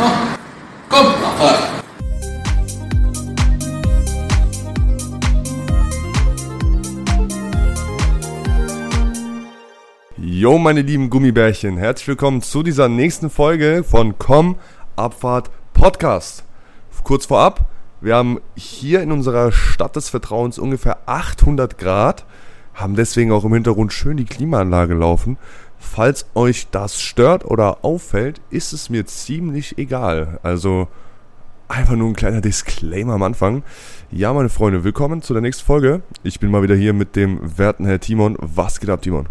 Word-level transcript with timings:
Komm, 0.00 0.12
Abfahrt. 0.88 1.58
Jo, 10.16 10.56
meine 10.56 10.80
lieben 10.80 11.10
Gummibärchen, 11.10 11.76
herzlich 11.76 12.08
willkommen 12.08 12.40
zu 12.40 12.62
dieser 12.62 12.88
nächsten 12.88 13.28
Folge 13.28 13.84
von 13.84 14.16
Komm 14.16 14.56
Abfahrt 14.96 15.50
Podcast. 15.74 16.44
Kurz 17.04 17.26
vorab, 17.26 17.68
wir 18.00 18.14
haben 18.14 18.40
hier 18.56 19.02
in 19.02 19.12
unserer 19.12 19.52
Stadt 19.52 19.96
des 19.96 20.08
Vertrauens 20.08 20.58
ungefähr 20.58 21.00
800 21.04 21.76
Grad, 21.76 22.24
haben 22.72 22.96
deswegen 22.96 23.32
auch 23.32 23.44
im 23.44 23.52
Hintergrund 23.52 23.92
schön 23.92 24.16
die 24.16 24.24
Klimaanlage 24.24 24.94
laufen. 24.94 25.36
Falls 25.82 26.26
euch 26.34 26.68
das 26.70 27.00
stört 27.00 27.44
oder 27.44 27.84
auffällt, 27.84 28.40
ist 28.50 28.74
es 28.74 28.90
mir 28.90 29.06
ziemlich 29.06 29.78
egal. 29.78 30.38
Also 30.42 30.88
einfach 31.68 31.96
nur 31.96 32.08
ein 32.08 32.14
kleiner 32.14 32.42
Disclaimer 32.42 33.14
am 33.14 33.22
Anfang. 33.22 33.64
Ja, 34.10 34.32
meine 34.34 34.50
Freunde, 34.50 34.84
willkommen 34.84 35.22
zu 35.22 35.32
der 35.32 35.40
nächsten 35.40 35.64
Folge. 35.64 36.02
Ich 36.22 36.38
bin 36.38 36.50
mal 36.50 36.62
wieder 36.62 36.74
hier 36.74 36.92
mit 36.92 37.16
dem 37.16 37.58
werten 37.58 37.86
Herr 37.86 37.98
Timon. 37.98 38.36
Was 38.40 38.78
geht 38.78 38.90
ab, 38.90 39.00
Timon? 39.00 39.26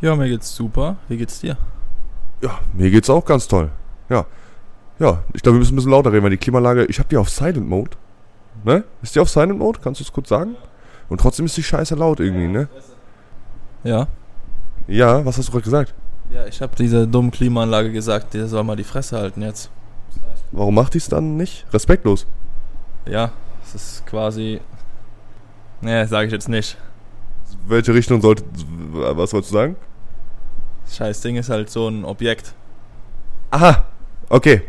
Ja, 0.00 0.14
mir 0.14 0.28
geht's 0.28 0.54
super. 0.54 0.96
Wie 1.08 1.16
geht's 1.16 1.40
dir? 1.40 1.58
Ja, 2.40 2.60
mir 2.72 2.90
geht's 2.92 3.10
auch 3.10 3.24
ganz 3.24 3.48
toll. 3.48 3.70
Ja. 4.08 4.24
Ja, 5.00 5.24
ich 5.34 5.42
glaube, 5.42 5.56
wir 5.56 5.60
müssen 5.60 5.74
ein 5.74 5.76
bisschen 5.76 5.90
lauter 5.90 6.12
reden, 6.12 6.22
weil 6.22 6.30
die 6.30 6.36
Klimaanlage, 6.36 6.84
ich 6.86 7.00
habe 7.00 7.08
die 7.08 7.16
auf 7.16 7.28
Silent 7.28 7.68
Mode. 7.68 7.96
Ne? 8.62 8.84
Ist 9.02 9.16
die 9.16 9.20
auf 9.20 9.28
Silent 9.28 9.58
Mode? 9.58 9.80
Kannst 9.82 9.98
du 10.00 10.04
es 10.04 10.12
kurz 10.12 10.28
sagen? 10.28 10.54
Und 11.08 11.20
trotzdem 11.20 11.46
ist 11.46 11.56
die 11.56 11.62
scheiße 11.64 11.96
laut 11.96 12.20
irgendwie, 12.20 12.46
ne? 12.46 12.68
Ja. 13.82 14.06
Ja, 14.86 15.24
was 15.24 15.38
hast 15.38 15.48
du 15.48 15.52
gerade 15.52 15.64
gesagt? 15.64 15.94
Ja, 16.30 16.46
ich 16.46 16.60
habe 16.60 16.74
dieser 16.76 17.06
dummen 17.06 17.30
Klimaanlage 17.30 17.92
gesagt, 17.92 18.34
der 18.34 18.46
soll 18.46 18.64
mal 18.64 18.76
die 18.76 18.84
Fresse 18.84 19.18
halten 19.18 19.42
jetzt. 19.42 19.70
Warum 20.52 20.74
macht 20.74 20.94
die 20.94 20.98
es 20.98 21.08
dann 21.08 21.36
nicht? 21.36 21.66
Respektlos. 21.72 22.26
Ja, 23.06 23.32
es 23.64 23.74
ist 23.74 24.06
quasi. 24.06 24.60
Ne, 25.80 26.06
sage 26.06 26.26
ich 26.26 26.32
jetzt 26.32 26.48
nicht. 26.48 26.76
Welche 27.66 27.94
Richtung 27.94 28.20
sollte. 28.20 28.44
Was 28.92 29.32
wolltest 29.32 29.52
du 29.52 29.56
sagen? 29.56 29.76
Das 30.84 30.96
scheiß 30.96 31.20
Ding 31.20 31.36
ist 31.36 31.50
halt 31.50 31.70
so 31.70 31.88
ein 31.88 32.04
Objekt. 32.04 32.52
Aha, 33.50 33.84
okay. 34.28 34.62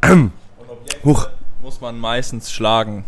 Und 0.02 0.32
Objekte 0.68 1.04
Huch. 1.04 1.28
muss 1.62 1.80
man 1.80 1.98
meistens 1.98 2.50
schlagen. 2.50 3.04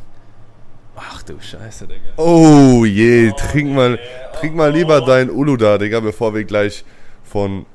Ach 0.96 1.22
du 1.22 1.40
Scheiße, 1.40 1.86
Digga. 1.86 2.12
Oh 2.16 2.84
je, 2.84 3.32
trink 3.32 3.72
mal, 3.72 3.98
trink 4.38 4.54
mal 4.54 4.72
lieber 4.72 5.00
dein 5.00 5.30
Ulu 5.30 5.56
da, 5.56 5.78
Digga, 5.78 6.00
bevor 6.00 6.34
wir 6.34 6.44
gleich 6.44 6.84
von 7.24 7.66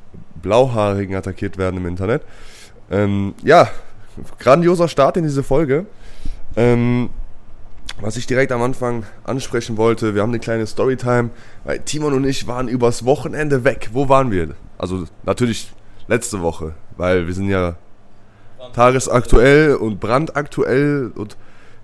Blauhaarigen 0.42 1.16
attackiert 1.16 1.58
werden 1.58 1.78
im 1.78 1.88
Internet. 1.88 2.22
Ähm, 2.92 3.34
ja, 3.44 3.70
grandioser 4.40 4.88
Start 4.88 5.18
in 5.18 5.24
diese 5.24 5.44
Folge. 5.44 5.86
Ähm, 6.56 7.10
was 8.00 8.16
ich 8.16 8.28
direkt 8.28 8.52
am 8.52 8.62
Anfang 8.62 9.06
ansprechen 9.24 9.78
wollte, 9.78 10.14
wir 10.14 10.22
haben 10.22 10.30
eine 10.30 10.40
kleine 10.40 10.68
Storytime, 10.68 11.32
weil 11.64 11.80
Timon 11.80 12.14
und 12.14 12.26
ich 12.26 12.46
waren 12.48 12.68
übers 12.68 13.06
Wochenende 13.06 13.64
weg. 13.64 13.90
Wo 13.94 14.08
waren 14.08 14.30
wir? 14.32 14.50
Also 14.78 15.06
natürlich 15.24 15.72
letzte 16.08 16.42
Woche, 16.42 16.76
weil 16.96 17.26
wir 17.26 17.34
sind 17.34 17.50
ja 17.50 17.76
tagesaktuell 18.74 19.76
und 19.76 20.00
brandaktuell 20.00 21.12
und 21.16 21.38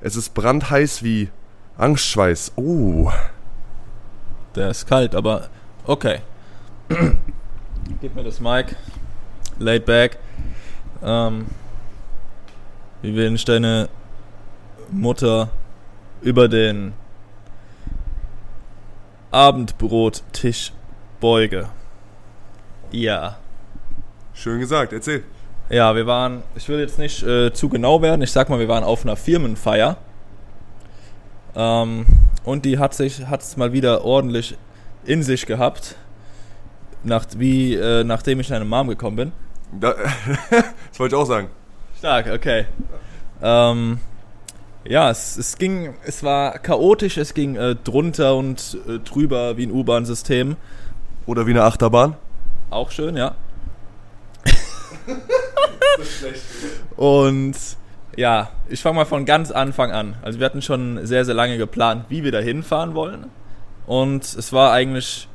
es 0.04 0.18
ist 0.18 0.34
brandheiß 0.34 1.02
wie 1.04 1.30
Angstschweiß. 1.78 2.54
Oh. 2.58 3.10
Der 4.54 4.70
ist 4.70 4.86
kalt, 4.86 5.16
aber 5.16 5.50
okay. 5.86 6.20
Gib 8.02 8.14
mir 8.14 8.24
das 8.24 8.42
Mic. 8.42 8.76
Laid 9.60 9.86
back. 9.86 10.18
Ähm, 11.02 11.48
wie 13.02 13.16
wenn 13.16 13.36
ich 13.36 13.46
deine 13.46 13.88
Mutter 14.92 15.50
über 16.22 16.50
den 16.50 16.94
Abendbrottisch 19.32 20.74
beuge. 21.22 21.70
Ja. 22.92 23.38
Schön 24.34 24.60
gesagt, 24.60 24.92
erzähl. 24.92 25.24
Ja, 25.74 25.96
wir 25.96 26.06
waren, 26.06 26.44
ich 26.54 26.70
will 26.70 26.80
jetzt 26.80 27.00
nicht 27.00 27.24
äh, 27.24 27.52
zu 27.52 27.68
genau 27.68 28.04
werden, 28.04 28.22
ich 28.22 28.32
sag 28.32 28.48
mal, 28.48 28.60
wir 28.60 28.68
waren 28.68 28.84
auf 28.84 29.04
einer 29.04 29.16
Firmenfeier. 29.16 29.98
Ähm, 31.56 32.06
und 32.44 32.64
die 32.64 32.78
hat 32.78 32.94
sich, 32.94 33.26
hat's 33.26 33.58
mal 33.58 33.74
wieder 33.74 34.06
ordentlich 34.06 34.56
in 35.04 35.24
sich 35.24 35.48
gehabt, 35.48 35.96
nach, 37.04 37.26
wie, 37.38 37.74
äh, 37.74 38.04
nachdem 38.04 38.40
ich 38.40 38.50
in 38.50 38.56
eine 38.56 38.66
Mom 38.66 38.88
gekommen 38.88 39.16
bin. 39.16 39.32
Da, 39.80 39.96
das 40.52 41.00
wollte 41.00 41.16
ich 41.16 41.22
auch 41.22 41.26
sagen. 41.26 41.50
Stark, 41.98 42.28
okay. 42.32 42.68
Ähm, 43.42 43.98
ja, 44.86 45.10
es, 45.10 45.38
es 45.38 45.58
ging, 45.58 45.96
es 46.06 46.22
war 46.22 46.60
chaotisch, 46.60 47.18
es 47.18 47.34
ging 47.34 47.56
äh, 47.56 47.76
drunter 47.84 48.36
und 48.36 48.78
äh, 48.88 49.00
drüber 49.00 49.58
wie 49.58 49.66
ein 49.66 49.72
U-Bahn-System. 49.72 50.56
Oder 51.26 51.48
wie 51.48 51.52
eine 51.52 51.64
Achterbahn. 51.64 52.16
Auch 52.70 52.92
schön, 52.92 53.18
ja. 53.18 53.34
Und 56.96 57.56
ja, 58.16 58.50
ich 58.70 58.82
fange 58.82 58.98
mal 58.98 59.06
von 59.06 59.26
ganz 59.26 59.52
Anfang 59.52 59.92
an. 59.92 60.16
Also 60.22 60.40
wir 60.40 60.46
hatten 60.46 60.62
schon 60.62 61.06
sehr, 61.06 61.26
sehr 61.26 61.34
lange 61.34 61.58
geplant, 61.58 62.06
wie 62.10 62.24
wir 62.24 62.32
da 62.32 62.40
hinfahren 62.40 62.94
wollen. 62.94 63.26
Und 63.86 64.24
es 64.24 64.54
war 64.54 64.72
eigentlich, 64.72 65.28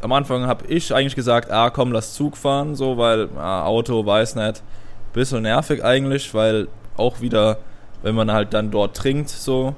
am 0.00 0.12
Anfang 0.12 0.46
habe 0.46 0.66
ich 0.66 0.94
eigentlich 0.94 1.14
gesagt, 1.14 1.50
ah 1.50 1.70
komm, 1.70 1.92
lass 1.92 2.14
Zug 2.14 2.36
fahren, 2.36 2.74
so, 2.74 2.96
weil 2.98 3.28
ah, 3.36 3.64
Auto, 3.64 4.04
weiß 4.04 4.34
nicht, 4.36 4.62
bisschen 5.12 5.42
nervig 5.42 5.84
eigentlich, 5.84 6.34
weil 6.34 6.68
auch 6.96 7.20
wieder, 7.20 7.58
wenn 8.02 8.14
man 8.14 8.32
halt 8.32 8.54
dann 8.54 8.70
dort 8.70 8.96
trinkt, 8.96 9.28
so, 9.28 9.74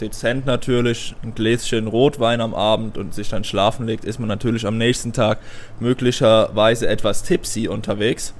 dezent 0.00 0.46
natürlich, 0.46 1.14
ein 1.22 1.34
Gläschen 1.34 1.86
Rotwein 1.86 2.40
am 2.40 2.54
Abend 2.54 2.98
und 2.98 3.14
sich 3.14 3.28
dann 3.28 3.44
schlafen 3.44 3.86
legt, 3.86 4.04
ist 4.04 4.18
man 4.18 4.28
natürlich 4.28 4.66
am 4.66 4.78
nächsten 4.78 5.12
Tag 5.12 5.38
möglicherweise 5.80 6.88
etwas 6.88 7.22
tipsy 7.22 7.68
unterwegs. 7.68 8.34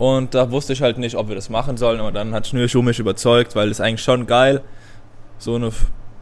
Und 0.00 0.34
da 0.34 0.50
wusste 0.50 0.72
ich 0.72 0.80
halt 0.80 0.96
nicht, 0.96 1.14
ob 1.14 1.28
wir 1.28 1.34
das 1.34 1.50
machen 1.50 1.76
sollen, 1.76 2.00
aber 2.00 2.10
dann 2.10 2.32
hat 2.32 2.46
Schnürschuh 2.46 2.80
mich 2.80 2.98
überzeugt, 2.98 3.54
weil 3.54 3.70
es 3.70 3.82
eigentlich 3.82 4.02
schon 4.02 4.26
geil. 4.26 4.62
So 5.36 5.56
eine, 5.56 5.72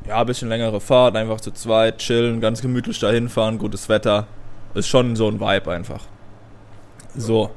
ja, 0.05 0.25
bisschen 0.25 0.49
längere 0.49 0.81
Fahrt, 0.81 1.15
einfach 1.15 1.41
zu 1.41 1.53
zweit, 1.53 1.99
chillen, 1.99 2.41
ganz 2.41 2.61
gemütlich 2.61 2.99
dahin 2.99 3.29
fahren, 3.29 3.57
gutes 3.57 3.89
Wetter. 3.89 4.27
Ist 4.75 4.89
schon 4.89 5.15
so 5.15 5.29
ein 5.29 5.39
Vibe 5.39 5.71
einfach. 5.71 6.01
So. 7.17 7.51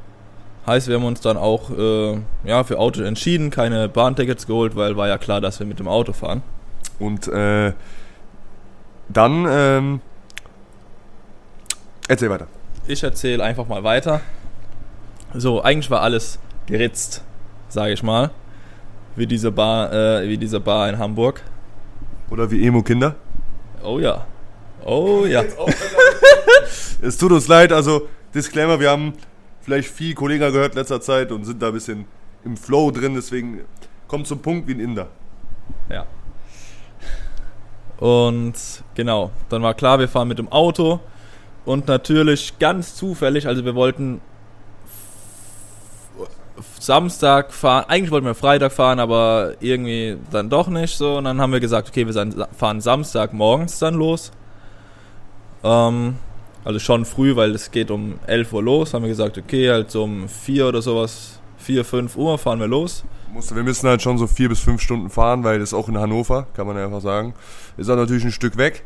Heißt, 0.67 0.89
wir 0.89 0.97
haben 0.97 1.05
uns 1.05 1.21
dann 1.21 1.37
auch 1.37 1.71
äh, 1.71 2.19
ja, 2.43 2.63
für 2.65 2.77
Auto 2.77 3.01
entschieden, 3.01 3.49
keine 3.49 3.89
Bahntickets 3.89 4.45
geholt, 4.45 4.75
weil 4.75 4.95
war 4.97 5.07
ja 5.07 5.17
klar, 5.17 5.41
dass 5.41 5.59
wir 5.59 5.65
mit 5.65 5.79
dem 5.79 5.87
Auto 5.87 6.13
fahren. 6.13 6.43
Und 6.99 7.27
äh, 7.29 7.73
dann, 9.09 9.47
ähm, 9.49 10.01
erzähl 12.07 12.29
weiter. 12.29 12.45
Ich 12.85 13.01
erzähle 13.01 13.43
einfach 13.43 13.67
mal 13.67 13.83
weiter. 13.83 14.21
So, 15.33 15.61
eigentlich 15.61 15.89
war 15.89 16.01
alles 16.01 16.39
geritzt, 16.65 17.23
sage 17.69 17.93
ich 17.93 18.03
mal. 18.03 18.31
Wie 19.15 19.27
diese 19.27 19.51
Bar, 19.51 19.91
äh, 19.93 20.27
wie 20.27 20.37
diese 20.37 20.59
Bar 20.59 20.89
in 20.89 20.97
Hamburg. 20.97 21.41
Oder 22.29 22.49
wie 22.51 22.65
Emo-Kinder. 22.65 23.15
Oh 23.83 23.99
ja. 23.99 24.25
Oh 24.83 25.27
ja. 25.27 25.43
Es 27.03 27.15
tut 27.15 27.31
uns 27.31 27.47
leid, 27.47 27.71
also 27.71 28.07
Disclaimer, 28.33 28.79
wir 28.79 28.89
haben 28.89 29.13
vielleicht 29.61 29.89
viel 29.89 30.15
Kollegen 30.15 30.51
gehört 30.51 30.73
in 30.73 30.79
letzter 30.79 30.99
Zeit 30.99 31.31
und 31.31 31.45
sind 31.45 31.61
da 31.61 31.67
ein 31.67 31.73
bisschen 31.73 32.05
im 32.43 32.57
Flow 32.57 32.89
drin, 32.89 33.13
deswegen 33.13 33.61
kommt 34.07 34.25
zum 34.25 34.41
Punkt 34.41 34.67
wie 34.67 34.73
ein 34.73 34.79
Inder. 34.79 35.07
Ja. 35.87 36.07
Und 37.97 38.55
genau, 38.95 39.29
dann 39.49 39.61
war 39.61 39.75
klar, 39.75 39.99
wir 39.99 40.07
fahren 40.07 40.27
mit 40.27 40.39
dem 40.39 40.51
Auto. 40.51 40.99
Und 41.63 41.87
natürlich 41.87 42.57
ganz 42.57 42.95
zufällig, 42.95 43.45
also 43.47 43.63
wir 43.63 43.75
wollten 43.75 44.19
Samstag 46.79 47.53
fahren, 47.53 47.85
eigentlich 47.87 48.11
wollten 48.11 48.25
wir 48.25 48.35
Freitag 48.35 48.71
fahren, 48.71 48.99
aber 48.99 49.53
irgendwie 49.59 50.17
dann 50.31 50.49
doch 50.49 50.67
nicht 50.67 50.95
so. 50.95 51.17
Und 51.17 51.25
dann 51.25 51.41
haben 51.41 51.53
wir 51.53 51.59
gesagt, 51.59 51.89
okay, 51.89 52.07
wir 52.07 52.47
fahren 52.57 52.81
Samstag 52.81 53.33
morgens 53.33 53.79
dann 53.79 53.95
los. 53.95 54.31
Ähm, 55.63 56.15
also 56.63 56.79
schon 56.79 57.05
früh, 57.05 57.35
weil 57.35 57.55
es 57.55 57.71
geht 57.71 57.91
um 57.91 58.19
11 58.27 58.53
Uhr 58.53 58.63
los. 58.63 58.93
Haben 58.93 59.03
wir 59.03 59.09
gesagt, 59.09 59.37
okay, 59.37 59.69
halt 59.69 59.91
so 59.91 60.03
um 60.03 60.27
4 60.27 60.67
oder 60.67 60.81
sowas, 60.81 61.39
4, 61.57 61.85
5 61.85 62.15
Uhr 62.15 62.37
fahren 62.37 62.59
wir 62.59 62.67
los. 62.67 63.03
Musste, 63.33 63.55
wir 63.55 63.63
müssen 63.63 63.87
halt 63.87 64.01
schon 64.01 64.17
so 64.17 64.27
vier 64.27 64.49
bis 64.49 64.59
fünf 64.59 64.81
Stunden 64.81 65.09
fahren, 65.09 65.45
weil 65.45 65.59
das 65.59 65.73
auch 65.73 65.87
in 65.87 65.97
Hannover, 65.97 66.47
kann 66.53 66.67
man 66.67 66.75
ja 66.75 66.83
einfach 66.83 66.99
sagen. 66.99 67.33
Ist 67.77 67.89
auch 67.89 67.95
natürlich 67.95 68.25
ein 68.25 68.31
Stück 68.31 68.57
weg. 68.57 68.83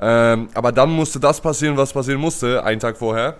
Ähm, 0.00 0.48
aber 0.54 0.70
dann 0.70 0.90
musste 0.90 1.18
das 1.18 1.40
passieren, 1.40 1.76
was 1.76 1.92
passieren 1.92 2.20
musste, 2.20 2.62
einen 2.64 2.80
Tag 2.80 2.96
vorher. 2.96 3.36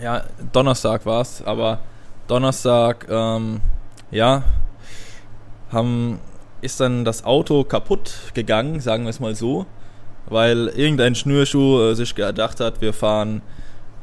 Ja, 0.00 0.24
Donnerstag 0.52 1.06
war 1.06 1.22
es, 1.22 1.42
aber 1.46 1.78
Donnerstag, 2.28 3.06
ähm, 3.10 3.60
ja, 4.10 4.42
haben, 5.70 6.20
ist 6.60 6.80
dann 6.80 7.04
das 7.04 7.24
Auto 7.24 7.64
kaputt 7.64 8.32
gegangen, 8.34 8.80
sagen 8.80 9.04
wir 9.04 9.10
es 9.10 9.20
mal 9.20 9.34
so, 9.34 9.66
weil 10.28 10.68
irgendein 10.68 11.14
Schnürschuh 11.14 11.90
äh, 11.90 11.94
sich 11.94 12.14
gedacht 12.14 12.60
hat, 12.60 12.80
wir 12.80 12.92
fahren 12.92 13.42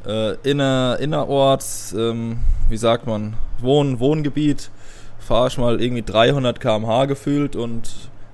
äh, 0.06 0.34
inner, 0.48 0.98
innerorts, 1.00 1.92
ähm, 1.92 2.38
wie 2.68 2.76
sagt 2.76 3.06
man, 3.06 3.36
Wohn 3.60 4.00
Wohngebiet, 4.00 4.70
fahre 5.18 5.48
ich 5.48 5.58
mal 5.58 5.80
irgendwie 5.80 6.02
300 6.02 6.60
km/h 6.60 7.06
gefühlt 7.06 7.56
und 7.56 7.90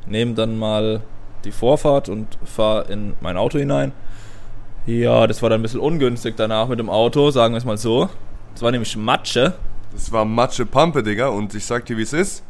nehme 0.06 0.34
dann 0.34 0.58
mal 0.58 1.02
die 1.44 1.52
Vorfahrt 1.52 2.08
und 2.08 2.38
fahre 2.44 2.90
in 2.92 3.14
mein 3.20 3.36
Auto 3.36 3.58
hinein. 3.58 3.92
Ja, 4.86 5.26
das 5.26 5.42
war 5.42 5.50
dann 5.50 5.60
ein 5.60 5.62
bisschen 5.62 5.80
ungünstig 5.80 6.34
danach 6.36 6.68
mit 6.68 6.78
dem 6.78 6.90
Auto, 6.90 7.30
sagen 7.30 7.54
wir 7.54 7.58
es 7.58 7.64
mal 7.64 7.78
so. 7.78 8.08
Das 8.54 8.62
war 8.62 8.70
nämlich 8.70 8.96
Matsche. 8.96 9.54
Das 9.92 10.12
war 10.12 10.24
Matsche 10.24 10.66
Pampe, 10.66 11.02
Digga. 11.02 11.28
Und 11.28 11.54
ich 11.54 11.64
sag 11.66 11.86
dir, 11.86 11.96
wie 11.96 12.02
es 12.02 12.12
ist. 12.12 12.42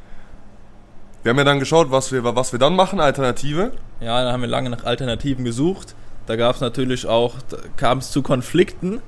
Wir 1.23 1.31
haben 1.31 1.39
ja 1.39 1.45
dann 1.45 1.59
geschaut, 1.59 1.91
was 1.91 2.13
wir, 2.13 2.25
was 2.25 2.53
wir 2.53 2.59
dann 2.59 2.75
machen, 2.75 3.01
Alternative. 3.01 3.73
Ja, 4.01 4.23
dann 4.23 4.33
haben 4.33 4.41
wir 4.41 4.49
lange 4.49 4.71
nach 4.71 4.85
Alternativen 4.85 5.45
gesucht. 5.45 5.95
Da 6.27 6.37
gab 6.37 6.55
es 6.55 6.61
natürlich 6.61 7.07
auch, 7.07 7.35
kam 7.77 7.99
es 7.99 8.11
zu 8.11 8.23
Konflikten. 8.23 9.03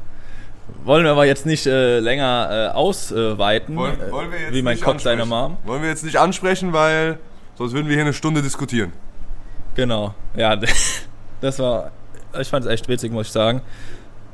Wollen 0.84 1.04
wir 1.04 1.12
aber 1.12 1.26
jetzt 1.26 1.46
nicht 1.46 1.66
äh, 1.66 1.98
länger 2.00 2.70
äh, 2.72 2.74
ausweiten, 2.74 3.76
Wollen, 3.76 3.98
wollen 4.10 4.30
wir 4.30 4.38
jetzt 4.40 4.50
Äh, 4.50 4.54
wie 4.54 4.62
mein 4.62 4.80
Kopf 4.80 5.02
deiner. 5.02 5.26
Mom. 5.26 5.56
Wollen 5.64 5.82
wir 5.82 5.88
jetzt 5.88 6.04
nicht 6.04 6.16
ansprechen, 6.18 6.72
weil 6.72 7.18
sonst 7.56 7.72
würden 7.72 7.88
wir 7.88 7.94
hier 7.94 8.04
eine 8.04 8.12
Stunde 8.12 8.42
diskutieren. 8.42 8.92
Genau, 9.74 10.14
ja, 10.36 10.56
das 11.40 11.58
war, 11.58 11.92
ich 12.38 12.48
fand 12.48 12.64
es 12.64 12.70
echt 12.70 12.88
witzig, 12.88 13.12
muss 13.12 13.26
ich 13.28 13.32
sagen. 13.32 13.62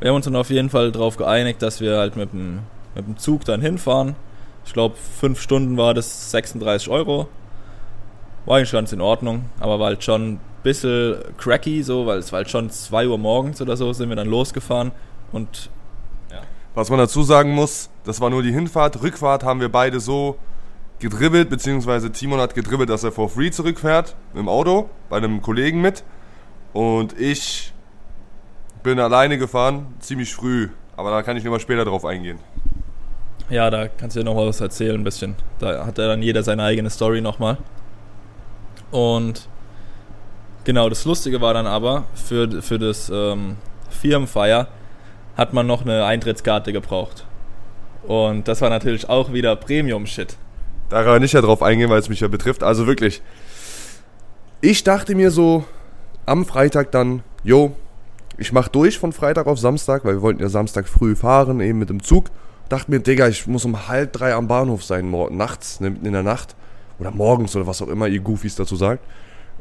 Wir 0.01 0.11
haben 0.11 0.17
uns 0.17 0.25
dann 0.27 0.37
auf 0.37 0.51
jeden 0.51 0.71
Fall 0.71 0.93
darauf 0.93 1.17
geeinigt, 1.17 1.63
dass 1.63 1.81
wir 1.81 1.97
halt 1.99 2.17
mit 2.17 2.33
dem, 2.33 2.61
mit 2.99 3.07
dem 3.07 3.17
Zug 3.17 3.45
dann 3.45 3.61
hinfahren. 3.61 4.17
Ich 4.67 4.73
glaube, 4.73 4.97
fünf 4.97 5.41
Stunden 5.41 5.77
war 5.77 5.95
das 5.95 6.31
36 6.31 6.91
Euro. 6.91 7.29
War 8.45 8.59
eigentlich 8.59 8.73
ganz 8.73 8.93
in 8.93 9.01
Ordnung, 9.01 9.47
aber 9.61 9.79
war 9.79 9.87
halt 9.87 10.05
schon 10.05 10.33
ein 10.33 10.41
bisschen 10.63 11.17
cracky, 11.39 11.83
so, 11.83 12.07
weil 12.07 12.19
es 12.19 12.33
war 12.33 12.39
halt 12.39 12.51
schon 12.51 12.71
2 12.71 13.09
Uhr 13.09 13.19
morgens 13.19 13.63
oder 13.63 13.77
so, 13.77 13.93
sind 13.93 14.09
wir 14.09 14.17
dann 14.17 14.29
losgefahren 14.29 14.93
und 15.33 15.71
Was 16.75 16.91
man 16.91 16.99
dazu 17.01 17.25
sagen 17.25 17.55
muss, 17.55 17.91
das 18.05 18.21
war 18.21 18.31
nur 18.31 18.43
die 18.43 18.53
Hinfahrt. 18.53 19.03
Rückfahrt 19.03 19.43
haben 19.43 19.61
wir 19.61 19.69
beide 19.69 19.99
so 19.99 20.39
gedribbelt, 21.01 21.51
beziehungsweise 21.51 22.13
Timon 22.13 22.41
hat 22.41 22.55
gedribbelt, 22.55 22.89
dass 22.89 23.03
er 23.03 23.11
for 23.11 23.29
free 23.29 23.51
zurückfährt 23.51 24.15
dem 24.35 24.49
Auto, 24.49 24.89
bei 25.09 25.17
einem 25.17 25.43
Kollegen 25.43 25.81
mit. 25.81 26.05
Und 26.73 27.19
ich 27.19 27.73
bin 28.83 29.01
alleine 29.01 29.39
gefahren, 29.39 29.95
ziemlich 29.99 30.33
früh. 30.33 30.69
Aber 30.97 31.11
da 31.11 31.23
kann 31.23 31.37
ich 31.37 31.45
nochmal 31.45 31.61
später 31.61 31.85
drauf 31.85 32.05
eingehen. 32.05 32.39
Ja, 33.51 33.71
da 33.71 33.89
kannst 33.89 34.15
du 34.15 34.21
dir 34.21 34.27
noch 34.27 34.35
mal 34.35 34.47
was 34.47 34.61
erzählen, 34.61 34.95
ein 34.95 35.05
bisschen. 35.05 35.35
Da 35.59 35.87
hat 35.87 35.99
dann 35.99 36.23
jeder 36.23 36.43
seine 36.43 36.65
eigene 36.65 36.91
Story 36.91 37.21
nochmal. 37.21 37.57
Und 38.91 39.49
genau, 40.65 40.89
das 40.89 41.05
Lustige 41.05 41.41
war 41.41 41.55
dann 41.55 41.67
aber, 41.67 42.05
für, 42.15 42.63
für 42.63 42.79
das 42.79 43.11
ähm, 43.13 43.57
Firmenfeier 43.89 44.69
hat 45.37 45.55
man 45.55 45.67
noch 45.67 45.83
eine 45.83 46.05
Eintrittskarte 46.05 46.73
gebraucht. 46.73 47.25
Und 48.03 48.49
das 48.49 48.61
war 48.61 48.71
natürlich 48.71 49.09
auch 49.09 49.33
wieder 49.33 49.57
Premium-Shit. 49.57 50.37
Da 50.91 51.03
kann 51.03 51.17
ich 51.17 51.23
nicht 51.23 51.33
ja 51.33 51.41
drauf 51.41 51.63
eingehen, 51.63 51.91
weil 51.91 52.01
es 52.01 52.09
mich 52.09 52.21
ja 52.21 52.29
betrifft. 52.29 52.63
Also 52.63 52.87
wirklich, 52.87 53.23
ich 54.61 54.85
dachte 54.85 55.15
mir 55.15 55.31
so 55.31 55.65
am 56.27 56.45
Freitag 56.45 56.93
dann, 56.93 57.23
jo, 57.45 57.75
ich 58.37 58.53
mach 58.53 58.69
durch 58.69 58.99
von 58.99 59.13
Freitag 59.13 59.47
auf 59.47 59.59
Samstag, 59.59 60.05
weil 60.05 60.17
wir 60.17 60.23
wollten 60.23 60.41
ja 60.43 60.49
Samstag 60.49 60.89
früh 60.89 61.17
fahren, 61.17 61.61
eben 61.61 61.79
mit 61.79 61.91
dem 61.91 62.03
Zug. 62.03 62.31
Dachte 62.69 62.91
mir, 62.91 63.01
Digga, 63.01 63.29
ich 63.29 63.47
muss 63.47 63.65
um 63.65 63.89
halb 63.89 64.13
drei 64.13 64.35
am 64.35 64.49
Bahnhof 64.49 64.85
sein, 64.85 65.11
nachts, 65.31 65.81
ne, 65.81 65.91
mitten 65.91 66.07
in 66.07 66.13
der 66.13 66.23
Nacht. 66.23 66.55
Oder 66.99 67.11
morgens 67.11 67.55
oder 67.57 67.67
was 67.67 67.81
auch 67.81 67.89
immer 67.89 68.09
ihr 68.09 68.21
Goofies 68.21 68.57
dazu 68.57 68.77
sagt. 68.77 69.05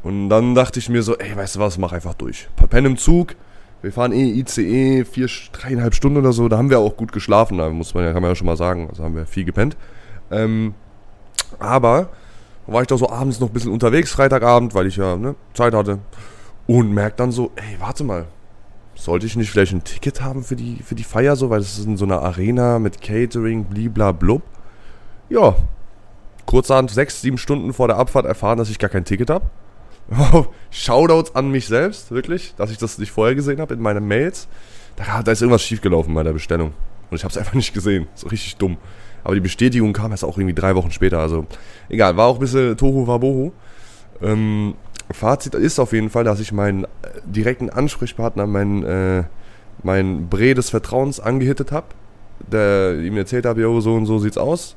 Und 0.04 0.30
dann 0.30 0.56
dachte 0.56 0.80
ich 0.80 0.90
mir 0.90 1.04
so, 1.04 1.18
ey, 1.18 1.36
weißt 1.36 1.56
du 1.56 1.60
was, 1.60 1.78
mach 1.78 1.92
einfach 1.92 2.14
durch. 2.14 2.48
Pen 2.70 2.86
im 2.86 2.98
Zug. 2.98 3.36
Wir 3.82 3.94
fahren 3.94 4.12
eh 4.12 4.40
ICE, 4.40 5.06
vier, 5.06 5.30
dreieinhalb 5.52 5.94
Stunden 5.94 6.18
oder 6.18 6.34
so. 6.34 6.50
Da 6.50 6.58
haben 6.58 6.70
wir 6.70 6.80
auch 6.80 6.98
gut 6.98 7.12
geschlafen, 7.12 7.60
da 7.60 7.70
muss 7.70 7.94
man 7.94 8.04
ja, 8.04 8.14
kann 8.14 8.22
man 8.22 8.32
ja 8.32 8.36
schon 8.36 8.48
mal 8.48 8.58
sagen. 8.58 8.88
Also 8.90 9.04
haben 9.04 9.16
wir 9.16 9.28
viel 9.28 9.46
gepennt. 9.46 9.78
Ähm, 10.32 10.74
aber 11.60 12.10
war 12.66 12.82
ich 12.82 12.88
da 12.88 12.98
so 12.98 13.10
abends 13.10 13.40
noch 13.40 13.50
ein 13.50 13.54
bisschen 13.54 13.72
unterwegs, 13.72 14.12
Freitagabend, 14.12 14.74
weil 14.74 14.88
ich 14.88 14.98
ja 14.98 15.16
ne, 15.16 15.36
Zeit 15.54 15.74
hatte. 15.74 16.00
Und 16.66 16.92
merk 16.92 17.16
dann 17.18 17.32
so, 17.32 17.52
ey, 17.56 17.80
warte 17.80 18.04
mal. 18.04 18.26
Sollte 18.98 19.28
ich 19.28 19.36
nicht 19.36 19.52
vielleicht 19.52 19.74
ein 19.74 19.84
Ticket 19.84 20.22
haben 20.22 20.44
für 20.44 20.56
die, 20.56 20.78
für 20.84 20.96
die 20.96 21.04
Feier 21.04 21.36
so? 21.36 21.52
Weil 21.52 21.60
das 21.60 21.78
ist 21.78 21.86
in 21.86 21.98
so 21.98 22.06
einer 22.06 22.24
Arena 22.24 22.80
mit 22.80 23.00
Catering, 23.00 23.66
bliblablub. 23.66 24.42
Ja. 25.30 25.56
Kurzerhand 26.48 26.90
sechs, 26.90 27.22
sieben 27.22 27.38
Stunden 27.38 27.74
vor 27.74 27.88
der 27.88 27.98
Abfahrt 27.98 28.26
erfahren, 28.26 28.58
dass 28.58 28.70
ich 28.70 28.80
gar 28.80 28.90
kein 28.90 29.06
Ticket 29.06 29.30
habe. 29.30 29.46
Shoutouts 30.72 31.36
an 31.36 31.52
mich 31.52 31.68
selbst, 31.68 32.12
wirklich, 32.12 32.56
dass 32.56 32.72
ich 32.72 32.78
das 32.78 32.98
nicht 32.98 33.12
vorher 33.12 33.36
gesehen 33.36 33.60
habe 33.60 33.74
in 33.74 33.82
meinen 33.82 34.08
Mails. 34.08 34.48
Da, 34.96 35.22
da 35.22 35.32
ist 35.32 35.42
irgendwas 35.42 35.64
schiefgelaufen 35.64 36.14
bei 36.14 36.24
der 36.24 36.34
Bestellung. 36.34 36.74
Und 37.12 37.18
ich 37.18 37.24
habe 37.24 37.32
es 37.32 37.38
einfach 37.38 37.54
nicht 37.54 37.74
gesehen. 37.74 38.08
So 38.16 38.28
richtig 38.28 38.56
dumm. 38.56 38.78
Aber 39.24 39.36
die 39.36 39.42
Bestätigung 39.42 39.94
kam 39.94 40.12
erst 40.12 40.24
auch 40.24 40.38
irgendwie 40.38 40.56
drei 40.56 40.76
Wochen 40.76 40.92
später. 40.92 41.20
Also 41.20 41.46
egal, 41.90 42.18
war 42.18 42.28
auch 42.28 42.36
ein 42.36 42.40
bisschen 42.40 42.78
Tohu 42.78 43.06
Wabohu. 43.06 43.52
Ähm, 44.22 44.76
Fazit 45.12 45.56
ist 45.56 45.80
auf 45.80 45.94
jeden 45.94 46.10
Fall, 46.10 46.24
dass 46.24 46.40
ich 46.40 46.52
meinen 46.52 46.84
äh, 46.84 46.88
direkten 47.26 47.70
Ansprechpartner, 47.70 48.46
meinen, 48.46 48.84
äh, 48.84 49.24
meinen 49.84 50.28
Bre 50.30 50.54
des 50.54 50.70
Vertrauens 50.70 51.20
angehittet 51.20 51.72
habe. 51.72 51.88
Der 52.52 53.00
ihm 53.00 53.18
erzählt 53.18 53.46
habe, 53.46 53.62
jo, 53.62 53.80
so 53.82 53.96
und 53.96 54.06
so 54.06 54.20
sieht's 54.20 54.38
aus. 54.38 54.76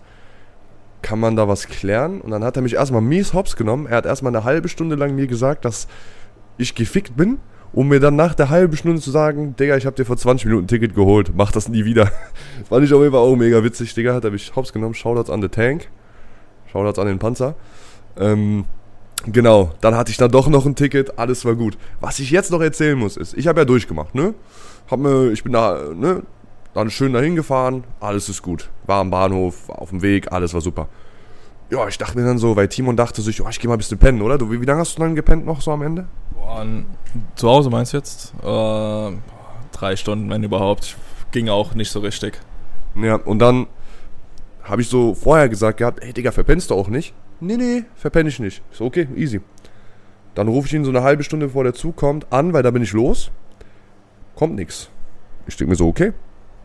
Kann 1.02 1.18
man 1.18 1.36
da 1.36 1.48
was 1.48 1.66
klären? 1.66 2.20
Und 2.20 2.30
dann 2.30 2.44
hat 2.44 2.56
er 2.56 2.62
mich 2.62 2.74
erstmal 2.74 3.02
mies 3.02 3.34
hops 3.34 3.56
genommen. 3.56 3.86
Er 3.86 3.96
hat 3.98 4.06
erstmal 4.06 4.34
eine 4.34 4.44
halbe 4.44 4.68
Stunde 4.68 4.96
lang 4.96 5.14
mir 5.14 5.26
gesagt, 5.26 5.64
dass 5.64 5.88
ich 6.58 6.74
gefickt 6.74 7.16
bin, 7.16 7.38
um 7.72 7.88
mir 7.88 8.00
dann 8.00 8.16
nach 8.16 8.34
der 8.34 8.50
halben 8.50 8.76
Stunde 8.76 9.00
zu 9.00 9.10
sagen, 9.10 9.56
Digga, 9.56 9.76
ich 9.76 9.86
habe 9.86 9.96
dir 9.96 10.04
vor 10.04 10.16
20 10.16 10.46
Minuten 10.46 10.64
ein 10.64 10.68
Ticket 10.68 10.94
geholt, 10.94 11.32
mach 11.34 11.52
das 11.52 11.68
nie 11.68 11.84
wieder. 11.84 12.10
Fand 12.68 12.84
ich 12.84 12.92
auf 12.92 13.00
jeden 13.00 13.12
Fall 13.12 13.20
auch 13.20 13.36
mega 13.36 13.62
witzig, 13.62 13.94
Digga, 13.94 14.14
hat 14.14 14.24
er 14.24 14.30
mich 14.30 14.54
hops 14.56 14.72
genommen. 14.72 14.94
Shoutouts 14.94 15.30
an 15.30 15.42
the 15.42 15.48
Tank. 15.48 15.88
Shoutouts 16.70 16.98
an 16.98 17.06
den 17.06 17.18
Panzer. 17.18 17.54
Ähm, 18.18 18.64
genau, 19.26 19.70
dann 19.80 19.94
hatte 19.94 20.10
ich 20.10 20.16
dann 20.16 20.30
doch 20.30 20.48
noch 20.48 20.66
ein 20.66 20.74
Ticket, 20.74 21.18
alles 21.18 21.44
war 21.44 21.54
gut. 21.54 21.76
Was 22.00 22.18
ich 22.18 22.30
jetzt 22.30 22.50
noch 22.50 22.60
erzählen 22.60 22.98
muss, 22.98 23.16
ist, 23.16 23.34
ich 23.34 23.46
habe 23.46 23.60
ja 23.60 23.64
durchgemacht, 23.64 24.14
ne? 24.14 24.34
Hab 24.90 25.00
mir, 25.00 25.30
ich 25.30 25.42
bin 25.42 25.52
da, 25.52 25.78
ne? 25.94 26.22
Dann 26.74 26.90
schön 26.90 27.12
dahin 27.12 27.34
gefahren, 27.34 27.84
alles 27.98 28.28
ist 28.28 28.42
gut. 28.42 28.70
War 28.86 29.00
am 29.00 29.10
Bahnhof, 29.10 29.68
war 29.68 29.80
auf 29.80 29.90
dem 29.90 30.02
Weg, 30.02 30.32
alles 30.32 30.54
war 30.54 30.60
super. 30.60 30.88
Ja, 31.70 31.86
ich 31.86 31.98
dachte 31.98 32.18
mir 32.18 32.24
dann 32.24 32.38
so, 32.38 32.56
weil 32.56 32.68
Timon 32.68 32.96
dachte 32.96 33.22
sich, 33.22 33.42
oh, 33.42 33.48
ich 33.48 33.60
geh 33.60 33.68
mal 33.68 33.74
ein 33.74 33.78
bisschen 33.78 33.98
pennen, 33.98 34.22
oder? 34.22 34.38
Du, 34.38 34.50
wie, 34.50 34.60
wie 34.60 34.66
lange 34.66 34.80
hast 34.80 34.96
du 34.96 35.02
dann 35.02 35.14
gepennt 35.14 35.46
noch 35.46 35.60
so 35.60 35.70
am 35.70 35.82
Ende? 35.82 36.06
Boah, 36.34 36.66
zu 37.36 37.48
Hause 37.48 37.70
meinst 37.70 37.92
du 37.92 37.96
jetzt? 37.96 38.34
Äh, 38.42 39.16
drei 39.72 39.96
Stunden, 39.96 40.28
wenn 40.30 40.42
überhaupt. 40.42 40.96
Ging 41.32 41.48
auch 41.48 41.74
nicht 41.74 41.90
so 41.90 42.00
richtig. 42.00 42.40
Ja, 42.96 43.16
und 43.16 43.38
dann 43.38 43.68
habe 44.64 44.82
ich 44.82 44.88
so 44.88 45.14
vorher 45.14 45.48
gesagt 45.48 45.78
gehabt, 45.78 46.02
ey 46.02 46.12
Digga, 46.12 46.32
verpennst 46.32 46.70
du 46.70 46.74
auch 46.74 46.88
nicht? 46.88 47.14
Nee, 47.40 47.56
nee, 47.56 47.84
verpenn 47.94 48.26
ich 48.26 48.38
nicht. 48.38 48.62
Ich 48.70 48.78
so, 48.78 48.84
okay, 48.84 49.08
easy. 49.16 49.40
Dann 50.34 50.48
rufe 50.48 50.68
ich 50.68 50.74
ihn 50.74 50.84
so 50.84 50.90
eine 50.90 51.02
halbe 51.02 51.24
Stunde 51.24 51.46
bevor 51.46 51.64
der 51.64 51.74
Zug 51.74 51.96
kommt 51.96 52.32
an, 52.32 52.52
weil 52.52 52.62
da 52.62 52.70
bin 52.70 52.82
ich 52.82 52.92
los. 52.92 53.30
Kommt 54.34 54.56
nix. 54.56 54.90
Ich 55.46 55.56
denke 55.56 55.70
mir 55.70 55.76
so, 55.76 55.88
okay. 55.88 56.12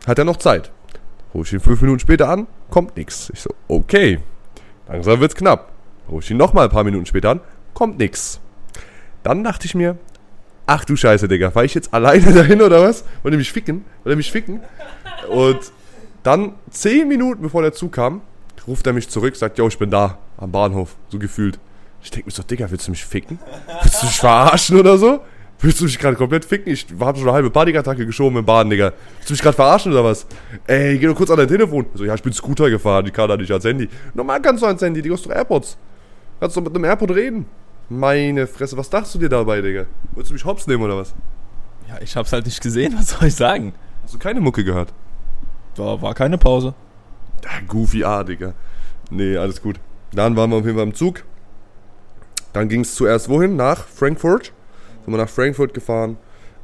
Hat 0.06 0.18
er 0.18 0.24
noch 0.24 0.36
Zeit? 0.36 0.70
Rufe 1.34 1.46
ich 1.46 1.52
ihn 1.54 1.60
fünf 1.60 1.80
Minuten 1.80 1.98
später 1.98 2.28
an, 2.28 2.46
kommt 2.70 2.96
nix. 2.96 3.30
Ich 3.32 3.40
so, 3.40 3.50
okay. 3.68 4.20
Langsam 4.86 5.20
wird's 5.20 5.34
knapp. 5.34 5.72
Rufe 6.08 6.24
ich 6.24 6.30
ihn 6.30 6.36
nochmal 6.36 6.66
ein 6.66 6.70
paar 6.70 6.84
Minuten 6.84 7.06
später 7.06 7.30
an, 7.30 7.40
kommt 7.74 7.98
nix. 7.98 8.40
Dann 9.22 9.42
dachte 9.42 9.66
ich 9.66 9.74
mir, 9.74 9.98
ach 10.66 10.84
du 10.84 10.94
Scheiße, 10.94 11.26
Digga, 11.26 11.50
fahr 11.50 11.64
ich 11.64 11.74
jetzt 11.74 11.92
alleine 11.92 12.32
dahin 12.34 12.62
oder 12.62 12.82
was? 12.82 13.04
Wollt 13.22 13.34
ihr 13.34 13.38
mich 13.38 13.52
ficken? 13.52 13.84
Wollt 14.04 14.12
ihr 14.12 14.16
mich 14.16 14.30
ficken? 14.30 14.60
Und 15.28 15.72
dann, 16.22 16.54
zehn 16.70 17.08
Minuten 17.08 17.42
bevor 17.42 17.62
der 17.62 17.72
Zug 17.72 17.92
kam, 17.92 18.20
ruft 18.66 18.86
er 18.86 18.92
mich 18.92 19.08
zurück, 19.08 19.36
sagt, 19.36 19.58
yo, 19.58 19.68
ich 19.68 19.78
bin 19.78 19.90
da, 19.90 20.18
am 20.36 20.52
Bahnhof, 20.52 20.96
so 21.08 21.18
gefühlt. 21.18 21.58
Ich 22.02 22.10
denke 22.10 22.26
mir 22.26 22.32
so, 22.32 22.42
Digga, 22.42 22.70
willst 22.70 22.86
du 22.86 22.90
mich 22.92 23.04
ficken? 23.04 23.38
Willst 23.82 24.02
du 24.02 24.06
mich 24.06 24.16
verarschen 24.16 24.78
oder 24.78 24.96
so? 24.98 25.20
Willst 25.58 25.80
du 25.80 25.84
mich 25.84 25.98
gerade 25.98 26.16
komplett 26.16 26.44
ficken? 26.44 26.72
Ich 26.72 26.86
habe 27.00 27.18
schon 27.18 27.26
eine 27.26 27.34
halbe 27.34 27.50
Panikattacke 27.50 28.04
geschoben 28.04 28.36
im 28.38 28.44
Bahn, 28.44 28.68
Digga. 28.68 28.92
Willst 29.16 29.30
du 29.30 29.32
mich 29.32 29.42
gerade 29.42 29.56
verarschen 29.56 29.92
oder 29.92 30.04
was? 30.04 30.26
Ey, 30.66 30.98
geh 30.98 31.06
doch 31.06 31.14
kurz 31.14 31.30
an 31.30 31.38
dein 31.38 31.48
Telefon. 31.48 31.86
So, 31.94 32.04
ja, 32.04 32.14
ich 32.14 32.22
bin 32.22 32.32
Scooter 32.32 32.68
gefahren, 32.68 33.04
die 33.04 33.10
kann 33.10 33.28
da 33.28 33.36
nicht 33.36 33.50
ans 33.50 33.64
Handy. 33.64 33.88
Normal 34.14 34.42
kannst 34.42 34.62
du 34.62 34.66
ans 34.66 34.82
Handy, 34.82 35.00
die 35.00 35.10
hast 35.10 35.24
doch 35.24 35.30
AirPods. 35.30 35.78
Kannst 36.38 36.56
du 36.56 36.60
mit 36.60 36.74
einem 36.74 36.84
AirPod 36.84 37.10
reden. 37.10 37.46
Meine 37.88 38.46
Fresse, 38.46 38.76
was 38.76 38.90
dachtest 38.90 39.14
du 39.14 39.18
dir 39.18 39.28
dabei, 39.28 39.62
Digga? 39.62 39.86
Wolltest 40.12 40.30
du 40.30 40.34
mich 40.34 40.44
hops 40.44 40.66
nehmen 40.66 40.82
oder 40.82 40.98
was? 40.98 41.14
Ja, 41.88 42.00
ich 42.00 42.14
hab's 42.16 42.32
halt 42.32 42.44
nicht 42.44 42.60
gesehen, 42.60 42.94
was 42.98 43.10
soll 43.10 43.28
ich 43.28 43.34
sagen? 43.34 43.72
Hast 44.02 44.12
du 44.14 44.18
keine 44.18 44.40
Mucke 44.40 44.62
gehört? 44.62 44.92
War, 45.76 46.02
war 46.02 46.14
keine 46.14 46.36
Pause. 46.36 46.74
Ah, 47.44 47.60
Goofy 47.66 48.04
A, 48.04 48.24
Digga. 48.24 48.54
Nee, 49.10 49.36
alles 49.36 49.60
gut. 49.62 49.78
Dann 50.12 50.36
waren 50.36 50.50
wir 50.50 50.56
auf 50.56 50.64
jeden 50.64 50.76
Fall 50.76 50.86
im 50.86 50.94
Zug. 50.94 51.24
Dann 52.52 52.68
ging 52.68 52.80
es 52.80 52.94
zuerst 52.94 53.28
wohin? 53.28 53.56
Nach 53.56 53.86
Frankfurt. 53.86 54.52
Sind 55.04 55.12
wir 55.12 55.18
nach 55.18 55.28
Frankfurt 55.28 55.74
gefahren. 55.74 56.16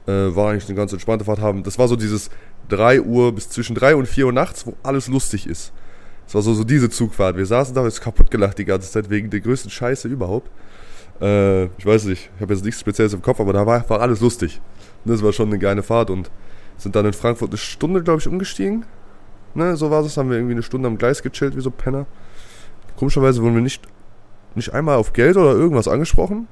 Äh, 0.07 0.35
war 0.35 0.51
eigentlich 0.51 0.69
eine 0.69 0.77
ganz 0.77 0.93
entspannte 0.93 1.25
Fahrt 1.25 1.41
haben. 1.41 1.63
Das 1.63 1.79
war 1.79 1.87
so 1.87 1.97
dieses 1.97 2.31
3 2.69 3.03
Uhr 3.03 3.33
bis 3.35 3.51
zwischen 3.51 3.75
3 3.75 3.97
und 3.97 4.07
4 4.07 4.27
Uhr 4.27 4.33
nachts, 4.33 4.67
wo 4.67 4.75
alles 4.83 5.09
lustig 5.09 5.47
ist. 5.47 5.73
Das 6.25 6.35
war 6.35 6.43
so, 6.43 6.55
so 6.55 6.65
diese 6.65 6.89
Zugfahrt. 6.89 7.37
Wir 7.37 7.47
saßen 7.47 7.75
da, 7.75 7.83
uns 7.83 8.01
kaputt 8.01 8.31
gelacht 8.31 8.59
die 8.59 8.65
ganze 8.65 8.91
Zeit 8.91 9.11
wegen 9.11 9.31
der 9.31 9.41
größten 9.41 9.71
Scheiße 9.71 10.09
überhaupt. 10.09 10.51
Äh, 11.21 11.65
ich 11.65 11.87
weiß 11.87 12.05
nicht, 12.07 12.31
ich 12.35 12.41
habe 12.41 12.55
jetzt 12.55 12.65
nichts 12.65 12.81
Spezielles 12.81 13.13
im 13.13 13.23
Kopf, 13.23 13.41
aber 13.41 13.53
da 13.53 13.67
war, 13.67 13.89
war 13.91 14.01
alles 14.01 14.21
lustig. 14.21 14.61
Das 15.05 15.23
war 15.23 15.33
schon 15.33 15.49
eine 15.49 15.59
geile 15.59 15.83
Fahrt 15.83 16.11
und 16.11 16.31
sind 16.79 16.97
dann 16.97 17.07
in 17.07 17.13
Frankfurt 17.13 17.51
eine 17.51 17.59
Stunde, 17.59 18.03
glaube 18.03 18.21
ich, 18.21 18.29
umgestiegen. 18.29 18.85
Ne, 19.55 19.77
so 19.77 19.91
war 19.91 20.05
es, 20.05 20.17
haben 20.17 20.31
wir 20.31 20.37
irgendwie 20.37 20.55
eine 20.55 20.63
Stunde 20.63 20.89
am 20.89 20.99
Gleis 20.99 21.23
gechillt, 21.23 21.57
wie 21.57 21.61
so 21.61 21.71
Penner. 21.71 22.07
Komischerweise 22.97 23.43
wurden 23.43 23.55
wir 23.55 23.63
nicht, 23.63 23.83
nicht 24.55 24.73
einmal 24.73 24.97
auf 24.97 25.13
Geld 25.13 25.37
oder 25.37 25.53
irgendwas 25.53 25.89
angesprochen. 25.89 26.49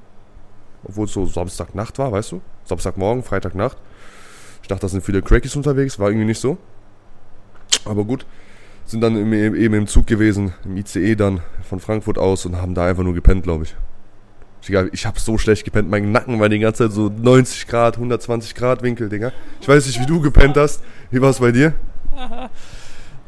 Obwohl 0.83 1.05
es 1.05 1.13
so 1.13 1.25
Samstagnacht 1.25 1.99
war, 1.99 2.11
weißt 2.11 2.31
du? 2.31 2.41
Samstagmorgen, 2.65 3.23
Freitagnacht. 3.23 3.77
Ich 4.61 4.67
dachte, 4.67 4.81
da 4.81 4.87
sind 4.87 5.03
viele 5.03 5.21
Crackies 5.21 5.55
unterwegs, 5.55 5.99
war 5.99 6.09
irgendwie 6.09 6.25
nicht 6.25 6.39
so. 6.39 6.57
Aber 7.85 8.03
gut, 8.03 8.25
sind 8.85 9.01
dann 9.01 9.15
im, 9.15 9.33
eben 9.33 9.73
im 9.73 9.87
Zug 9.87 10.07
gewesen, 10.07 10.53
im 10.65 10.77
ICE 10.77 11.15
dann 11.15 11.41
von 11.63 11.79
Frankfurt 11.79 12.17
aus 12.17 12.45
und 12.45 12.57
haben 12.57 12.75
da 12.75 12.85
einfach 12.85 13.03
nur 13.03 13.13
gepennt, 13.13 13.43
glaube 13.43 13.63
ich. 13.65 13.75
Digga, 14.67 14.85
ich 14.91 15.05
habe 15.05 15.19
so 15.19 15.37
schlecht 15.37 15.65
gepennt, 15.65 15.89
mein 15.89 16.11
Nacken 16.11 16.39
war 16.39 16.49
die 16.49 16.59
ganze 16.59 16.83
Zeit 16.83 16.93
so 16.93 17.09
90 17.09 17.67
Grad, 17.67 17.95
120 17.95 18.53
Grad 18.53 18.83
Winkel, 18.83 19.09
Digga. 19.09 19.31
Ich 19.59 19.67
weiß 19.67 19.87
nicht, 19.87 19.99
wie 19.99 20.05
du 20.05 20.21
gepennt 20.21 20.55
hast. 20.57 20.83
Wie 21.09 21.21
war 21.21 21.31
es 21.31 21.39
bei 21.39 21.51
dir? 21.51 21.73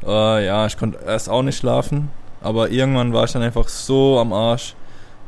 äh, 0.06 0.46
ja, 0.46 0.66
ich 0.66 0.76
konnte 0.76 0.98
erst 1.04 1.28
auch 1.28 1.42
nicht 1.42 1.58
schlafen, 1.58 2.10
aber 2.40 2.70
irgendwann 2.70 3.12
war 3.12 3.24
ich 3.24 3.32
dann 3.32 3.42
einfach 3.42 3.68
so 3.68 4.18
am 4.18 4.32
Arsch, 4.32 4.74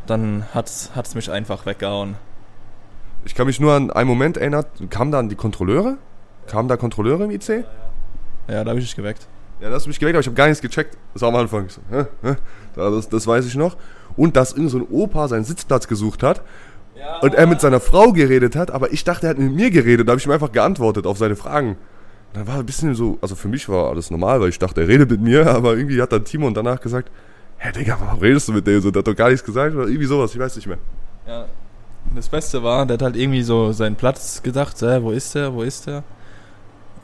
dann 0.07 0.45
hat 0.55 0.69
es 0.69 1.15
mich 1.15 1.31
einfach 1.31 1.67
weggehauen. 1.67 2.17
Ich 3.25 3.35
kann 3.35 3.47
mich 3.47 3.59
nur 3.59 3.73
an 3.73 3.91
einen 3.91 4.09
Moment 4.09 4.37
erinnern, 4.37 4.65
kamen 4.89 5.11
da 5.11 5.23
die 5.23 5.35
Kontrolleure? 5.35 5.97
Kamen 6.47 6.69
da 6.69 6.77
Kontrolleure 6.77 7.25
im 7.25 7.31
IC? 7.33 7.65
Ja, 8.49 8.63
da 8.63 8.71
habe 8.71 8.79
ich 8.79 8.87
dich 8.87 8.95
geweckt. 8.95 9.27
Ja, 9.61 9.69
da 9.69 9.75
hast 9.75 9.87
du 9.87 9.89
mich 9.89 9.99
geweckt, 9.99 10.15
aber 10.15 10.21
ich 10.21 10.27
habe 10.27 10.37
gar 10.37 10.47
nichts 10.47 10.61
gecheckt. 10.61 10.97
Das 11.13 11.23
war 11.23 11.31
am 11.31 11.37
Anfang. 11.37 11.69
So, 11.69 11.81
hä? 11.91 12.05
Hä? 12.23 12.37
Das, 12.77 13.09
das 13.09 13.27
weiß 13.27 13.47
ich 13.47 13.57
noch. 13.57 13.77
Und 14.17 14.37
dass 14.37 14.53
irgend 14.53 14.71
so 14.71 14.79
ein 14.79 14.87
Opa 14.91 15.29
seinen 15.29 15.45
Sitzplatz 15.45 15.89
gesucht 15.89 16.23
hat 16.23 16.43
ja. 16.95 17.19
und 17.21 17.35
er 17.35 17.47
mit 17.47 17.61
seiner 17.61 17.81
Frau 17.81 18.13
geredet 18.13 18.55
hat, 18.55 18.71
aber 18.71 18.93
ich 18.93 19.05
dachte, 19.05 19.27
er 19.27 19.31
hat 19.31 19.39
mit 19.39 19.53
mir 19.53 19.71
geredet. 19.71 20.07
Da 20.07 20.13
habe 20.13 20.21
ich 20.21 20.27
ihm 20.27 20.33
einfach 20.33 20.53
geantwortet 20.53 21.07
auf 21.07 21.19
seine 21.19 21.37
Fragen. 21.37 21.77
Dann 22.37 22.47
war 22.47 22.59
ein 22.59 22.67
bisschen 22.67 22.95
so, 22.95 23.17
also 23.23 23.35
für 23.35 23.49
mich 23.49 23.67
war 23.67 23.89
alles 23.89 24.11
normal, 24.11 24.43
weil 24.43 24.51
ich 24.51 24.59
dachte, 24.59 24.83
er 24.83 24.89
redet 24.89 25.11
mit 25.11 25.23
mir, 25.23 25.47
aber 25.55 25.75
irgendwie 25.75 26.03
hat 26.03 26.13
dann 26.13 26.23
Timo 26.23 26.51
danach 26.51 26.79
gesagt, 26.79 27.11
hä 27.57 27.73
Digga, 27.73 27.97
warum 27.99 28.21
redest 28.21 28.49
du 28.49 28.53
mit 28.53 28.67
dem 28.67 28.79
so? 28.83 28.91
Der 28.91 29.01
hat 29.01 29.07
doch 29.07 29.17
gar 29.17 29.31
nichts 29.31 29.43
gesagt 29.43 29.75
oder 29.75 29.87
irgendwie 29.87 30.05
sowas, 30.05 30.35
ich 30.35 30.39
weiß 30.39 30.55
nicht 30.57 30.67
mehr. 30.67 30.77
Ja, 31.27 31.47
das 32.15 32.29
Beste 32.29 32.63
war, 32.63 32.85
der 32.85 32.95
hat 32.95 33.03
halt 33.03 33.17
irgendwie 33.17 33.41
so 33.41 33.73
seinen 33.73 33.97
Platz 33.97 34.43
gedacht, 34.43 34.83
äh, 34.83 35.03
wo 35.03 35.13
ist 35.13 35.35
der, 35.35 35.55
wo 35.55 35.63
ist 35.63 35.87
der? 35.87 36.05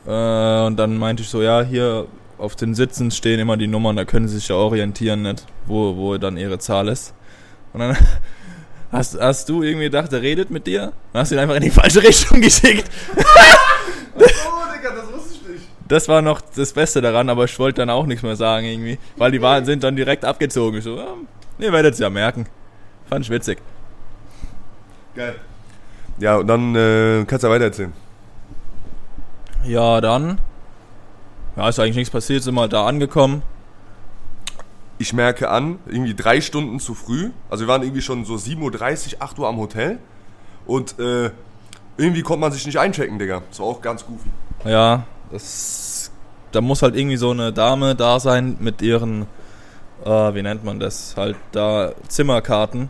Äh, 0.05 0.67
und 0.67 0.77
dann 0.77 0.99
meinte 0.99 1.23
ich 1.23 1.29
so, 1.29 1.41
ja, 1.41 1.63
hier 1.63 2.05
auf 2.37 2.55
den 2.55 2.75
Sitzen 2.75 3.09
stehen 3.09 3.39
immer 3.39 3.57
die 3.57 3.67
Nummern, 3.67 3.95
da 3.95 4.05
können 4.05 4.27
sie 4.27 4.35
sich 4.35 4.49
ja 4.49 4.55
orientieren, 4.55 5.23
nicht, 5.23 5.47
wo, 5.65 5.95
wo 5.95 6.15
dann 6.19 6.37
ihre 6.37 6.59
Zahl 6.59 6.89
ist. 6.89 7.15
Und 7.73 7.79
dann 7.79 7.97
hast, 8.91 9.19
hast 9.19 9.49
du 9.49 9.63
irgendwie 9.63 9.85
gedacht, 9.85 10.13
er 10.13 10.21
redet 10.21 10.51
mit 10.51 10.67
dir 10.67 10.93
und 11.11 11.19
hast 11.19 11.31
ihn 11.31 11.39
einfach 11.39 11.55
in 11.55 11.63
die 11.63 11.71
falsche 11.71 12.03
Richtung 12.03 12.39
geschickt. 12.41 12.87
Oh, 14.15 14.21
Digga, 14.75 14.95
das 14.95 15.13
wusste 15.13 15.33
ich 15.33 15.49
nicht. 15.49 15.67
Das 15.87 16.07
war 16.07 16.21
noch 16.21 16.41
das 16.41 16.73
Beste 16.73 17.01
daran, 17.01 17.29
aber 17.29 17.45
ich 17.45 17.59
wollte 17.59 17.81
dann 17.81 17.89
auch 17.89 18.05
nichts 18.05 18.23
mehr 18.23 18.35
sagen 18.35 18.65
irgendwie, 18.65 18.97
weil 19.17 19.31
die 19.31 19.41
waren, 19.41 19.65
sind 19.65 19.83
dann 19.83 19.95
direkt 19.95 20.25
abgezogen. 20.25 20.77
Ich 20.77 20.83
so, 20.83 20.95
ja, 20.97 21.07
ihr 21.59 21.73
werdet 21.73 21.93
es 21.93 21.99
ja 21.99 22.09
merken. 22.09 22.47
Fand 23.09 23.25
ich 23.25 23.31
witzig. 23.31 23.59
Geil. 25.15 25.35
Ja, 26.19 26.37
und 26.37 26.47
dann 26.47 26.75
äh, 26.75 27.25
kannst 27.25 27.43
du 27.43 27.47
ja 27.47 27.53
weiter 27.53 27.65
erzählen. 27.65 27.93
Ja, 29.65 30.01
dann. 30.01 30.39
Ja, 31.55 31.69
ist 31.69 31.79
eigentlich 31.79 31.95
nichts 31.95 32.11
passiert, 32.11 32.43
sind 32.43 32.55
mal 32.55 32.69
da 32.69 32.85
angekommen. 32.85 33.43
Ich 34.97 35.13
merke 35.13 35.49
an, 35.49 35.79
irgendwie 35.85 36.15
drei 36.15 36.41
Stunden 36.41 36.79
zu 36.79 36.93
früh. 36.93 37.31
Also 37.49 37.65
wir 37.65 37.67
waren 37.67 37.83
irgendwie 37.83 38.01
schon 38.01 38.25
so 38.25 38.35
7.30 38.35 39.15
Uhr, 39.15 39.21
8 39.21 39.39
Uhr 39.39 39.47
am 39.47 39.57
Hotel. 39.57 39.99
Und 40.65 40.97
äh, 40.99 41.31
irgendwie 41.97 42.21
konnte 42.21 42.41
man 42.41 42.51
sich 42.51 42.65
nicht 42.65 42.79
einchecken, 42.79 43.19
Digga. 43.19 43.41
Das 43.49 43.59
war 43.59 43.67
auch 43.67 43.81
ganz 43.81 44.05
goofy. 44.05 44.29
Ja, 44.65 45.05
das. 45.31 46.11
Da 46.51 46.61
muss 46.61 46.83
halt 46.83 46.95
irgendwie 46.95 47.17
so 47.17 47.31
eine 47.31 47.51
Dame 47.51 47.95
da 47.95 48.19
sein 48.19 48.57
mit 48.59 48.81
ihren, 48.83 49.23
äh, 50.05 50.35
wie 50.35 50.43
nennt 50.43 50.63
man 50.63 50.79
das? 50.79 51.15
Halt 51.17 51.35
da 51.51 51.93
Zimmerkarten 52.07 52.89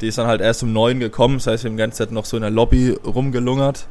die 0.00 0.08
ist 0.08 0.18
dann 0.18 0.26
halt 0.26 0.40
erst 0.40 0.62
um 0.62 0.72
neun 0.72 1.00
gekommen, 1.00 1.36
das 1.36 1.46
heißt, 1.46 1.64
wir 1.64 1.70
haben 1.70 1.76
die 1.76 1.82
ganze 1.82 1.98
Zeit 1.98 2.12
noch 2.12 2.24
so 2.24 2.36
in 2.36 2.42
der 2.42 2.50
Lobby 2.50 2.96
rumgelungert. 3.04 3.86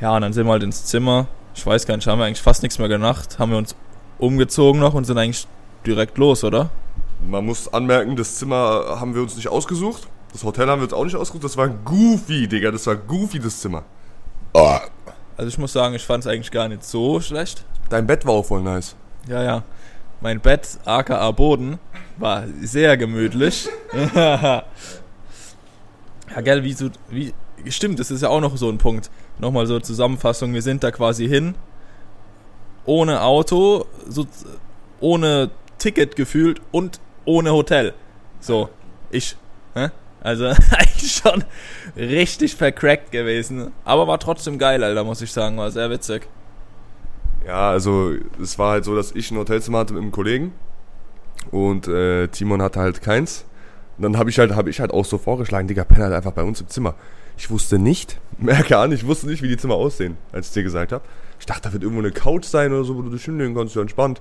Ja, 0.00 0.16
und 0.16 0.22
dann 0.22 0.32
sind 0.32 0.46
wir 0.46 0.52
halt 0.52 0.62
ins 0.62 0.84
Zimmer. 0.86 1.26
Ich 1.54 1.64
weiß 1.64 1.86
gar 1.86 1.96
nicht, 1.96 2.06
haben 2.06 2.18
wir 2.18 2.24
eigentlich 2.24 2.42
fast 2.42 2.62
nichts 2.62 2.78
mehr 2.78 2.88
gemacht. 2.88 3.38
Haben 3.38 3.52
wir 3.52 3.58
uns 3.58 3.74
umgezogen 4.18 4.80
noch 4.80 4.94
und 4.94 5.04
sind 5.04 5.18
eigentlich 5.18 5.46
direkt 5.86 6.18
los, 6.18 6.42
oder? 6.42 6.70
Man 7.26 7.44
muss 7.44 7.72
anmerken, 7.72 8.16
das 8.16 8.36
Zimmer 8.36 8.98
haben 8.98 9.14
wir 9.14 9.22
uns 9.22 9.36
nicht 9.36 9.48
ausgesucht. 9.48 10.08
Das 10.32 10.44
Hotel 10.44 10.68
haben 10.68 10.80
wir 10.80 10.84
uns 10.84 10.92
auch 10.92 11.04
nicht 11.04 11.16
ausgesucht. 11.16 11.44
Das 11.44 11.56
war 11.56 11.68
goofy, 11.68 12.46
Digga. 12.46 12.70
Das 12.70 12.86
war 12.86 12.96
goofy, 12.96 13.38
das 13.38 13.60
Zimmer. 13.60 13.82
Oh. 14.52 14.78
Also 15.36 15.48
ich 15.48 15.58
muss 15.58 15.72
sagen, 15.72 15.94
ich 15.94 16.04
fand 16.04 16.24
es 16.24 16.30
eigentlich 16.30 16.50
gar 16.50 16.68
nicht 16.68 16.84
so 16.84 17.20
schlecht. 17.20 17.64
Dein 17.88 18.06
Bett 18.06 18.26
war 18.26 18.34
auch 18.34 18.44
voll 18.44 18.62
nice. 18.62 18.94
Ja, 19.26 19.42
ja. 19.42 19.62
Mein 20.20 20.40
Bett, 20.40 20.78
aka 20.84 21.30
Boden, 21.30 21.78
war 22.18 22.44
sehr 22.60 22.96
gemütlich. 22.98 23.68
ja, 24.14 24.64
gell, 26.42 26.62
wie 26.62 26.74
so, 26.74 26.90
wie, 27.08 27.32
stimmt, 27.68 27.98
das 27.98 28.10
ist 28.10 28.20
ja 28.20 28.28
auch 28.28 28.40
noch 28.40 28.56
so 28.58 28.68
ein 28.68 28.76
Punkt. 28.76 29.10
Nochmal 29.38 29.66
so 29.66 29.80
Zusammenfassung, 29.80 30.52
wir 30.52 30.60
sind 30.60 30.84
da 30.84 30.90
quasi 30.90 31.26
hin, 31.26 31.54
ohne 32.84 33.22
Auto, 33.22 33.86
so, 34.06 34.26
ohne 35.00 35.50
Ticket 35.78 36.16
gefühlt 36.16 36.60
und 36.70 37.00
ohne 37.24 37.52
Hotel. 37.52 37.94
So, 38.40 38.68
ich? 39.10 39.36
Also 40.20 40.46
eigentlich 40.70 41.12
schon 41.12 41.44
richtig 41.96 42.54
vercrackt 42.56 43.10
gewesen. 43.10 43.72
Aber 43.84 44.06
war 44.06 44.18
trotzdem 44.18 44.58
geil, 44.58 44.84
Alter, 44.84 45.04
muss 45.04 45.22
ich 45.22 45.32
sagen. 45.32 45.56
War 45.56 45.70
sehr 45.70 45.90
witzig. 45.90 46.28
Ja, 47.46 47.70
also 47.70 48.12
es 48.40 48.58
war 48.58 48.72
halt 48.72 48.84
so, 48.84 48.94
dass 48.94 49.12
ich 49.12 49.30
ein 49.30 49.38
Hotelzimmer 49.38 49.78
hatte 49.78 49.94
mit 49.94 50.02
einem 50.02 50.12
Kollegen 50.12 50.52
und 51.50 51.88
äh, 51.88 52.28
Timon 52.28 52.60
hatte 52.60 52.80
halt 52.80 53.00
keins. 53.00 53.46
Und 53.96 54.02
dann 54.02 54.18
habe 54.18 54.30
ich 54.30 54.38
halt, 54.38 54.54
habe 54.54 54.70
ich 54.70 54.80
halt 54.80 54.92
auch 54.92 55.04
so 55.04 55.18
vorgeschlagen, 55.18 55.68
Digga, 55.68 55.84
penn 55.84 56.02
halt 56.02 56.12
einfach 56.12 56.32
bei 56.32 56.42
uns 56.42 56.60
im 56.60 56.68
Zimmer. 56.68 56.94
Ich 57.36 57.50
wusste 57.50 57.78
nicht, 57.78 58.18
merke 58.38 58.78
an, 58.78 58.92
ich 58.92 59.06
wusste 59.06 59.26
nicht, 59.26 59.42
wie 59.42 59.48
die 59.48 59.56
Zimmer 59.56 59.74
aussehen, 59.74 60.16
als 60.32 60.48
ich 60.48 60.54
dir 60.54 60.62
gesagt 60.62 60.92
habe. 60.92 61.04
Ich 61.38 61.46
dachte, 61.46 61.62
da 61.62 61.72
wird 61.72 61.82
irgendwo 61.82 62.02
eine 62.02 62.12
Couch 62.12 62.44
sein 62.44 62.72
oder 62.72 62.84
so, 62.84 62.96
wo 62.96 63.02
du 63.02 63.10
dich 63.10 63.24
hinlegen 63.24 63.54
kannst, 63.54 63.74
ja 63.74 63.80
entspannt. 63.80 64.20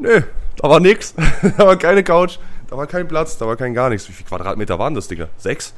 Nö, 0.00 0.22
da 0.56 0.68
war 0.68 0.80
nix. 0.80 1.14
da 1.56 1.66
war 1.66 1.76
keine 1.76 2.02
Couch, 2.04 2.38
da 2.68 2.76
war 2.76 2.86
kein 2.86 3.08
Platz, 3.08 3.38
da 3.38 3.46
war 3.46 3.56
kein 3.56 3.74
gar 3.74 3.90
nichts. 3.90 4.08
Wie 4.08 4.12
viele 4.12 4.28
Quadratmeter 4.28 4.78
waren 4.78 4.94
das, 4.94 5.08
Digga? 5.08 5.28
Sechs? 5.36 5.74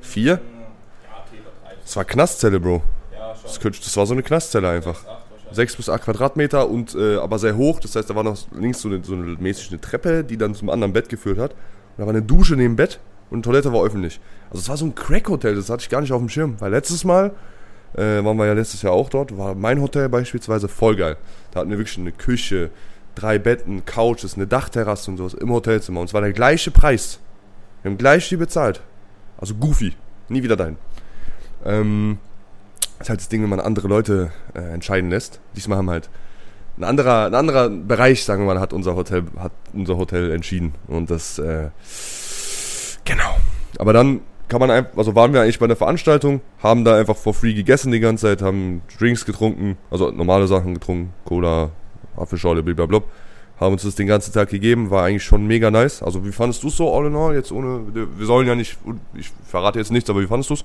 Vier? 0.00 0.40
Das 1.82 1.96
war 1.96 2.04
Knastzelle, 2.04 2.60
Bro. 2.60 2.82
Das, 3.42 3.58
das 3.58 3.96
war 3.96 4.06
so 4.06 4.12
eine 4.12 4.22
Knastzelle 4.22 4.68
einfach. 4.68 5.04
6 5.52 5.76
bis 5.76 5.88
8 5.88 6.04
Quadratmeter 6.04 6.68
und 6.68 6.94
äh, 6.94 7.16
aber 7.16 7.38
sehr 7.38 7.56
hoch. 7.56 7.80
Das 7.80 7.96
heißt, 7.96 8.08
da 8.08 8.14
war 8.14 8.22
noch 8.22 8.38
links 8.52 8.80
so 8.80 8.88
eine, 8.88 9.02
so 9.02 9.14
eine 9.14 9.24
mäßig 9.24 9.70
eine 9.70 9.80
Treppe, 9.80 10.24
die 10.24 10.36
dann 10.36 10.54
zum 10.54 10.70
anderen 10.70 10.92
Bett 10.92 11.08
geführt 11.08 11.38
hat. 11.38 11.52
Und 11.52 11.98
da 11.98 12.02
war 12.04 12.10
eine 12.10 12.22
Dusche 12.22 12.54
neben 12.54 12.74
dem 12.74 12.76
Bett 12.76 13.00
und 13.30 13.36
eine 13.36 13.42
Toilette 13.42 13.72
war 13.72 13.84
öffentlich. 13.84 14.20
Also 14.50 14.60
es 14.60 14.68
war 14.68 14.76
so 14.76 14.86
ein 14.86 14.94
Crack-Hotel, 14.94 15.56
das 15.56 15.70
hatte 15.70 15.82
ich 15.82 15.88
gar 15.88 16.00
nicht 16.00 16.12
auf 16.12 16.20
dem 16.20 16.28
Schirm. 16.28 16.56
Weil 16.60 16.70
letztes 16.70 17.04
Mal, 17.04 17.32
äh, 17.94 18.24
waren 18.24 18.36
wir 18.36 18.46
ja 18.46 18.52
letztes 18.52 18.82
Jahr 18.82 18.92
auch 18.92 19.08
dort, 19.08 19.36
war 19.36 19.54
mein 19.54 19.80
Hotel 19.80 20.08
beispielsweise 20.08 20.68
voll 20.68 20.96
geil. 20.96 21.16
Da 21.50 21.60
hatten 21.60 21.70
wir 21.70 21.78
wirklich 21.78 21.98
eine 21.98 22.12
Küche, 22.12 22.70
drei 23.20 23.38
Betten, 23.38 23.84
Couches, 23.84 24.34
eine 24.34 24.46
Dachterrasse 24.46 25.10
und 25.10 25.16
sowas 25.16 25.34
im 25.34 25.50
Hotelzimmer. 25.50 26.00
Und 26.00 26.06
es 26.06 26.14
war 26.14 26.20
der 26.20 26.32
gleiche 26.32 26.70
Preis. 26.70 27.20
Wir 27.82 27.90
haben 27.90 27.98
gleich 27.98 28.28
viel 28.28 28.38
bezahlt. 28.38 28.82
Also 29.38 29.54
goofy. 29.54 29.94
Nie 30.28 30.42
wieder 30.42 30.56
dahin. 30.56 30.76
Ähm, 31.64 32.18
das 32.98 33.06
ist 33.06 33.10
halt 33.10 33.20
das 33.20 33.28
Ding, 33.28 33.42
wenn 33.42 33.48
man 33.50 33.60
andere 33.60 33.88
Leute 33.88 34.32
äh, 34.54 34.60
entscheiden 34.72 35.10
lässt. 35.10 35.40
Diesmal 35.56 35.78
haben 35.78 35.90
halt 35.90 36.10
ein 36.76 36.84
anderer, 36.84 37.26
ein 37.26 37.34
anderer 37.34 37.68
Bereich, 37.68 38.24
sagen 38.24 38.42
wir 38.42 38.54
mal, 38.54 38.60
hat 38.60 38.72
unser 38.72 38.94
Hotel, 38.94 39.24
hat 39.38 39.52
unser 39.72 39.96
Hotel 39.96 40.30
entschieden. 40.30 40.74
Und 40.86 41.10
das, 41.10 41.38
äh, 41.38 41.70
genau. 43.04 43.36
Aber 43.78 43.92
dann 43.92 44.20
kann 44.48 44.60
man 44.60 44.70
einfach, 44.70 44.98
also 44.98 45.14
waren 45.14 45.32
wir 45.32 45.42
eigentlich 45.42 45.58
bei 45.58 45.66
einer 45.66 45.76
Veranstaltung, 45.76 46.40
haben 46.62 46.84
da 46.84 46.96
einfach 46.96 47.16
for 47.16 47.32
free 47.32 47.54
gegessen 47.54 47.92
die 47.92 48.00
ganze 48.00 48.26
Zeit, 48.26 48.42
haben 48.42 48.82
Drinks 48.98 49.24
getrunken, 49.24 49.78
also 49.90 50.10
normale 50.10 50.46
Sachen 50.48 50.74
getrunken, 50.74 51.12
Cola, 51.24 51.70
Apfelschorle, 52.16 52.62
blablabla. 52.62 53.02
Haben 53.58 53.74
uns 53.74 53.82
das 53.82 53.94
den 53.94 54.06
ganzen 54.06 54.32
Tag 54.32 54.48
gegeben, 54.48 54.90
war 54.90 55.04
eigentlich 55.04 55.24
schon 55.24 55.46
mega 55.46 55.70
nice. 55.70 56.02
Also 56.02 56.24
wie 56.24 56.32
fandest 56.32 56.62
du 56.62 56.68
es 56.68 56.76
so 56.76 56.94
all 56.94 57.06
in 57.06 57.14
all? 57.14 57.34
Jetzt 57.34 57.52
ohne, 57.52 57.82
wir 57.92 58.26
sollen 58.26 58.48
ja 58.48 58.54
nicht, 58.54 58.78
ich 59.14 59.30
verrate 59.44 59.78
jetzt 59.78 59.92
nichts, 59.92 60.08
aber 60.08 60.22
wie 60.22 60.26
fandest 60.26 60.48
du 60.48 60.54
es? 60.54 60.64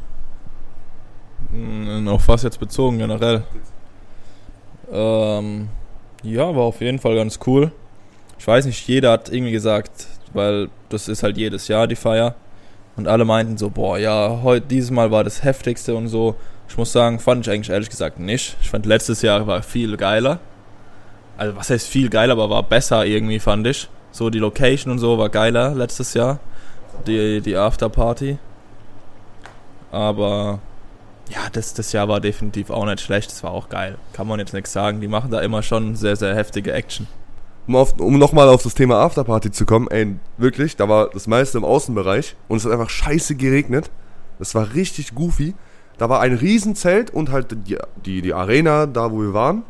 Hm, 1.52 2.08
auf 2.08 2.28
was 2.30 2.44
jetzt 2.44 2.60
bezogen 2.60 2.98
generell? 2.98 3.44
Ähm, 4.92 5.68
ja, 6.24 6.56
war 6.56 6.64
auf 6.64 6.80
jeden 6.80 7.00
Fall 7.00 7.16
ganz 7.16 7.40
cool. 7.46 7.72
Ich 8.40 8.48
weiß 8.48 8.66
nicht, 8.66 8.88
jeder 8.88 9.12
hat 9.12 9.30
irgendwie 9.30 9.52
gesagt, 9.52 10.08
weil 10.34 10.70
das 10.90 11.08
ist 11.08 11.24
halt 11.24 11.38
jedes 11.38 11.68
Jahr 11.68 11.88
die 11.88 11.96
Feier. 11.96 12.36
Und 12.96 13.08
alle 13.08 13.26
meinten 13.26 13.58
so, 13.58 13.70
boah, 13.70 13.98
ja, 13.98 14.40
heute, 14.42 14.68
dieses 14.68 14.92
Mal 14.92 15.12
war 15.12 15.24
das 15.24 15.44
heftigste 15.44 15.96
und 15.96 16.08
so. 16.08 16.36
Ich 16.70 16.78
muss 16.78 16.92
sagen, 16.92 17.20
fand 17.20 17.46
ich 17.46 17.54
eigentlich 17.54 17.70
ehrlich 17.70 17.90
gesagt 17.90 18.20
nicht. 18.20 18.56
Ich 18.62 18.70
fand 18.70 18.86
letztes 18.86 19.22
Jahr 19.22 19.46
war 19.48 19.62
viel 19.64 19.98
geiler. 19.98 20.40
Also 21.38 21.56
was 21.56 21.70
heißt 21.70 21.88
viel 21.88 22.10
geiler, 22.10 22.34
aber 22.34 22.50
war 22.50 22.64
besser 22.64 23.06
irgendwie, 23.06 23.40
fand 23.40 23.68
ich. 23.68 23.90
So 24.12 24.30
die 24.30 24.40
Location 24.40 24.92
und 24.92 25.00
so 25.00 25.18
war 25.18 25.30
geiler 25.30 25.76
letztes 25.76 26.14
Jahr. 26.14 26.40
Die, 27.08 27.42
die 27.42 27.58
Afterparty. 27.58 28.38
Aber 29.92 30.60
Ja, 31.30 31.50
das, 31.52 31.74
das 31.74 31.92
Jahr 31.92 32.08
war 32.08 32.20
definitiv 32.20 32.70
auch 32.70 32.86
nicht 32.86 33.02
schlecht. 33.02 33.32
Das 33.32 33.44
war 33.44 33.52
auch 33.52 33.70
geil. 33.70 33.98
Kann 34.14 34.28
man 34.28 34.40
jetzt 34.40 34.54
nichts 34.54 34.72
sagen. 34.72 35.02
Die 35.02 35.08
machen 35.08 35.32
da 35.32 35.42
immer 35.42 35.64
schon 35.64 35.96
sehr, 35.96 36.16
sehr 36.16 36.36
heftige 36.36 36.72
Action. 36.72 37.08
Um, 37.68 37.76
um 37.76 38.20
nochmal 38.20 38.48
auf 38.48 38.62
das 38.62 38.76
Thema 38.76 39.00
Afterparty 39.00 39.50
zu 39.52 39.66
kommen, 39.66 39.88
ey, 39.90 40.16
wirklich, 40.38 40.76
da 40.76 40.88
war 40.88 41.10
das 41.10 41.26
meiste 41.26 41.58
im 41.58 41.66
Außenbereich 41.66 42.36
und 42.48 42.58
es 42.58 42.66
hat 42.66 42.72
einfach 42.72 42.92
scheiße 42.92 43.36
geregnet. 43.36 43.90
Das 44.38 44.54
war 44.54 44.76
richtig 44.76 45.16
goofy. 45.16 45.56
Da 45.98 46.08
war 46.08 46.20
ein 46.20 46.34
Riesenzelt 46.34 47.10
und 47.10 47.32
halt 47.32 47.56
die, 47.68 47.78
die, 48.06 48.22
die 48.22 48.34
Arena, 48.34 48.86
da 48.86 49.12
wo 49.12 49.22
wir 49.22 49.34
waren. 49.34 49.64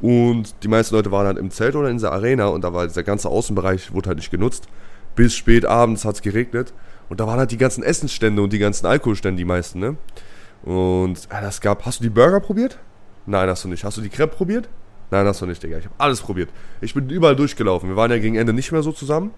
Und 0.00 0.62
die 0.62 0.68
meisten 0.68 0.94
Leute 0.94 1.10
waren 1.10 1.26
halt 1.26 1.38
im 1.38 1.50
Zelt 1.50 1.74
oder 1.74 1.88
in 1.88 1.96
dieser 1.96 2.12
Arena 2.12 2.46
und 2.46 2.62
da 2.62 2.72
war 2.72 2.86
dieser 2.86 3.02
ganze 3.02 3.28
Außenbereich, 3.28 3.92
wurde 3.92 4.08
halt 4.08 4.18
nicht 4.18 4.30
genutzt. 4.30 4.68
Bis 5.16 5.34
spät 5.34 5.64
abends 5.64 6.04
hat 6.04 6.16
es 6.16 6.22
geregnet. 6.22 6.72
Und 7.08 7.20
da 7.20 7.26
waren 7.26 7.38
halt 7.38 7.50
die 7.50 7.56
ganzen 7.56 7.82
Essensstände 7.82 8.42
und 8.42 8.52
die 8.52 8.58
ganzen 8.58 8.86
Alkoholstände, 8.86 9.38
die 9.38 9.44
meisten, 9.44 9.80
ne? 9.80 9.96
Und 10.62 11.28
ja, 11.30 11.40
das 11.40 11.60
gab. 11.60 11.86
Hast 11.86 12.00
du 12.00 12.04
die 12.04 12.10
Burger 12.10 12.40
probiert? 12.40 12.78
Nein, 13.26 13.48
hast 13.48 13.64
du 13.64 13.68
nicht. 13.68 13.84
Hast 13.84 13.96
du 13.96 14.00
die 14.00 14.08
Crepe 14.08 14.36
probiert? 14.36 14.68
Nein, 15.10 15.26
hast 15.26 15.40
du 15.40 15.46
nicht, 15.46 15.62
Digga. 15.62 15.78
Ich 15.78 15.84
habe 15.86 15.94
alles 15.98 16.20
probiert. 16.20 16.50
Ich 16.80 16.94
bin 16.94 17.08
überall 17.08 17.36
durchgelaufen. 17.36 17.88
Wir 17.88 17.96
waren 17.96 18.10
ja 18.10 18.18
gegen 18.18 18.36
Ende 18.36 18.52
nicht 18.52 18.72
mehr 18.72 18.82
so 18.82 18.92
zusammen. 18.92 19.32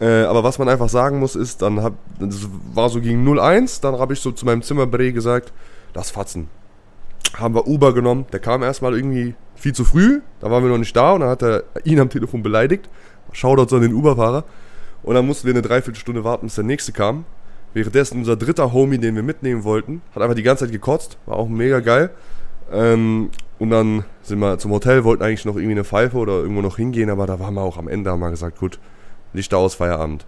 Äh, 0.00 0.22
aber 0.22 0.42
was 0.42 0.58
man 0.58 0.68
einfach 0.68 0.88
sagen 0.88 1.18
muss, 1.18 1.36
ist, 1.36 1.60
dann 1.60 1.82
hab, 1.82 1.92
das 2.18 2.48
war 2.72 2.88
so 2.88 3.00
gegen 3.00 3.26
0-1, 3.28 3.82
dann 3.82 3.98
habe 3.98 4.14
ich 4.14 4.20
so 4.20 4.32
zu 4.32 4.46
meinem 4.46 4.62
Zimmerbre 4.62 5.12
gesagt, 5.12 5.52
das 5.92 6.10
Fatzen. 6.10 6.48
Haben 7.36 7.54
wir 7.54 7.66
Uber 7.66 7.94
genommen, 7.94 8.26
der 8.32 8.40
kam 8.40 8.62
erstmal 8.62 8.94
irgendwie 8.94 9.34
viel 9.54 9.72
zu 9.72 9.84
früh, 9.84 10.20
da 10.40 10.50
waren 10.50 10.62
wir 10.62 10.70
noch 10.70 10.78
nicht 10.78 10.96
da 10.96 11.12
und 11.12 11.20
dann 11.20 11.28
hat 11.28 11.42
er 11.42 11.64
ihn 11.84 12.00
am 12.00 12.10
Telefon 12.10 12.42
beleidigt. 12.42 12.88
Shoutout 13.32 13.74
an 13.76 13.82
den 13.82 13.94
Uberfahrer. 13.94 14.44
Und 15.02 15.14
dann 15.14 15.26
mussten 15.26 15.46
wir 15.46 15.54
eine 15.54 15.62
Dreiviertelstunde 15.62 16.24
warten, 16.24 16.46
bis 16.46 16.56
der 16.56 16.64
nächste 16.64 16.92
kam. 16.92 17.24
Währenddessen 17.72 18.18
unser 18.18 18.36
dritter 18.36 18.72
Homie, 18.72 18.98
den 18.98 19.14
wir 19.14 19.22
mitnehmen 19.22 19.64
wollten, 19.64 20.02
hat 20.14 20.22
einfach 20.22 20.34
die 20.34 20.42
ganze 20.42 20.64
Zeit 20.64 20.72
gekotzt. 20.72 21.18
War 21.26 21.36
auch 21.36 21.48
mega 21.48 21.80
geil. 21.80 22.10
Ähm, 22.72 23.30
und 23.58 23.70
dann 23.70 24.04
sind 24.22 24.40
wir 24.40 24.58
zum 24.58 24.72
Hotel, 24.72 25.04
wollten 25.04 25.22
eigentlich 25.22 25.44
noch 25.44 25.56
irgendwie 25.56 25.72
eine 25.72 25.84
Pfeife 25.84 26.16
oder 26.16 26.40
irgendwo 26.40 26.62
noch 26.62 26.76
hingehen, 26.76 27.10
aber 27.10 27.26
da 27.26 27.38
waren 27.38 27.54
wir 27.54 27.62
auch 27.62 27.78
am 27.78 27.88
Ende, 27.88 28.10
haben 28.10 28.20
wir 28.20 28.30
gesagt, 28.30 28.58
gut, 28.58 28.78
Lichter 29.32 29.58
aus, 29.58 29.74
Feierabend. 29.74 30.26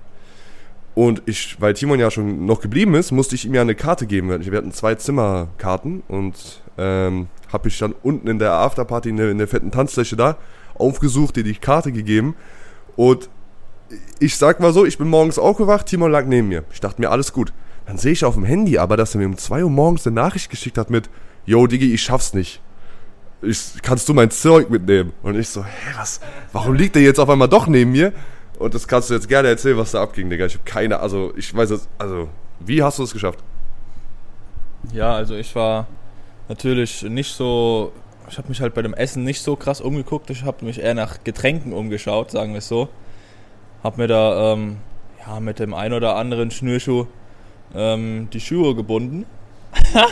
Und 0.95 1.23
ich, 1.25 1.59
weil 1.61 1.73
Timon 1.73 1.99
ja 1.99 2.11
schon 2.11 2.45
noch 2.45 2.61
geblieben 2.61 2.95
ist, 2.95 3.11
musste 3.13 3.35
ich 3.35 3.47
ihm 3.47 3.55
ja 3.55 3.63
eine 3.63 3.75
Karte 3.75 4.07
geben. 4.07 4.29
Wir 4.29 4.59
hatten 4.59 4.73
zwei 4.73 4.95
Zimmerkarten 4.95 6.03
und 6.09 6.62
ähm, 6.79 7.29
habe 7.53 7.69
ich 7.69 7.79
dann 7.79 7.95
unten 8.03 8.29
in 8.29 8.39
der 8.39 8.53
Afterparty 8.53 9.11
in 9.11 9.17
der, 9.17 9.31
in 9.31 9.39
der 9.39 9.49
fetten 9.49 9.71
Tanzfläche 9.71 10.17
da 10.17 10.37
aufgesucht, 10.75 11.37
dir 11.37 11.45
die 11.45 11.55
Karte 11.55 11.93
gegeben. 11.93 12.35
Und 12.97 13.29
ich 14.19 14.37
sag 14.37 14.61
mal 14.61 14.73
so, 14.73 14.85
ich 14.85 14.99
bin 14.99 15.09
morgens 15.09 15.39
aufgewacht, 15.39 15.87
Timon 15.87 16.11
lag 16.11 16.25
neben 16.27 16.49
mir. 16.49 16.65
Ich 16.73 16.81
dachte 16.81 17.01
mir, 17.01 17.11
alles 17.11 17.33
gut. 17.33 17.53
Dann 17.87 17.99
sehe 17.99 18.13
ich 18.13 18.25
auf 18.25 18.35
dem 18.35 18.45
Handy 18.45 18.79
aber, 18.79 18.97
dass 18.97 19.15
er 19.15 19.21
mir 19.21 19.27
um 19.27 19.37
2 19.37 19.65
Uhr 19.65 19.71
morgens 19.71 20.07
eine 20.07 20.15
Nachricht 20.15 20.51
geschickt 20.51 20.79
hat 20.79 20.91
mit, 20.91 21.11
Yo, 21.45 21.67
Digi, 21.67 21.93
ich 21.93 22.03
schaff's 22.03 22.35
nicht. 22.35 22.61
Ich, 23.43 23.83
kannst 23.83 24.09
du 24.09 24.15
mein 24.15 24.31
Zeug 24.31 24.71
mitnehmen? 24.71 25.13
Und 25.25 25.37
ich 25.37 25.49
so, 25.49 25.65
hä, 25.65 25.95
was? 25.97 26.21
Warum 26.53 26.75
liegt 26.75 26.95
der 26.95 27.03
jetzt 27.03 27.19
auf 27.19 27.29
einmal 27.29 27.49
doch 27.49 27.67
neben 27.67 27.91
mir? 27.91 28.13
Und 28.59 28.75
das 28.75 28.87
kannst 28.87 29.11
du 29.11 29.15
jetzt 29.15 29.29
gerne 29.29 29.49
erzählen, 29.49 29.77
was 29.77 29.91
da 29.91 30.03
abging, 30.03 30.31
Digga. 30.31 30.47
Ich 30.47 30.55
habe 30.55 30.65
keine, 30.65 31.01
also 31.01 31.33
ich 31.37 31.53
weiß 31.53 31.71
es, 31.71 31.89
also 31.99 32.29
wie 32.61 32.81
hast 32.83 33.01
du 33.01 33.03
es 33.03 33.13
geschafft? 33.13 33.41
Ja, 34.93 35.15
also 35.15 35.35
ich 35.35 35.53
war 35.57 35.89
natürlich 36.53 37.03
nicht 37.03 37.33
so, 37.33 37.93
ich 38.29 38.37
habe 38.37 38.49
mich 38.49 38.61
halt 38.61 38.75
bei 38.75 38.83
dem 38.83 38.93
Essen 38.93 39.25
nicht 39.25 39.41
so 39.41 39.57
krass 39.57 39.81
umgeguckt. 39.81 40.29
Ich 40.29 40.45
habe 40.45 40.67
mich 40.67 40.79
eher 40.79 40.93
nach 40.93 41.25
Getränken 41.25 41.73
umgeschaut, 41.73 42.31
sagen 42.31 42.53
wir 42.53 42.59
es 42.59 42.69
so. 42.69 42.91
Hab 43.83 43.97
mir 43.97 44.07
da 44.07 44.53
ähm, 44.53 44.77
ja, 45.27 45.41
mit 45.41 45.59
dem 45.59 45.73
ein 45.73 45.95
oder 45.95 46.17
anderen 46.17 46.51
Schnürschuh 46.51 47.07
ähm, 47.75 48.29
die 48.35 48.41
Schuhe 48.41 48.75
gebunden. 48.75 49.25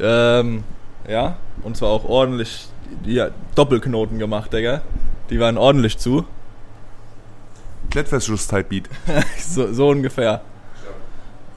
ähm, 0.00 0.64
ja, 1.08 1.36
und 1.62 1.76
zwar 1.76 1.90
auch 1.90 2.04
ordentlich 2.04 2.66
ja, 3.04 3.30
Doppelknoten 3.54 4.18
gemacht, 4.18 4.52
Digga. 4.52 4.80
Die 5.30 5.38
waren 5.38 5.56
ordentlich 5.56 5.98
zu. 5.98 6.24
Klettverschluss-Type-Beat. 7.90 8.88
so, 9.38 9.72
so, 9.72 9.88
ungefähr. 9.90 10.42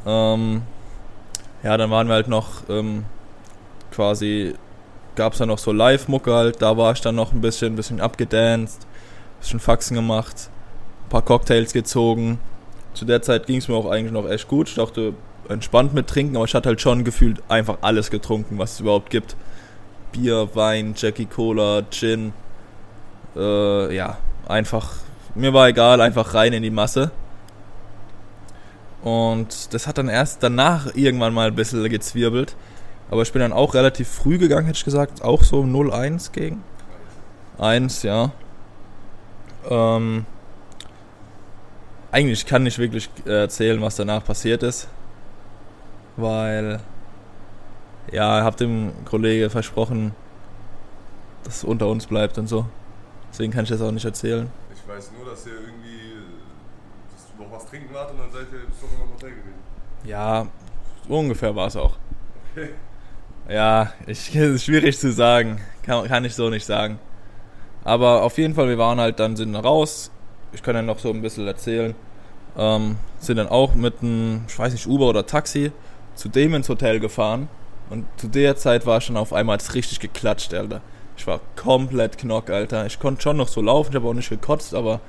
Ja. 0.05 0.33
Ähm, 0.33 0.61
ja, 1.63 1.77
dann 1.77 1.89
waren 1.91 2.07
wir 2.07 2.15
halt 2.15 2.27
noch 2.27 2.69
ähm, 2.69 3.05
quasi, 3.91 4.53
gab 5.15 5.33
es 5.33 5.39
dann 5.39 5.49
noch 5.49 5.57
so 5.57 5.71
Live-Mucke 5.71 6.33
halt, 6.33 6.61
da 6.61 6.77
war 6.77 6.93
ich 6.93 7.01
dann 7.01 7.15
noch 7.15 7.33
ein 7.33 7.41
bisschen, 7.41 7.73
ein 7.73 7.75
bisschen 7.75 8.01
abgedanced, 8.01 8.83
ein 8.83 9.39
bisschen 9.39 9.59
Faxen 9.59 9.95
gemacht, 9.95 10.49
ein 11.05 11.09
paar 11.09 11.21
Cocktails 11.21 11.73
gezogen. 11.73 12.39
Zu 12.93 13.05
der 13.05 13.21
Zeit 13.21 13.45
ging 13.45 13.57
es 13.57 13.67
mir 13.67 13.75
auch 13.75 13.89
eigentlich 13.89 14.11
noch 14.11 14.29
echt 14.29 14.47
gut. 14.47 14.67
Ich 14.67 14.75
dachte, 14.75 15.13
entspannt 15.47 15.93
mit 15.93 16.07
trinken, 16.07 16.35
aber 16.35 16.45
ich 16.45 16.55
hatte 16.55 16.69
halt 16.69 16.81
schon 16.81 17.03
gefühlt 17.03 17.41
einfach 17.47 17.77
alles 17.81 18.11
getrunken, 18.11 18.57
was 18.57 18.73
es 18.73 18.79
überhaupt 18.79 19.09
gibt. 19.09 19.35
Bier, 20.11 20.49
Wein, 20.55 20.93
Jackie 20.97 21.25
Cola, 21.25 21.83
Gin. 21.89 22.33
Äh, 23.35 23.95
ja, 23.95 24.17
einfach, 24.47 24.95
mir 25.35 25.53
war 25.53 25.69
egal, 25.69 26.01
einfach 26.01 26.33
rein 26.33 26.53
in 26.53 26.63
die 26.63 26.69
Masse. 26.69 27.11
Und 29.03 29.73
das 29.73 29.87
hat 29.87 29.97
dann 29.97 30.09
erst 30.09 30.43
danach 30.43 30.95
irgendwann 30.95 31.33
mal 31.33 31.47
ein 31.47 31.55
bisschen 31.55 31.87
gezwirbelt. 31.89 32.55
Aber 33.09 33.23
ich 33.23 33.31
bin 33.33 33.41
dann 33.41 33.53
auch 33.53 33.73
relativ 33.73 34.07
früh 34.07 34.37
gegangen, 34.37 34.65
hätte 34.67 34.77
ich 34.77 34.85
gesagt. 34.85 35.21
Auch 35.23 35.43
so 35.43 35.63
0-1 35.63 36.31
gegen. 36.31 36.63
1, 37.57 38.03
ja. 38.03 38.31
Ähm, 39.69 40.25
eigentlich 42.11 42.45
kann 42.45 42.65
ich 42.65 42.77
wirklich 42.77 43.09
erzählen, 43.25 43.81
was 43.81 43.95
danach 43.95 44.23
passiert 44.23 44.63
ist. 44.63 44.87
Weil, 46.17 46.79
ja, 48.11 48.39
ich 48.39 48.43
habe 48.43 48.57
dem 48.57 48.91
Kollege 49.05 49.49
versprochen, 49.49 50.13
dass 51.43 51.57
es 51.57 51.63
unter 51.63 51.87
uns 51.87 52.05
bleibt 52.07 52.37
und 52.37 52.47
so. 52.47 52.65
Deswegen 53.31 53.51
kann 53.51 53.63
ich 53.63 53.69
das 53.69 53.81
auch 53.81 53.91
nicht 53.91 54.05
erzählen. 54.05 54.49
Ich 54.73 54.87
weiß 54.87 55.11
nur, 55.17 55.29
dass 55.29 55.45
ihr 55.45 55.53
irgendwie 55.53 56.10
noch 57.51 57.59
was 57.59 57.69
trinken 57.69 57.93
wart 57.93 58.11
und 58.11 58.19
dann 58.19 58.31
seid 58.31 58.47
ihr 58.51 58.59
doch 58.59 58.93
immer 58.93 59.05
im 59.05 59.13
Hotel 59.13 59.29
gewesen. 59.29 59.59
Ja, 60.03 60.47
so 61.07 61.17
ungefähr 61.17 61.55
war 61.55 61.67
es 61.67 61.75
auch. 61.75 61.97
Okay. 62.51 62.69
Ja, 63.49 63.93
ich, 64.07 64.35
ist 64.35 64.65
schwierig 64.65 64.97
zu 64.97 65.11
sagen. 65.11 65.59
Kann, 65.83 66.07
kann 66.07 66.25
ich 66.25 66.35
so 66.35 66.49
nicht 66.49 66.65
sagen. 66.65 66.99
Aber 67.83 68.23
auf 68.23 68.37
jeden 68.37 68.53
Fall, 68.53 68.69
wir 68.69 68.77
waren 68.77 68.99
halt 68.99 69.19
dann, 69.19 69.35
sind 69.35 69.55
raus. 69.55 70.11
Ich 70.53 70.61
kann 70.61 70.75
ja 70.75 70.81
noch 70.81 70.99
so 70.99 71.09
ein 71.09 71.21
bisschen 71.21 71.47
erzählen. 71.47 71.95
Ähm, 72.57 72.97
sind 73.19 73.37
dann 73.37 73.47
auch 73.47 73.73
mit 73.73 74.01
einem, 74.01 74.43
ich 74.47 74.57
weiß 74.57 74.73
nicht, 74.73 74.87
Uber 74.87 75.09
oder 75.09 75.25
Taxi 75.25 75.71
zu 76.15 76.29
dem 76.29 76.53
ins 76.53 76.69
Hotel 76.69 76.99
gefahren. 76.99 77.47
Und 77.89 78.05
zu 78.17 78.27
der 78.27 78.55
Zeit 78.55 78.85
war 78.85 79.01
schon 79.01 79.17
auf 79.17 79.33
einmal 79.33 79.57
richtig 79.73 79.99
geklatscht, 79.99 80.53
Alter. 80.53 80.81
Ich 81.17 81.27
war 81.27 81.41
komplett 81.55 82.17
knock, 82.17 82.49
Alter. 82.49 82.85
Ich 82.85 82.99
konnte 82.99 83.21
schon 83.21 83.37
noch 83.37 83.47
so 83.47 83.61
laufen, 83.61 83.91
ich 83.91 83.95
habe 83.95 84.07
auch 84.07 84.13
nicht 84.13 84.29
gekotzt, 84.29 84.73
aber 84.73 85.01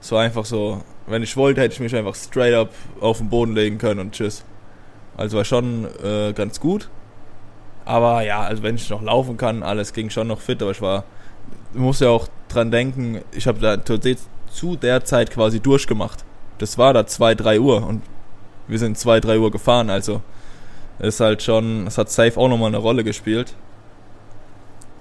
es 0.00 0.12
war 0.12 0.22
einfach 0.22 0.44
so, 0.44 0.82
wenn 1.06 1.22
ich 1.22 1.36
wollte, 1.36 1.60
hätte 1.60 1.74
ich 1.74 1.80
mich 1.80 1.94
einfach 1.94 2.14
straight 2.14 2.54
up 2.54 2.70
auf 3.00 3.18
den 3.18 3.28
Boden 3.28 3.54
legen 3.54 3.78
können 3.78 4.00
und 4.00 4.12
tschüss. 4.12 4.44
Also 5.16 5.36
war 5.36 5.44
schon 5.44 5.86
äh, 6.02 6.32
ganz 6.32 6.60
gut. 6.60 6.88
Aber 7.84 8.22
ja, 8.22 8.40
also 8.40 8.62
wenn 8.62 8.74
ich 8.74 8.90
noch 8.90 9.02
laufen 9.02 9.36
kann, 9.36 9.62
alles 9.62 9.92
ging 9.92 10.10
schon 10.10 10.26
noch 10.26 10.40
fit, 10.40 10.60
aber 10.60 10.72
ich 10.72 10.82
war, 10.82 11.04
muss 11.72 12.00
ja 12.00 12.08
auch 12.08 12.26
dran 12.48 12.70
denken, 12.70 13.22
ich 13.32 13.46
habe 13.46 13.60
da 13.60 13.78
zu 14.50 14.76
der 14.76 15.04
Zeit 15.04 15.30
quasi 15.30 15.60
durchgemacht. 15.60 16.24
Das 16.58 16.78
war 16.78 16.92
da 16.92 17.06
2, 17.06 17.34
3 17.36 17.60
Uhr 17.60 17.86
und 17.86 18.02
wir 18.66 18.78
sind 18.78 18.98
2, 18.98 19.20
3 19.20 19.38
Uhr 19.38 19.50
gefahren, 19.52 19.90
also 19.90 20.20
ist 20.98 21.20
halt 21.20 21.42
schon, 21.42 21.86
es 21.86 21.98
hat 21.98 22.10
safe 22.10 22.38
auch 22.40 22.48
nochmal 22.48 22.68
eine 22.68 22.78
Rolle 22.78 23.04
gespielt. 23.04 23.54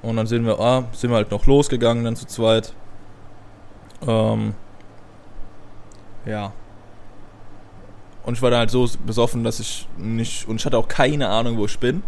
Und 0.01 0.17
dann 0.17 0.27
sind 0.27 0.45
wir, 0.45 0.59
ah, 0.59 0.83
sind 0.91 1.09
wir 1.09 1.15
halt 1.15 1.31
noch 1.31 1.47
losgegangen 1.47 2.03
dann 2.03 2.15
zu 2.15 2.27
zweit. 2.27 2.73
Ähm, 4.05 4.53
ja. 6.25 6.51
Und 8.25 8.33
ich 8.33 8.41
war 8.41 8.49
dann 8.49 8.59
halt 8.59 8.71
so 8.71 8.89
besoffen, 9.05 9.43
dass 9.43 9.59
ich 9.59 9.87
nicht, 9.97 10.47
und 10.47 10.55
ich 10.55 10.65
hatte 10.65 10.77
auch 10.77 10.87
keine 10.87 11.29
Ahnung, 11.29 11.57
wo 11.57 11.65
ich 11.65 11.77
bin. 11.77 12.01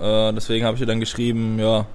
Äh, 0.00 0.32
deswegen 0.32 0.64
habe 0.64 0.76
ich 0.76 0.80
ihr 0.80 0.86
dann 0.86 1.00
geschrieben, 1.00 1.58
ja, 1.58 1.86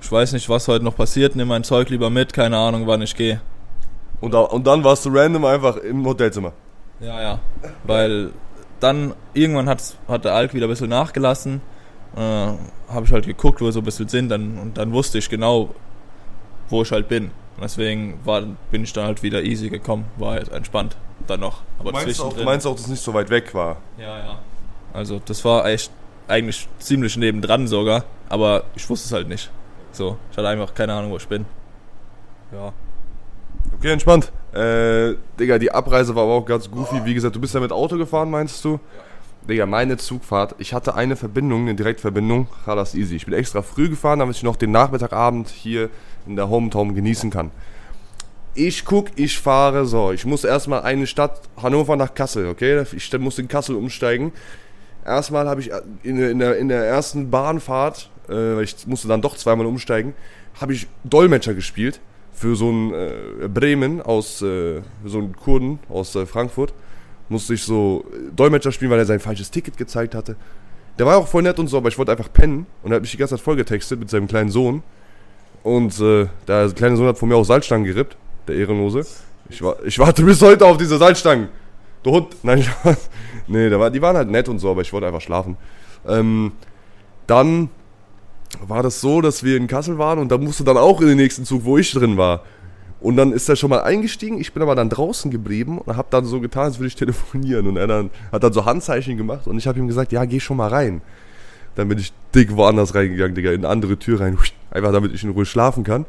ich 0.00 0.10
weiß 0.10 0.32
nicht, 0.32 0.48
was 0.48 0.68
heute 0.68 0.84
noch 0.84 0.96
passiert, 0.96 1.34
nimm 1.34 1.48
mein 1.48 1.64
Zeug 1.64 1.88
lieber 1.90 2.10
mit, 2.10 2.32
keine 2.32 2.56
Ahnung, 2.56 2.86
wann 2.86 3.02
ich 3.02 3.16
gehe. 3.16 3.40
Und, 4.20 4.34
und 4.34 4.66
dann 4.66 4.84
warst 4.84 5.04
du 5.04 5.10
random 5.12 5.44
einfach 5.44 5.76
im 5.76 6.06
Hotelzimmer. 6.06 6.52
Ja, 7.00 7.20
ja. 7.20 7.40
Weil 7.84 8.30
dann 8.80 9.14
irgendwann 9.34 9.68
hat, 9.68 9.96
hat 10.06 10.24
der 10.24 10.34
Alk 10.34 10.54
wieder 10.54 10.66
ein 10.66 10.70
bisschen 10.70 10.90
nachgelassen. 10.90 11.60
Äh, 12.16 12.20
habe 12.20 13.04
ich 13.04 13.12
halt 13.12 13.26
geguckt, 13.26 13.60
wo 13.60 13.66
wir 13.66 13.72
so 13.72 13.80
ein 13.80 13.84
bisschen 13.84 14.08
sind, 14.08 14.28
dann, 14.28 14.58
und 14.58 14.78
dann 14.78 14.92
wusste 14.92 15.18
ich 15.18 15.28
genau, 15.28 15.74
wo 16.68 16.82
ich 16.82 16.90
halt 16.90 17.08
bin. 17.08 17.30
Und 17.58 17.64
deswegen 17.64 18.20
war, 18.24 18.42
bin 18.70 18.84
ich 18.84 18.92
dann 18.92 19.06
halt 19.06 19.24
wieder 19.24 19.42
easy 19.42 19.68
gekommen, 19.68 20.04
war 20.16 20.34
halt 20.34 20.48
entspannt 20.52 20.96
dann 21.26 21.40
noch. 21.40 21.62
Aber 21.80 21.90
du 21.90 21.98
meinst, 21.98 22.20
auch, 22.20 22.32
du 22.32 22.44
meinst 22.44 22.64
auch, 22.68 22.74
dass 22.76 22.82
es 22.82 22.88
nicht 22.88 23.02
so 23.02 23.12
weit 23.14 23.30
weg 23.30 23.52
war? 23.52 23.78
Ja, 23.98 24.16
ja. 24.16 24.38
Also 24.92 25.20
das 25.24 25.44
war 25.44 25.66
echt 25.66 25.90
eigentlich 26.28 26.68
ziemlich 26.78 27.16
nebendran 27.16 27.66
sogar, 27.66 28.04
aber 28.28 28.62
ich 28.76 28.88
wusste 28.88 29.06
es 29.06 29.12
halt 29.12 29.28
nicht. 29.28 29.50
So, 29.90 30.18
ich 30.30 30.38
hatte 30.38 30.46
einfach 30.46 30.72
keine 30.72 30.92
Ahnung, 30.92 31.10
wo 31.10 31.16
ich 31.16 31.26
bin. 31.26 31.46
Ja. 32.52 32.72
Okay, 33.76 33.90
entspannt. 33.90 34.30
Äh, 34.52 35.16
Digga, 35.40 35.58
die 35.58 35.72
Abreise 35.72 36.14
war 36.14 36.22
aber 36.22 36.34
auch 36.34 36.46
ganz 36.46 36.70
goofy. 36.70 37.04
Wie 37.04 37.14
gesagt, 37.14 37.34
du 37.34 37.40
bist 37.40 37.54
ja 37.54 37.60
mit 37.60 37.72
Auto 37.72 37.98
gefahren, 37.98 38.30
meinst 38.30 38.64
du? 38.64 38.78
Digga, 39.48 39.66
meine 39.66 39.96
Zugfahrt, 39.96 40.54
ich 40.58 40.74
hatte 40.74 40.94
eine 40.94 41.16
Verbindung, 41.16 41.62
eine 41.62 41.74
Direktverbindung, 41.74 42.46
das 42.66 42.94
easy. 42.94 43.16
Ich 43.16 43.24
bin 43.24 43.34
extra 43.34 43.62
früh 43.62 43.88
gefahren, 43.88 44.20
damit 44.20 44.36
ich 44.36 44.44
noch 44.44 44.54
den 44.54 44.70
Nachmittagabend 44.70 45.48
hier 45.48 45.90
in 46.28 46.36
der 46.36 46.48
Hometown 46.48 46.94
genießen 46.94 47.30
kann. 47.30 47.50
Ich 48.54 48.84
guck, 48.84 49.10
ich 49.16 49.38
fahre 49.38 49.86
so. 49.86 50.12
Ich 50.12 50.24
muss 50.24 50.44
erstmal 50.44 50.82
eine 50.82 51.06
Stadt, 51.06 51.42
Hannover 51.62 51.96
nach 51.96 52.14
Kassel, 52.14 52.48
okay? 52.48 52.84
Ich 52.92 53.16
muss 53.18 53.38
in 53.38 53.48
Kassel 53.48 53.76
umsteigen. 53.76 54.32
Erstmal 55.04 55.48
habe 55.48 55.60
ich 55.60 55.70
in, 56.02 56.18
in, 56.18 56.38
der, 56.38 56.56
in 56.58 56.68
der 56.68 56.84
ersten 56.84 57.30
Bahnfahrt, 57.30 58.10
äh, 58.28 58.62
ich 58.62 58.86
musste 58.86 59.08
dann 59.08 59.22
doch 59.22 59.36
zweimal 59.36 59.66
umsteigen, 59.66 60.14
habe 60.60 60.72
ich 60.72 60.86
Dolmetscher 61.04 61.54
gespielt 61.54 62.00
für 62.32 62.56
so 62.56 62.68
einen 62.68 62.92
äh, 62.92 63.48
Bremen 63.48 64.02
aus, 64.02 64.42
äh, 64.42 64.82
so 65.04 65.18
einen 65.18 65.34
Kurden 65.34 65.78
aus 65.88 66.14
äh, 66.14 66.26
Frankfurt. 66.26 66.72
Musste 67.28 67.54
ich 67.54 67.62
so 67.62 68.04
Dolmetscher 68.34 68.72
spielen, 68.72 68.90
weil 68.90 68.98
er 68.98 69.06
sein 69.06 69.20
falsches 69.20 69.50
Ticket 69.50 69.76
gezeigt 69.76 70.14
hatte. 70.14 70.36
Der 70.98 71.06
war 71.06 71.16
auch 71.16 71.28
voll 71.28 71.42
nett 71.42 71.58
und 71.58 71.68
so, 71.68 71.76
aber 71.76 71.88
ich 71.88 71.98
wollte 71.98 72.12
einfach 72.12 72.32
pennen 72.32 72.66
und 72.82 72.90
er 72.90 72.96
hat 72.96 73.02
mich 73.02 73.10
die 73.10 73.16
ganze 73.16 73.36
Zeit 73.36 73.44
vollgetextet 73.44 74.00
mit 74.00 74.10
seinem 74.10 74.26
kleinen 74.26 74.50
Sohn. 74.50 74.82
Und 75.68 76.00
äh, 76.00 76.28
der 76.46 76.70
kleine 76.70 76.96
Sohn 76.96 77.06
hat 77.06 77.18
von 77.18 77.28
mir 77.28 77.36
auch 77.36 77.44
Salzstangen 77.44 77.84
gerippt 77.84 78.16
der 78.46 78.56
Ehrenlose. 78.56 79.04
Ich, 79.50 79.60
war, 79.60 79.76
ich 79.84 79.98
warte 79.98 80.22
bis 80.22 80.40
heute 80.40 80.64
auf 80.64 80.78
diese 80.78 80.96
Salzstangen. 80.96 81.48
Du 82.02 82.12
Hund. 82.12 82.36
Nein, 82.42 82.64
nee, 83.46 83.70
war, 83.72 83.90
die 83.90 84.00
waren 84.00 84.16
halt 84.16 84.30
nett 84.30 84.48
und 84.48 84.60
so, 84.60 84.70
aber 84.70 84.80
ich 84.80 84.92
wollte 84.94 85.06
einfach 85.06 85.20
schlafen. 85.20 85.58
Ähm, 86.06 86.52
dann 87.26 87.68
war 88.66 88.82
das 88.82 89.02
so, 89.02 89.20
dass 89.20 89.44
wir 89.44 89.58
in 89.58 89.66
Kassel 89.66 89.98
waren 89.98 90.18
und 90.18 90.32
da 90.32 90.38
musste 90.38 90.64
dann 90.64 90.78
auch 90.78 91.02
in 91.02 91.08
den 91.08 91.18
nächsten 91.18 91.44
Zug, 91.44 91.66
wo 91.66 91.76
ich 91.76 91.92
drin 91.92 92.16
war. 92.16 92.44
Und 93.00 93.16
dann 93.16 93.32
ist 93.32 93.46
er 93.50 93.56
schon 93.56 93.68
mal 93.68 93.82
eingestiegen, 93.82 94.40
ich 94.40 94.54
bin 94.54 94.62
aber 94.62 94.74
dann 94.74 94.88
draußen 94.88 95.30
geblieben 95.30 95.78
und 95.78 95.96
habe 95.96 96.08
dann 96.10 96.24
so 96.24 96.40
getan, 96.40 96.64
als 96.64 96.78
würde 96.78 96.88
ich 96.88 96.96
telefonieren. 96.96 97.66
Und 97.66 97.76
er 97.76 97.86
dann, 97.86 98.10
hat 98.32 98.42
dann 98.42 98.54
so 98.54 98.64
Handzeichen 98.64 99.18
gemacht 99.18 99.46
und 99.46 99.58
ich 99.58 99.66
habe 99.66 99.78
ihm 99.78 99.86
gesagt, 99.86 100.12
ja, 100.12 100.24
geh 100.24 100.40
schon 100.40 100.56
mal 100.56 100.68
rein. 100.68 101.02
Dann 101.78 101.88
bin 101.88 101.98
ich 101.98 102.12
dick 102.34 102.56
woanders 102.56 102.96
reingegangen, 102.96 103.36
Digga, 103.36 103.52
in 103.52 103.60
eine 103.60 103.68
andere 103.68 103.96
Tür 103.96 104.18
rein. 104.18 104.36
Einfach 104.72 104.90
damit 104.90 105.14
ich 105.14 105.22
in 105.22 105.30
Ruhe 105.30 105.46
schlafen 105.46 105.84
kann. 105.84 106.06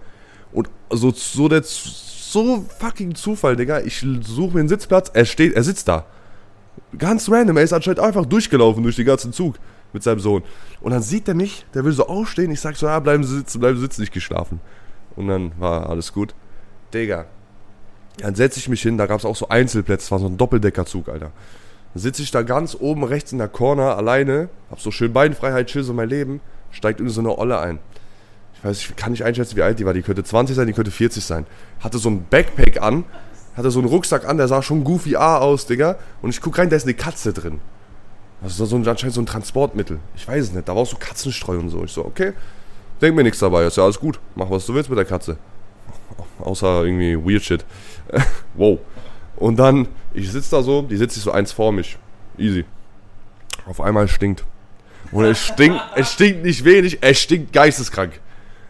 Und 0.52 0.68
so, 0.90 1.12
so 1.12 1.48
der 1.48 1.62
so 1.64 2.66
fucking 2.80 3.14
Zufall, 3.14 3.56
Digga. 3.56 3.82
Ich 3.82 4.04
suche 4.22 4.56
mir 4.56 4.62
einen 4.62 4.68
Sitzplatz, 4.68 5.12
er 5.14 5.26
steht, 5.26 5.54
er 5.54 5.62
sitzt 5.62 5.88
da. 5.88 6.08
Ganz 6.98 7.30
random, 7.30 7.56
er 7.58 7.64
ist 7.64 7.74
anscheinend 7.74 8.00
einfach 8.00 8.26
durchgelaufen 8.26 8.82
durch 8.82 8.96
den 8.96 9.06
ganzen 9.06 9.32
Zug 9.32 9.60
mit 9.94 10.02
seinem 10.02 10.20
Sohn. 10.20 10.42
Und 10.82 10.92
dann 10.92 11.04
sieht 11.04 11.28
er 11.28 11.36
mich, 11.36 11.68
der 11.76 11.86
will 11.86 11.92
so 11.92 12.08
aufstehen. 12.08 12.50
Ich 12.50 12.62
sag 12.62 12.76
so, 12.76 12.88
ja, 12.88 13.00
bleiben 13.00 13.24
Sie 13.24 13.38
sitzen, 13.38 13.60
bleiben 13.60 13.76
Sie 13.76 13.84
sitzen, 13.84 14.02
nicht 14.02 14.14
geschlafen. 14.14 14.62
Und 15.16 15.28
dann 15.28 15.52
war 15.60 15.88
alles 15.88 16.12
gut. 16.12 16.34
Digga. 16.96 17.28
Dann 18.18 18.34
setze 18.34 18.58
ich 18.58 18.70
mich 18.70 18.82
hin, 18.82 18.98
da 18.98 19.06
gab 19.06 19.20
es 19.20 19.26
auch 19.26 19.36
so 19.36 19.50
Einzelplätze, 19.50 20.10
war 20.10 20.18
so 20.18 20.26
ein 20.26 20.36
Doppeldeckerzug, 20.36 21.10
Alter. 21.10 21.32
Sitze 21.96 22.22
ich 22.22 22.32
da 22.32 22.44
ganz 22.44 22.78
oben 22.80 23.04
rechts 23.04 23.32
in 23.32 23.40
der 23.40 23.48
Corner 23.48 23.98
alleine, 23.98 24.50
hab 24.70 24.80
so 24.80 24.92
schön 24.92 25.12
Beinfreiheit, 25.12 25.68
chill 25.68 25.84
so 25.84 25.94
mein 25.94 26.10
Leben, 26.10 26.42
steigt 26.72 27.00
irgendwie 27.00 27.16
so 27.16 27.22
eine 27.22 27.38
Olle 27.38 27.60
ein 27.60 27.80
ich 28.60 28.66
weiß, 28.66 28.78
ich 28.82 28.96
kann 28.98 29.12
nicht 29.12 29.24
einschätzen, 29.24 29.56
wie 29.56 29.62
alt 29.62 29.80
die 29.80 29.86
war. 29.86 29.94
Die 29.94 30.02
könnte 30.02 30.24
20 30.24 30.56
sein, 30.56 30.68
die 30.68 30.74
könnte 30.74 30.92
40 30.92 31.24
sein. 31.24 31.46
Hatte 31.80 31.98
so 31.98 32.10
ein 32.10 32.26
Backpack 32.30 32.82
an, 32.82 33.06
hatte 33.56 33.72
so 33.72 33.80
einen 33.80 33.88
Rucksack 33.88 34.28
an, 34.28 34.36
der 34.36 34.50
sah 34.50 34.62
schon 34.62 34.84
goofy 34.84 35.16
A 35.16 35.38
aus, 35.38 35.66
Digga. 35.66 35.98
Und 36.22 36.32
ich 36.32 36.42
guck 36.42 36.58
rein, 36.58 36.70
da 36.70 36.76
ist 36.76 36.84
eine 36.84 36.94
Katze 36.94 37.32
drin. 37.32 37.62
Das 38.42 38.60
ist 38.60 38.70
so 38.70 38.76
ein, 38.76 38.86
anscheinend 38.86 39.16
so 39.16 39.22
ein 39.22 39.26
Transportmittel. 39.26 40.00
Ich 40.16 40.28
weiß 40.28 40.46
es 40.46 40.52
nicht. 40.52 40.68
Da 40.68 40.76
war 40.76 40.82
auch 40.82 40.88
so 40.88 40.98
Katzenstreu 40.98 41.58
und 41.58 41.70
so. 41.70 41.86
Ich 41.86 41.92
so, 41.92 42.04
okay, 42.04 42.34
denk 43.02 43.16
mir 43.16 43.24
nichts 43.24 43.40
dabei. 43.40 43.66
Ist 43.66 43.78
ja 43.78 43.84
alles 43.84 44.00
gut. 44.00 44.20
Mach, 44.36 44.50
was 44.50 44.66
du 44.66 44.74
willst 44.74 44.90
mit 44.90 44.98
der 44.98 45.06
Katze. 45.06 45.38
Außer 46.40 46.84
irgendwie 46.84 47.16
weird 47.16 47.44
shit. 47.44 47.66
wow. 48.56 48.78
Und 49.40 49.58
dann, 49.58 49.88
ich 50.14 50.32
sitze 50.32 50.52
da 50.52 50.62
so, 50.62 50.82
die 50.82 50.98
sitzt 50.98 51.16
sich 51.16 51.24
so 51.24 51.32
eins 51.32 51.52
vor 51.52 51.72
mich. 51.72 51.98
Easy. 52.38 52.66
Auf 53.66 53.82
einmal 53.82 54.08
stinkt. 54.08 54.44
Und 55.12 55.26
es 55.26 55.40
stinkt, 55.40 55.82
es 55.96 56.14
stinkt 56.14 56.44
nicht 56.44 56.64
wenig, 56.64 57.00
es 57.02 57.20
stinkt 57.20 57.54
geisteskrank 57.54 58.20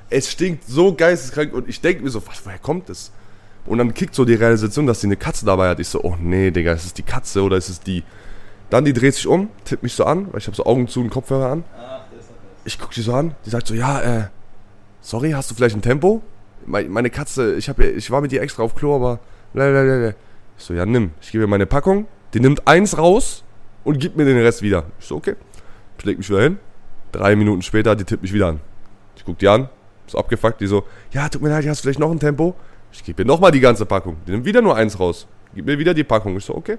es 0.10 0.32
stinkt 0.32 0.66
so 0.66 0.94
geisteskrank 0.94 1.54
und 1.54 1.70
ich 1.70 1.82
denke 1.82 2.04
mir 2.04 2.10
so, 2.10 2.26
was, 2.26 2.46
woher 2.46 2.58
kommt 2.58 2.90
das? 2.90 3.12
Und 3.66 3.78
dann 3.78 3.94
kickt 3.94 4.16
so 4.16 4.26
die 4.26 4.34
Realisation, 4.34 4.88
dass 4.88 5.02
sie 5.02 5.08
eine 5.08 5.18
Katze 5.18 5.46
dabei 5.46 5.70
hat. 5.70 5.80
Ich 5.80 5.90
so, 5.90 6.02
oh 6.02 6.16
nee, 6.20 6.50
Digga, 6.50 6.74
ist 6.74 6.86
es 6.86 6.94
die 6.94 7.04
Katze 7.04 7.44
oder 7.44 7.58
ist 7.58 7.70
es 7.70 7.80
die? 7.80 8.04
Dann 8.70 8.86
die 8.86 8.94
dreht 8.94 9.16
sich 9.16 9.28
um, 9.28 9.50
tippt 9.66 9.84
mich 9.84 9.94
so 9.94 10.06
an, 10.06 10.28
weil 10.32 10.40
ich 10.40 10.48
habe 10.48 10.56
so 10.56 10.66
Augen 10.66 10.88
zu 10.88 11.02
und 11.02 11.10
Kopfhörer 11.10 11.52
an. 11.52 11.64
Ich 12.66 12.80
guck 12.80 12.92
die 12.92 13.02
so 13.02 13.14
an, 13.14 13.36
die 13.46 13.50
sagt 13.50 13.68
so, 13.68 13.74
ja, 13.74 14.02
äh, 14.02 14.28
sorry, 15.02 15.32
hast 15.32 15.52
du 15.52 15.56
vielleicht 15.56 15.76
ein 15.76 15.82
Tempo? 15.82 16.22
Meine 16.66 17.10
Katze, 17.10 17.56
ich, 17.56 17.70
hab, 17.70 17.80
ich 17.80 18.12
war 18.12 18.22
mit 18.22 18.32
dir 18.32 18.42
extra 18.42 18.64
auf 18.64 18.76
Klo, 18.76 18.96
aber 18.96 19.20
blablabla. 19.54 20.14
Ich 20.60 20.66
so, 20.66 20.74
ja, 20.74 20.86
nimm. 20.86 21.12
Ich 21.22 21.32
gebe 21.32 21.46
ihr 21.46 21.48
meine 21.48 21.66
Packung, 21.66 22.06
die 22.34 22.42
nimmt 22.42 22.68
eins 22.68 22.98
raus 22.98 23.44
und 23.86 23.98
gibt 23.98 24.18
mir 24.18 24.26
den 24.26 24.38
Rest 24.38 24.62
wieder. 24.62 24.84
Ich 25.00 25.06
so, 25.06 25.16
okay. 25.16 25.36
Ich 25.98 26.06
leg 26.06 26.18
mich 26.18 26.30
wieder 26.30 26.42
hin. 26.42 26.60
Drei 27.12 27.36
Minuten 27.36 27.62
später, 27.62 27.96
die 27.96 28.04
tippt 28.04 28.22
mich 28.22 28.34
wieder 28.34 28.48
an. 28.48 28.60
Ich 29.16 29.26
guck 29.26 29.40
die 29.40 29.48
an, 29.48 29.70
so 30.06 30.18
abgefuckt, 30.18 30.62
die 30.62 30.68
so, 30.68 30.84
ja, 31.12 31.28
tut 31.30 31.42
mir 31.42 31.50
leid, 31.50 31.66
hast 31.66 31.80
du 31.80 31.84
vielleicht 31.84 32.00
noch 32.00 32.12
ein 32.12 32.20
Tempo? 32.20 32.56
Ich 32.92 33.04
gebe 33.04 33.24
mir 33.24 33.28
nochmal 33.28 33.52
die 33.52 33.62
ganze 33.62 33.86
Packung. 33.86 34.18
Die 34.28 34.32
nimmt 34.32 34.46
wieder 34.46 34.62
nur 34.62 34.76
eins 34.76 35.00
raus. 35.00 35.28
Gib 35.56 35.66
mir 35.66 35.80
wieder 35.80 35.94
die 35.94 36.04
Packung. 36.04 36.36
Ich 36.38 36.46
so, 36.46 36.56
okay. 36.56 36.78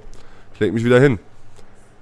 Ich 0.54 0.60
leg 0.60 0.72
mich 0.72 0.84
wieder 0.84 1.00
hin. 1.00 1.18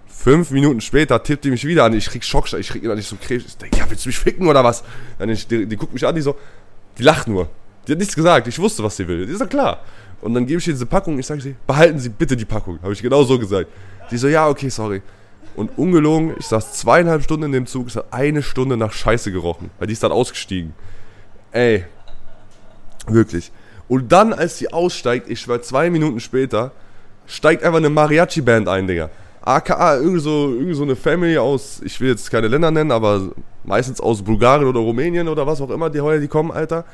Fünf 0.07 0.51
Minuten 0.51 0.81
später 0.81 1.23
tippt 1.23 1.45
die 1.45 1.51
mich 1.51 1.65
wieder 1.65 1.85
an. 1.85 1.93
Ich 1.93 2.07
krieg 2.11 2.25
Schock, 2.25 2.53
ich 2.53 2.69
krieg 2.69 2.83
nicht 2.83 3.09
so 3.09 3.17
Krebs. 3.21 3.45
Ich 3.47 3.57
denke, 3.57 3.79
ja, 3.79 3.89
willst 3.89 4.05
du 4.05 4.09
mich 4.09 4.19
ficken 4.19 4.49
oder 4.49 4.65
was? 4.65 4.83
Dann 5.19 5.29
ich, 5.29 5.47
die, 5.47 5.67
die 5.67 5.77
guckt 5.77 5.93
mich 5.93 6.05
an, 6.05 6.15
die 6.15 6.23
so, 6.23 6.35
die 6.99 7.05
lacht 7.05 7.29
nur. 7.29 7.49
Die 7.87 7.93
hat 7.93 7.99
nichts 7.99 8.17
gesagt. 8.17 8.49
Ich 8.49 8.59
wusste, 8.59 8.83
was 8.83 8.97
sie 8.97 9.07
will. 9.07 9.27
Die 9.27 9.33
ist 9.33 9.41
doch 9.41 9.49
klar. 9.49 9.85
Und 10.21 10.35
dann 10.35 10.47
gebe 10.47 10.59
ich 10.59 10.67
ihr 10.67 10.73
diese 10.73 10.87
Packung. 10.87 11.19
Ich 11.19 11.27
sage 11.27 11.41
sie, 11.41 11.55
behalten 11.67 11.99
Sie 11.99 12.09
bitte 12.09 12.37
die 12.37 12.45
Packung. 12.45 12.79
Habe 12.83 12.93
ich 12.93 13.03
genau 13.03 13.23
so 13.23 13.39
gesagt. 13.39 13.69
Die 14.11 14.17
so, 14.17 14.29
ja, 14.29 14.49
okay, 14.49 14.69
sorry. 14.69 15.03
Und 15.55 15.77
ungelogen, 15.77 16.35
ich 16.39 16.47
saß 16.47 16.75
zweieinhalb 16.75 17.23
Stunden 17.23 17.45
in 17.45 17.53
dem 17.53 17.67
Zug. 17.67 17.89
Es 17.89 17.97
hat 17.97 18.07
eine 18.13 18.43
Stunde 18.43 18.77
nach 18.77 18.93
Scheiße 18.93 19.33
gerochen. 19.33 19.71
Weil 19.79 19.87
die 19.87 19.93
ist 19.93 20.03
dann 20.03 20.13
ausgestiegen. 20.13 20.73
Ey. 21.53 21.85
Wirklich. 23.07 23.53
Und 23.89 24.13
dann, 24.13 24.33
als 24.33 24.59
sie 24.59 24.73
aussteigt, 24.73 25.31
ich 25.31 25.47
war 25.49 25.63
zwei 25.63 25.91
Minuten 25.91 26.21
später, 26.21 26.73
steigt 27.27 27.63
einfach 27.63 27.79
eine 27.79 27.91
Mariachi-Band 27.91 28.69
ein, 28.69 28.87
Digga. 28.87 29.11
AKA, 29.41 29.97
irgendwie 29.97 30.21
so, 30.21 30.51
irgendwie 30.51 30.75
so 30.75 30.83
eine 30.83 30.95
Family 30.95 31.39
aus, 31.39 31.81
ich 31.83 31.99
will 32.01 32.11
jetzt 32.11 32.31
keine 32.31 32.49
Länder 32.49 32.71
nennen, 32.71 32.93
aber 32.93 33.31
meistens 33.65 34.01
aus 34.01 34.23
Bulgarien 34.23 34.69
oder 34.69 34.81
Rumänien 34.81 35.27
oder 35.27 35.47
was 35.47 35.61
auch 35.61 35.71
immer, 35.71 35.89
die 35.89 36.01
heuer 36.01 36.19
die 36.19 36.29
kommen, 36.29 36.51
Alter. 36.51 36.85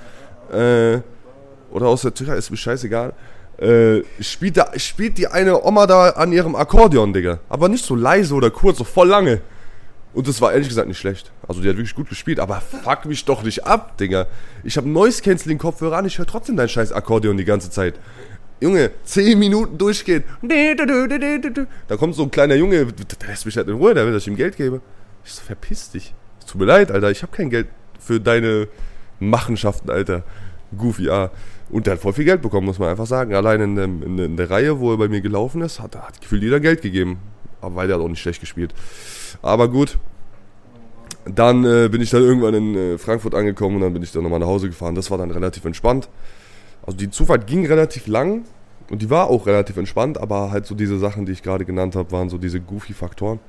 Äh, 0.52 1.00
oder 1.74 1.88
aus 1.88 2.02
der 2.02 2.14
Türkei, 2.14 2.36
ist 2.36 2.50
mir 2.50 2.56
scheißegal. 2.56 3.12
Äh, 3.58 4.02
spielt, 4.20 4.56
da, 4.56 4.70
spielt 4.78 5.18
die 5.18 5.26
eine 5.26 5.62
Oma 5.62 5.86
da 5.86 6.10
an 6.10 6.32
ihrem 6.32 6.56
Akkordeon, 6.56 7.12
Digga. 7.12 7.40
Aber 7.48 7.68
nicht 7.68 7.84
so 7.84 7.94
leise 7.94 8.34
oder 8.34 8.50
kurz, 8.50 8.78
so 8.78 8.84
voll 8.84 9.08
lange. 9.08 9.40
Und 10.12 10.28
das 10.28 10.40
war 10.40 10.52
ehrlich 10.52 10.68
gesagt 10.68 10.86
nicht 10.86 10.98
schlecht. 10.98 11.32
Also 11.46 11.60
die 11.60 11.68
hat 11.68 11.76
wirklich 11.76 11.94
gut 11.94 12.08
gespielt, 12.08 12.38
aber 12.38 12.60
fuck 12.60 13.04
mich 13.06 13.24
doch 13.24 13.42
nicht 13.42 13.66
ab, 13.66 13.98
Digga. 13.98 14.28
Ich 14.62 14.76
habe 14.76 14.88
Noise 14.88 15.22
Canceling 15.22 15.58
Kopfhörer 15.58 15.98
an, 15.98 16.06
ich 16.06 16.18
höre 16.18 16.26
trotzdem 16.26 16.56
dein 16.56 16.68
scheiß 16.68 16.92
Akkordeon 16.92 17.36
die 17.36 17.44
ganze 17.44 17.70
Zeit. 17.70 17.94
Junge, 18.60 18.92
10 19.04 19.36
Minuten 19.36 19.76
durchgehen. 19.76 20.22
Da 21.88 21.96
kommt 21.96 22.14
so 22.14 22.22
ein 22.22 22.30
kleiner 22.30 22.54
Junge, 22.54 22.86
der 22.86 23.28
lässt 23.28 23.46
mich 23.46 23.56
halt 23.56 23.66
in 23.66 23.74
Ruhe, 23.74 23.94
der 23.94 24.06
will, 24.06 24.12
dass 24.12 24.22
ich 24.22 24.28
ihm 24.28 24.36
Geld 24.36 24.56
gebe. 24.56 24.80
Ich 25.24 25.32
so, 25.32 25.42
verpiss 25.42 25.90
dich. 25.90 26.14
Tut 26.46 26.60
mir 26.60 26.66
leid, 26.66 26.92
Alter, 26.92 27.10
ich 27.10 27.22
habe 27.22 27.36
kein 27.36 27.50
Geld 27.50 27.66
für 27.98 28.20
deine 28.20 28.68
Machenschaften, 29.18 29.90
Alter. 29.90 30.22
Goofy, 30.76 31.08
ah. 31.08 31.30
Und 31.70 31.86
der 31.86 31.94
hat 31.94 32.00
voll 32.00 32.12
viel 32.12 32.24
Geld 32.24 32.42
bekommen, 32.42 32.66
muss 32.66 32.78
man 32.78 32.90
einfach 32.90 33.06
sagen. 33.06 33.34
Allein 33.34 33.60
in, 33.60 33.76
in, 33.76 34.18
in 34.18 34.36
der 34.36 34.50
Reihe, 34.50 34.80
wo 34.80 34.92
er 34.92 34.98
bei 34.98 35.08
mir 35.08 35.20
gelaufen 35.20 35.62
ist, 35.62 35.80
hat, 35.80 35.96
hat 35.96 36.20
gefühlt 36.20 36.42
jeder 36.42 36.60
Geld 36.60 36.82
gegeben. 36.82 37.18
Aber 37.60 37.76
weil 37.76 37.86
der 37.88 37.96
hat 37.96 38.02
auch 38.02 38.08
nicht 38.08 38.20
schlecht 38.20 38.40
gespielt. 38.40 38.74
Aber 39.42 39.68
gut. 39.68 39.98
Dann 41.26 41.64
äh, 41.64 41.88
bin 41.88 42.02
ich 42.02 42.10
dann 42.10 42.22
irgendwann 42.22 42.52
in 42.52 42.74
äh, 42.76 42.98
Frankfurt 42.98 43.34
angekommen 43.34 43.76
und 43.76 43.82
dann 43.82 43.94
bin 43.94 44.02
ich 44.02 44.12
dann 44.12 44.22
nochmal 44.22 44.40
nach 44.40 44.46
Hause 44.46 44.68
gefahren. 44.68 44.94
Das 44.94 45.10
war 45.10 45.16
dann 45.16 45.30
relativ 45.30 45.64
entspannt. 45.64 46.10
Also 46.82 46.98
die 46.98 47.08
Zufahrt 47.08 47.46
ging 47.46 47.64
relativ 47.64 48.06
lang 48.06 48.44
und 48.90 49.00
die 49.00 49.08
war 49.08 49.30
auch 49.30 49.46
relativ 49.46 49.78
entspannt, 49.78 50.18
aber 50.18 50.50
halt 50.50 50.66
so 50.66 50.74
diese 50.74 50.98
Sachen, 50.98 51.24
die 51.24 51.32
ich 51.32 51.42
gerade 51.42 51.64
genannt 51.64 51.96
habe, 51.96 52.12
waren 52.12 52.28
so 52.28 52.36
diese 52.36 52.60
Goofy-Faktoren. 52.60 53.40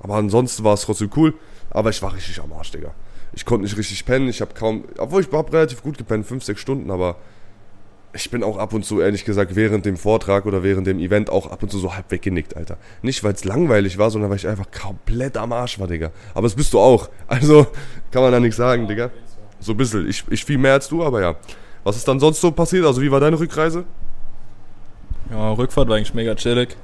Aber 0.00 0.14
ansonsten 0.14 0.64
war 0.64 0.72
es 0.72 0.82
trotzdem 0.82 1.10
cool. 1.16 1.34
Aber 1.70 1.90
ich 1.90 2.00
war 2.00 2.14
richtig 2.14 2.40
am 2.40 2.52
Arsch, 2.52 2.70
Digga. 2.70 2.92
Ich 3.32 3.44
konnte 3.44 3.64
nicht 3.64 3.76
richtig 3.76 4.04
pennen. 4.04 4.28
Ich 4.28 4.40
habe 4.40 4.54
kaum, 4.54 4.84
obwohl 4.98 5.22
ich 5.22 5.32
habe 5.32 5.52
relativ 5.52 5.82
gut 5.82 5.98
gepennt, 5.98 6.26
5, 6.26 6.44
6 6.44 6.60
Stunden, 6.60 6.90
aber 6.90 7.16
ich 8.16 8.30
bin 8.30 8.42
auch 8.42 8.56
ab 8.56 8.72
und 8.72 8.84
zu, 8.84 9.00
ehrlich 9.00 9.24
gesagt, 9.24 9.54
während 9.54 9.84
dem 9.84 9.96
Vortrag 9.96 10.46
oder 10.46 10.62
während 10.62 10.86
dem 10.86 10.98
Event 10.98 11.30
auch 11.30 11.50
ab 11.50 11.62
und 11.62 11.70
zu 11.70 11.78
so 11.78 11.94
halb 11.94 12.10
weggenickt, 12.10 12.56
Alter. 12.56 12.78
Nicht, 13.02 13.22
weil 13.22 13.34
es 13.34 13.44
langweilig 13.44 13.98
war, 13.98 14.10
sondern 14.10 14.30
weil 14.30 14.38
ich 14.38 14.48
einfach 14.48 14.70
komplett 14.70 15.36
am 15.36 15.52
Arsch 15.52 15.78
war, 15.78 15.86
Digga. 15.86 16.10
Aber 16.34 16.46
das 16.46 16.54
bist 16.54 16.72
du 16.72 16.80
auch. 16.80 17.08
Also, 17.28 17.66
kann 18.10 18.22
man 18.22 18.32
da 18.32 18.40
nichts 18.40 18.56
sagen, 18.56 18.88
Digga. 18.88 19.10
So 19.60 19.72
ein 19.72 19.76
bisschen. 19.76 20.08
Ich, 20.08 20.24
ich 20.30 20.44
viel 20.44 20.58
mehr 20.58 20.72
als 20.74 20.88
du, 20.88 21.04
aber 21.04 21.20
ja. 21.20 21.36
Was 21.84 21.96
ist 21.96 22.08
dann 22.08 22.18
sonst 22.18 22.40
so 22.40 22.50
passiert? 22.50 22.86
Also, 22.86 23.02
wie 23.02 23.10
war 23.10 23.20
deine 23.20 23.38
Rückreise? 23.38 23.84
Ja, 25.30 25.52
Rückfahrt 25.52 25.88
war 25.88 25.96
eigentlich 25.96 26.14
mega 26.14 26.34
chillig. 26.34 26.76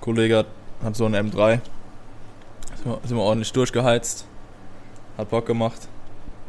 Kollege 0.00 0.38
hat, 0.38 0.46
hat 0.82 0.96
so 0.96 1.06
einen 1.06 1.30
M3. 1.30 1.60
Sind 2.76 2.86
wir, 2.86 2.98
sind 3.04 3.16
wir 3.16 3.22
ordentlich 3.22 3.52
durchgeheizt. 3.52 4.26
Hat 5.18 5.28
Bock 5.28 5.44
gemacht. 5.44 5.88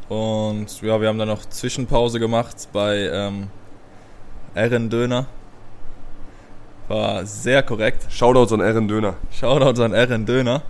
Und 0.08 0.80
ja, 0.80 0.98
wir 1.00 1.08
haben 1.08 1.18
dann 1.18 1.28
noch 1.28 1.44
Zwischenpause 1.44 2.18
gemacht 2.18 2.68
bei 2.72 3.10
ähm, 3.12 3.50
Ehren 4.54 4.88
Döner. 4.88 5.26
War 6.88 7.26
sehr 7.26 7.62
korrekt. 7.62 8.06
Shoutouts 8.10 8.52
an 8.52 8.60
Ehren 8.60 8.88
Döner. 8.88 9.16
Shoutouts 9.30 9.80
an 9.80 9.92
Ehren 9.92 10.24
Döner. 10.24 10.62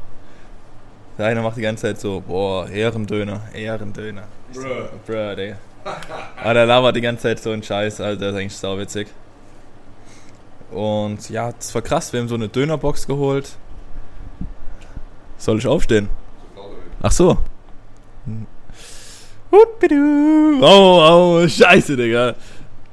Der 1.20 1.26
eine 1.26 1.42
macht 1.42 1.58
die 1.58 1.60
ganze 1.60 1.82
Zeit 1.82 2.00
so, 2.00 2.22
boah, 2.26 2.66
Ehrendöner, 2.66 3.42
Ehrendöner. 3.52 4.22
Bruh. 4.54 4.62
Bruh, 5.06 5.34
Digga. 5.36 5.56
Aber 6.42 6.54
der 6.54 6.64
labert 6.64 6.96
die 6.96 7.02
ganze 7.02 7.24
Zeit 7.24 7.40
so 7.40 7.50
einen 7.50 7.62
Scheiß, 7.62 8.00
Alter, 8.00 8.20
der 8.20 8.30
ist 8.30 8.36
eigentlich 8.36 8.56
sauwitzig. 8.56 9.08
Und 10.70 11.28
ja, 11.28 11.52
das 11.52 11.74
war 11.74 11.82
krass, 11.82 12.10
wir 12.14 12.20
haben 12.20 12.28
so 12.28 12.36
eine 12.36 12.48
Dönerbox 12.48 13.06
geholt. 13.06 13.50
Soll 15.36 15.58
ich 15.58 15.66
aufstehen? 15.66 16.08
Ach 17.02 17.12
so. 17.12 17.36
Oh, 20.62 21.42
oh, 21.42 21.48
scheiße, 21.48 21.96
Digga. 21.96 22.34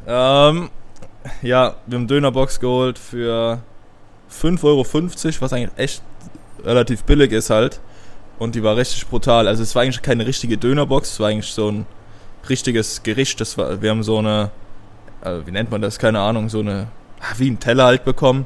Ähm, 0.07 0.69
ja, 1.41 1.75
wir 1.85 1.97
haben 1.97 2.07
Dönerbox 2.07 2.59
geholt 2.59 2.97
für 2.97 3.59
5,50 4.31 4.63
Euro, 4.65 4.85
was 5.41 5.53
eigentlich 5.53 5.71
echt 5.77 6.01
relativ 6.63 7.03
billig 7.03 7.31
ist 7.31 7.49
halt. 7.49 7.79
Und 8.39 8.55
die 8.55 8.63
war 8.63 8.77
richtig 8.77 9.07
brutal. 9.07 9.47
Also 9.47 9.63
es 9.63 9.75
war 9.75 9.83
eigentlich 9.83 10.01
keine 10.01 10.25
richtige 10.25 10.57
Dönerbox, 10.57 11.13
es 11.13 11.19
war 11.19 11.29
eigentlich 11.29 11.51
so 11.51 11.69
ein 11.69 11.85
richtiges 12.49 13.03
Gericht. 13.03 13.41
Das 13.41 13.57
war, 13.57 13.81
wir 13.81 13.89
haben 13.89 14.03
so 14.03 14.19
eine, 14.19 14.51
äh, 15.23 15.39
wie 15.45 15.51
nennt 15.51 15.71
man 15.71 15.81
das, 15.81 15.99
keine 15.99 16.19
Ahnung, 16.19 16.49
so 16.49 16.59
eine, 16.59 16.87
ah, 17.19 17.33
wie 17.37 17.49
ein 17.49 17.59
Teller 17.59 17.85
halt 17.85 18.05
bekommen. 18.05 18.45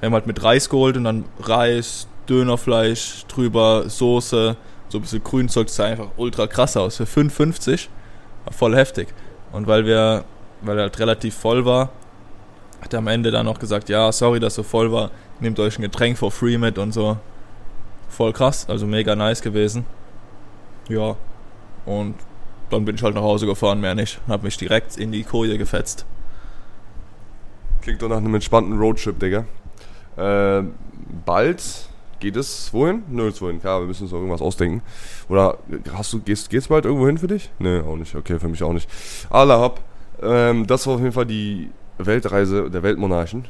Wir 0.00 0.06
haben 0.06 0.14
halt 0.14 0.26
mit 0.26 0.42
Reis 0.42 0.68
geholt 0.68 0.96
und 0.96 1.04
dann 1.04 1.24
Reis, 1.40 2.08
Dönerfleisch, 2.28 3.24
drüber 3.28 3.88
Soße, 3.88 4.56
so 4.90 4.98
ein 4.98 5.02
bisschen 5.02 5.22
Grünzeug, 5.22 5.68
sah 5.68 5.84
einfach 5.84 6.08
ultra 6.16 6.46
krass 6.46 6.76
aus. 6.76 6.96
Für 6.96 7.04
5,50 7.04 7.88
war 8.44 8.52
voll 8.52 8.76
heftig. 8.76 9.08
Und 9.52 9.66
weil 9.66 9.86
wir, 9.86 10.24
weil 10.62 10.78
er 10.78 10.82
halt 10.84 10.98
relativ 10.98 11.34
voll 11.34 11.64
war, 11.64 11.90
hat 12.80 12.92
er 12.92 12.98
am 12.98 13.06
Ende 13.06 13.30
dann 13.30 13.46
noch 13.46 13.58
gesagt, 13.58 13.88
ja, 13.88 14.10
sorry, 14.12 14.40
dass 14.40 14.54
so 14.54 14.62
voll 14.62 14.90
war, 14.92 15.10
nehmt 15.40 15.58
euch 15.60 15.78
ein 15.78 15.82
Getränk 15.82 16.18
for 16.18 16.30
free 16.30 16.58
mit 16.58 16.78
und 16.78 16.92
so. 16.92 17.18
Voll 18.08 18.32
krass, 18.32 18.68
also 18.68 18.86
mega 18.86 19.14
nice 19.14 19.42
gewesen. 19.42 19.84
Ja, 20.88 21.16
und 21.86 22.14
dann 22.70 22.84
bin 22.84 22.96
ich 22.96 23.02
halt 23.02 23.14
nach 23.14 23.22
Hause 23.22 23.46
gefahren, 23.46 23.80
mehr 23.80 23.94
nicht. 23.94 24.20
Hab 24.28 24.42
mich 24.42 24.56
direkt 24.56 24.96
in 24.96 25.12
die 25.12 25.24
Koje 25.24 25.58
gefetzt. 25.58 26.06
Klingt 27.82 28.02
doch 28.02 28.08
nach 28.08 28.18
einem 28.18 28.34
entspannten 28.34 28.78
Roadtrip, 28.78 29.18
Digga. 29.18 29.44
Äh, 30.16 30.64
bald 31.24 31.89
geht 32.20 32.36
es 32.36 32.72
wohin? 32.72 33.02
Nö, 33.08 33.32
wohin. 33.40 33.60
Klar, 33.60 33.80
wir 33.80 33.86
müssen 33.86 34.04
uns 34.04 34.12
auch 34.12 34.18
irgendwas 34.18 34.42
ausdenken. 34.42 34.82
Oder 35.28 35.58
hast 35.92 36.12
du, 36.12 36.20
gehst, 36.20 36.50
geht's 36.50 36.68
bald 36.68 36.84
irgendwo 36.84 37.06
hin 37.06 37.18
für 37.18 37.26
dich? 37.26 37.50
Nö, 37.58 37.82
auch 37.82 37.96
nicht. 37.96 38.14
Okay, 38.14 38.38
für 38.38 38.48
mich 38.48 38.62
auch 38.62 38.72
nicht. 38.72 38.88
Allah 39.30 39.58
hab. 39.58 39.80
Ähm, 40.22 40.66
das 40.66 40.86
war 40.86 40.94
auf 40.94 41.00
jeden 41.00 41.12
Fall 41.12 41.26
die 41.26 41.70
Weltreise 41.98 42.70
der 42.70 42.82
Weltmonarchen 42.82 43.46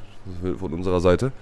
von 0.58 0.72
unserer 0.72 1.00
Seite. 1.00 1.32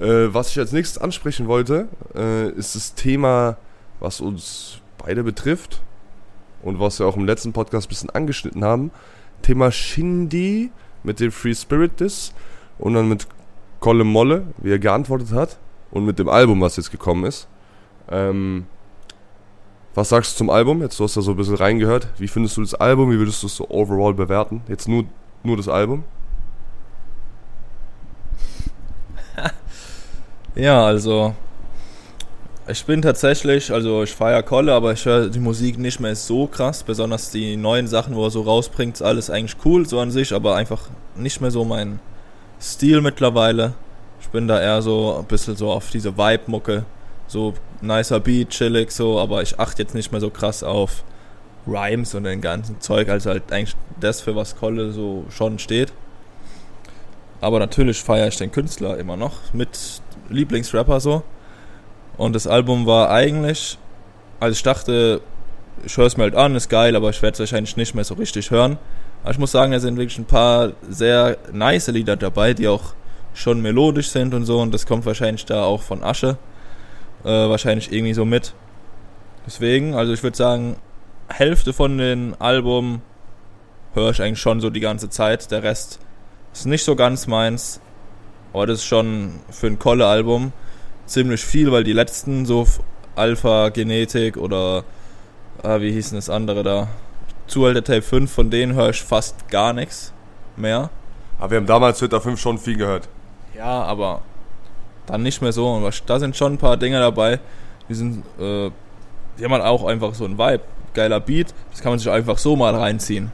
Äh, 0.00 0.32
was 0.32 0.50
ich 0.50 0.58
als 0.58 0.72
nächstes 0.72 1.00
ansprechen 1.00 1.46
wollte, 1.46 1.88
äh, 2.14 2.50
ist 2.50 2.74
das 2.74 2.94
Thema, 2.94 3.56
was 4.00 4.20
uns 4.20 4.80
beide 4.96 5.22
betrifft 5.22 5.82
und 6.62 6.80
was 6.80 6.98
wir 6.98 7.06
auch 7.06 7.16
im 7.16 7.26
letzten 7.26 7.52
Podcast 7.52 7.86
ein 7.86 7.90
bisschen 7.90 8.10
angeschnitten 8.10 8.64
haben. 8.64 8.90
Thema 9.42 9.70
Shindy 9.70 10.70
mit 11.02 11.20
dem 11.20 11.30
Free 11.30 11.54
Spirit 11.54 12.00
Diss 12.00 12.32
und 12.78 12.94
dann 12.94 13.08
mit 13.08 13.26
Kolle 13.80 14.04
Molle, 14.04 14.46
wie 14.58 14.70
er 14.70 14.78
geantwortet 14.78 15.32
hat 15.32 15.58
und 15.90 16.04
mit 16.04 16.18
dem 16.18 16.28
Album, 16.28 16.60
was 16.60 16.76
jetzt 16.76 16.90
gekommen 16.90 17.24
ist. 17.24 17.48
Ähm, 18.10 18.66
was 19.94 20.10
sagst 20.10 20.34
du 20.34 20.38
zum 20.38 20.50
Album? 20.50 20.80
Jetzt 20.82 20.98
du 21.00 21.04
hast 21.04 21.16
da 21.16 21.22
so 21.22 21.32
ein 21.32 21.36
bisschen 21.36 21.56
reingehört. 21.56 22.08
Wie 22.18 22.28
findest 22.28 22.56
du 22.56 22.60
das 22.60 22.74
Album? 22.74 23.10
Wie 23.10 23.18
würdest 23.18 23.42
du 23.42 23.46
es 23.46 23.56
so 23.56 23.68
overall 23.68 24.14
bewerten? 24.14 24.62
Jetzt 24.68 24.86
nur, 24.88 25.04
nur 25.42 25.56
das 25.56 25.68
Album? 25.68 26.04
ja, 30.54 30.84
also 30.84 31.34
ich 32.70 32.84
bin 32.84 33.00
tatsächlich, 33.00 33.72
also 33.72 34.02
ich 34.02 34.12
feiere 34.12 34.42
Kolle, 34.42 34.74
aber 34.74 34.92
ich 34.92 35.06
höre 35.06 35.30
die 35.30 35.38
Musik 35.38 35.78
nicht 35.78 36.00
mehr 36.00 36.14
so 36.14 36.46
krass. 36.46 36.82
Besonders 36.82 37.30
die 37.30 37.56
neuen 37.56 37.88
Sachen, 37.88 38.14
wo 38.14 38.24
er 38.24 38.30
so 38.30 38.42
rausbringt, 38.42 38.96
ist 38.96 39.02
alles 39.02 39.30
eigentlich 39.30 39.56
cool 39.64 39.88
so 39.88 39.98
an 40.00 40.10
sich, 40.10 40.34
aber 40.34 40.54
einfach 40.54 40.82
nicht 41.16 41.40
mehr 41.40 41.50
so 41.50 41.64
mein 41.64 41.98
Stil 42.60 43.00
mittlerweile. 43.00 43.72
Ich 44.20 44.28
bin 44.28 44.48
da 44.48 44.60
eher 44.60 44.82
so 44.82 45.16
ein 45.18 45.24
bisschen 45.24 45.56
so 45.56 45.70
auf 45.70 45.90
diese 45.90 46.16
Vibe-Mucke. 46.16 46.84
So 47.26 47.54
nicer 47.80 48.20
Beat, 48.20 48.50
chillig 48.50 48.90
so, 48.90 49.20
aber 49.20 49.42
ich 49.42 49.58
achte 49.58 49.82
jetzt 49.82 49.94
nicht 49.94 50.12
mehr 50.12 50.20
so 50.20 50.30
krass 50.30 50.62
auf 50.62 51.04
Rhymes 51.66 52.14
und 52.14 52.24
den 52.24 52.40
ganzen 52.40 52.80
Zeug, 52.80 53.08
also 53.08 53.30
halt 53.30 53.52
eigentlich 53.52 53.76
das, 54.00 54.20
für 54.20 54.34
was 54.34 54.56
Kolle 54.56 54.92
so 54.92 55.24
schon 55.28 55.58
steht. 55.58 55.92
Aber 57.40 57.58
natürlich 57.58 58.02
feiere 58.02 58.28
ich 58.28 58.36
den 58.36 58.50
Künstler 58.50 58.98
immer 58.98 59.16
noch 59.16 59.52
mit 59.52 60.00
Lieblingsrapper 60.28 61.00
so. 61.00 61.22
Und 62.16 62.34
das 62.34 62.46
Album 62.46 62.86
war 62.86 63.10
eigentlich, 63.10 63.78
also 64.40 64.52
ich 64.52 64.62
dachte, 64.62 65.20
ich 65.84 65.96
höre 65.96 66.06
es 66.06 66.16
mir 66.16 66.24
halt 66.24 66.34
an, 66.34 66.56
ist 66.56 66.68
geil, 66.68 66.96
aber 66.96 67.10
ich 67.10 67.22
werde 67.22 67.34
es 67.34 67.40
wahrscheinlich 67.40 67.76
nicht 67.76 67.94
mehr 67.94 68.04
so 68.04 68.14
richtig 68.14 68.50
hören. 68.50 68.78
Aber 69.22 69.30
ich 69.30 69.38
muss 69.38 69.52
sagen, 69.52 69.72
da 69.72 69.78
sind 69.78 69.96
wirklich 69.96 70.18
ein 70.18 70.24
paar 70.24 70.72
sehr 70.88 71.36
nice 71.52 71.88
Lieder 71.88 72.16
dabei, 72.16 72.54
die 72.54 72.66
auch 72.66 72.94
schon 73.38 73.62
melodisch 73.62 74.10
sind 74.10 74.34
und 74.34 74.44
so. 74.44 74.60
Und 74.60 74.74
das 74.74 74.86
kommt 74.86 75.06
wahrscheinlich 75.06 75.46
da 75.46 75.62
auch 75.62 75.82
von 75.82 76.02
Asche. 76.02 76.36
Äh, 77.24 77.28
wahrscheinlich 77.28 77.92
irgendwie 77.92 78.14
so 78.14 78.24
mit. 78.24 78.52
Deswegen, 79.46 79.94
also 79.94 80.12
ich 80.12 80.22
würde 80.22 80.36
sagen, 80.36 80.76
Hälfte 81.28 81.72
von 81.72 81.98
den 81.98 82.34
Album 82.40 83.02
höre 83.94 84.10
ich 84.10 84.20
eigentlich 84.20 84.40
schon 84.40 84.60
so 84.60 84.70
die 84.70 84.80
ganze 84.80 85.08
Zeit. 85.08 85.50
Der 85.50 85.62
Rest 85.62 86.00
ist 86.52 86.66
nicht 86.66 86.84
so 86.84 86.96
ganz 86.96 87.26
meins. 87.26 87.80
Aber 88.52 88.66
das 88.66 88.78
ist 88.78 88.86
schon 88.86 89.40
für 89.50 89.66
ein 89.66 89.78
Kolle-Album 89.78 90.52
ziemlich 91.06 91.44
viel, 91.44 91.70
weil 91.70 91.84
die 91.84 91.92
letzten 91.92 92.44
so 92.44 92.66
Alpha 93.14 93.68
Genetik 93.68 94.36
oder 94.36 94.84
ah, 95.62 95.80
wie 95.80 95.92
hießen 95.92 96.16
das 96.16 96.30
andere 96.30 96.62
da? 96.62 96.88
Zuhälter 97.46 97.84
Tape 97.84 98.02
5, 98.02 98.30
von 98.30 98.50
denen 98.50 98.74
höre 98.74 98.90
ich 98.90 99.02
fast 99.02 99.48
gar 99.48 99.72
nichts 99.72 100.12
mehr. 100.56 100.90
Aber 101.38 101.50
wir 101.52 101.58
haben 101.58 101.66
damals 101.66 101.98
Twitter 101.98 102.20
5 102.20 102.40
schon 102.40 102.58
viel 102.58 102.76
gehört. 102.76 103.08
Ja, 103.58 103.82
aber 103.82 104.22
dann 105.06 105.22
nicht 105.22 105.42
mehr 105.42 105.52
so. 105.52 105.90
Da 106.06 106.20
sind 106.20 106.36
schon 106.36 106.54
ein 106.54 106.58
paar 106.58 106.76
Dinge 106.76 107.00
dabei, 107.00 107.40
die 107.88 107.94
sind, 107.94 108.24
äh, 108.38 108.70
die 109.36 109.44
haben 109.44 109.52
halt 109.52 109.64
auch 109.64 109.84
einfach 109.84 110.14
so 110.14 110.24
ein 110.24 110.38
Vibe. 110.38 110.62
Geiler 110.94 111.20
Beat, 111.20 111.52
das 111.70 111.80
kann 111.80 111.92
man 111.92 111.98
sich 111.98 112.08
einfach 112.08 112.38
so 112.38 112.56
mal 112.56 112.74
reinziehen. 112.74 113.32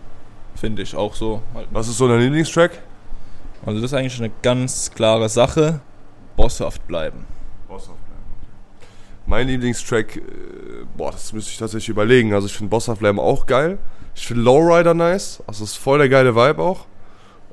Finde 0.54 0.82
ich 0.82 0.96
auch 0.96 1.14
so. 1.14 1.42
Was 1.70 1.88
ist 1.88 1.98
so 1.98 2.08
dein 2.08 2.20
Lieblingstrack? 2.20 2.72
Also 3.66 3.80
das 3.80 3.92
ist 3.92 3.96
eigentlich 3.96 4.18
eine 4.18 4.32
ganz 4.42 4.90
klare 4.90 5.28
Sache. 5.28 5.80
Bosshaft 6.36 6.86
bleiben. 6.86 7.26
Mein 9.26 9.46
Lieblingstrack, 9.46 10.16
äh, 10.16 10.20
boah, 10.96 11.12
das 11.12 11.32
müsste 11.32 11.50
ich 11.50 11.58
tatsächlich 11.58 11.88
überlegen. 11.88 12.34
Also 12.34 12.46
ich 12.46 12.54
finde 12.54 12.70
Boss 12.70 12.88
of 12.88 13.00
Lamb 13.00 13.18
auch 13.18 13.46
geil. 13.46 13.78
Ich 14.14 14.26
finde 14.26 14.42
Lowrider 14.42 14.94
nice. 14.94 15.42
Also 15.46 15.64
ist 15.64 15.76
voll 15.76 15.98
der 15.98 16.08
geile 16.08 16.34
Vibe 16.34 16.62
auch. 16.62 16.86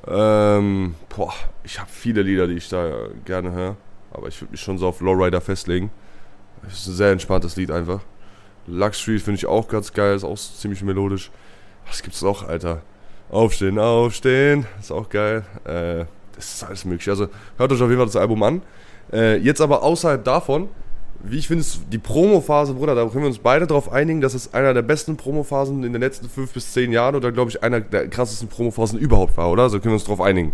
Ähm, 0.06 0.94
boah, 1.14 1.32
ich 1.64 1.78
habe 1.78 1.90
viele 1.90 2.22
Lieder, 2.22 2.46
die 2.46 2.54
ich 2.54 2.68
da 2.68 2.90
gerne 3.24 3.52
höre. 3.52 3.76
Aber 4.12 4.28
ich 4.28 4.40
würde 4.40 4.52
mich 4.52 4.60
schon 4.60 4.78
so 4.78 4.88
auf 4.88 5.00
Lowrider 5.00 5.40
festlegen. 5.40 5.90
Das 6.62 6.74
ist 6.74 6.86
ein 6.88 6.94
sehr 6.94 7.12
entspanntes 7.12 7.56
Lied 7.56 7.70
einfach. 7.70 8.00
Lux 8.66 9.00
Street 9.00 9.22
finde 9.22 9.38
ich 9.38 9.46
auch 9.46 9.68
ganz 9.68 9.92
geil, 9.92 10.14
ist 10.14 10.24
auch 10.24 10.36
ziemlich 10.36 10.82
melodisch. 10.82 11.30
Was 11.86 12.02
gibt's 12.02 12.22
noch, 12.22 12.46
Alter? 12.46 12.82
Aufstehen, 13.30 13.78
aufstehen, 13.78 14.66
ist 14.78 14.92
auch 14.92 15.08
geil. 15.08 15.44
Äh, 15.64 16.04
das 16.36 16.54
ist 16.54 16.64
alles 16.64 16.84
möglich. 16.84 17.08
Also 17.08 17.28
hört 17.56 17.72
euch 17.72 17.80
auf 17.82 17.88
jeden 17.88 17.96
Fall 17.96 18.06
das 18.06 18.16
Album 18.16 18.42
an. 18.42 18.62
Äh, 19.12 19.38
jetzt 19.38 19.60
aber 19.60 19.82
außerhalb 19.82 20.22
davon, 20.24 20.68
wie 21.24 21.38
ich 21.38 21.48
finde, 21.48 21.64
die 21.90 21.98
Promo-Phase, 21.98 22.74
Bruder, 22.74 22.94
da 22.94 23.04
können 23.06 23.22
wir 23.22 23.28
uns 23.28 23.38
beide 23.38 23.66
darauf 23.66 23.90
einigen, 23.90 24.20
dass 24.20 24.34
es 24.34 24.54
einer 24.54 24.74
der 24.74 24.82
besten 24.82 25.16
Promo-Phasen 25.16 25.82
in 25.84 25.92
den 25.92 26.02
letzten 26.02 26.28
fünf 26.28 26.52
bis 26.52 26.72
zehn 26.72 26.92
Jahren 26.92 27.14
oder, 27.14 27.32
glaube 27.32 27.50
ich, 27.50 27.62
einer 27.62 27.80
der 27.80 28.08
krassesten 28.08 28.48
Promo-Phasen 28.48 28.98
überhaupt 28.98 29.36
war, 29.36 29.50
oder? 29.50 29.70
So 29.70 29.78
können 29.78 29.92
wir 29.92 29.94
uns 29.94 30.04
darauf 30.04 30.20
einigen. 30.20 30.52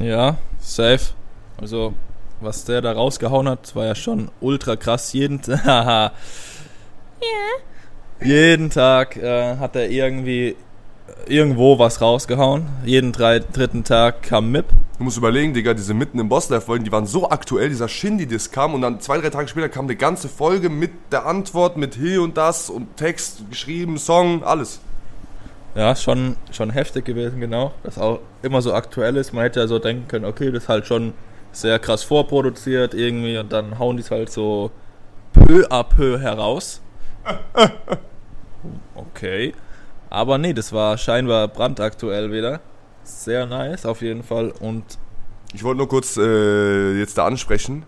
Ja, 0.00 0.38
safe. 0.60 1.12
Also, 1.60 1.94
was 2.40 2.64
der 2.64 2.80
da 2.80 2.92
rausgehauen 2.92 3.48
hat, 3.48 3.74
war 3.76 3.86
ja 3.86 3.94
schon 3.94 4.30
ultra 4.40 4.76
krass. 4.76 5.12
Jeden, 5.12 5.40
ja. 5.66 6.12
jeden 8.20 8.70
Tag 8.70 9.16
äh, 9.16 9.56
hat 9.56 9.76
er 9.76 9.90
irgendwie 9.90 10.56
irgendwo 11.26 11.78
was 11.78 12.00
rausgehauen. 12.00 12.66
Jeden 12.84 13.12
drei, 13.12 13.38
dritten 13.38 13.84
Tag 13.84 14.22
kam 14.22 14.50
MIP. 14.50 14.66
Du 14.98 15.04
musst 15.04 15.16
überlegen, 15.16 15.54
Digga, 15.54 15.74
diese 15.74 15.94
mitten 15.94 16.18
im 16.18 16.28
Boss-Life-Folgen, 16.28 16.84
die 16.84 16.92
waren 16.92 17.06
so 17.06 17.28
aktuell, 17.30 17.68
dieser 17.68 17.88
Shindy-Disk 17.88 18.52
kam 18.52 18.74
und 18.74 18.82
dann 18.82 19.00
zwei, 19.00 19.18
drei 19.18 19.30
Tage 19.30 19.48
später 19.48 19.68
kam 19.68 19.86
eine 19.86 19.96
ganze 19.96 20.28
Folge 20.28 20.68
mit 20.68 20.92
der 21.10 21.26
Antwort, 21.26 21.76
mit 21.76 21.94
hier 21.94 22.22
und 22.22 22.36
das 22.36 22.70
und 22.70 22.96
Text, 22.96 23.42
geschrieben, 23.50 23.98
Song, 23.98 24.44
alles. 24.44 24.80
Ja, 25.74 25.96
schon, 25.96 26.36
schon 26.50 26.70
heftig 26.70 27.04
gewesen, 27.06 27.40
genau. 27.40 27.72
Das 27.82 27.98
auch 27.98 28.20
immer 28.42 28.60
so 28.60 28.74
aktuell 28.74 29.16
ist. 29.16 29.32
Man 29.32 29.44
hätte 29.44 29.60
ja 29.60 29.66
so 29.66 29.78
denken 29.78 30.06
können, 30.08 30.24
okay, 30.26 30.50
das 30.50 30.64
ist 30.64 30.68
halt 30.68 30.86
schon 30.86 31.14
sehr 31.50 31.78
krass 31.78 32.02
vorproduziert 32.02 32.94
irgendwie 32.94 33.38
und 33.38 33.52
dann 33.52 33.78
hauen 33.78 33.96
die 33.96 34.02
es 34.02 34.10
halt 34.10 34.30
so 34.30 34.70
peu 35.32 35.66
à 35.70 35.82
peu 35.82 36.18
heraus. 36.18 36.80
Okay. 38.94 39.54
Aber 40.10 40.38
nee, 40.38 40.52
das 40.52 40.72
war 40.72 40.96
scheinbar 40.98 41.48
brandaktuell 41.48 42.30
wieder. 42.30 42.60
Sehr 43.02 43.46
nice 43.46 43.86
auf 43.86 44.02
jeden 44.02 44.22
Fall. 44.22 44.52
Und 44.60 44.84
Ich 45.52 45.64
wollte 45.64 45.78
nur 45.78 45.88
kurz 45.88 46.16
äh, 46.16 46.98
jetzt 46.98 47.18
da 47.18 47.26
ansprechen. 47.26 47.84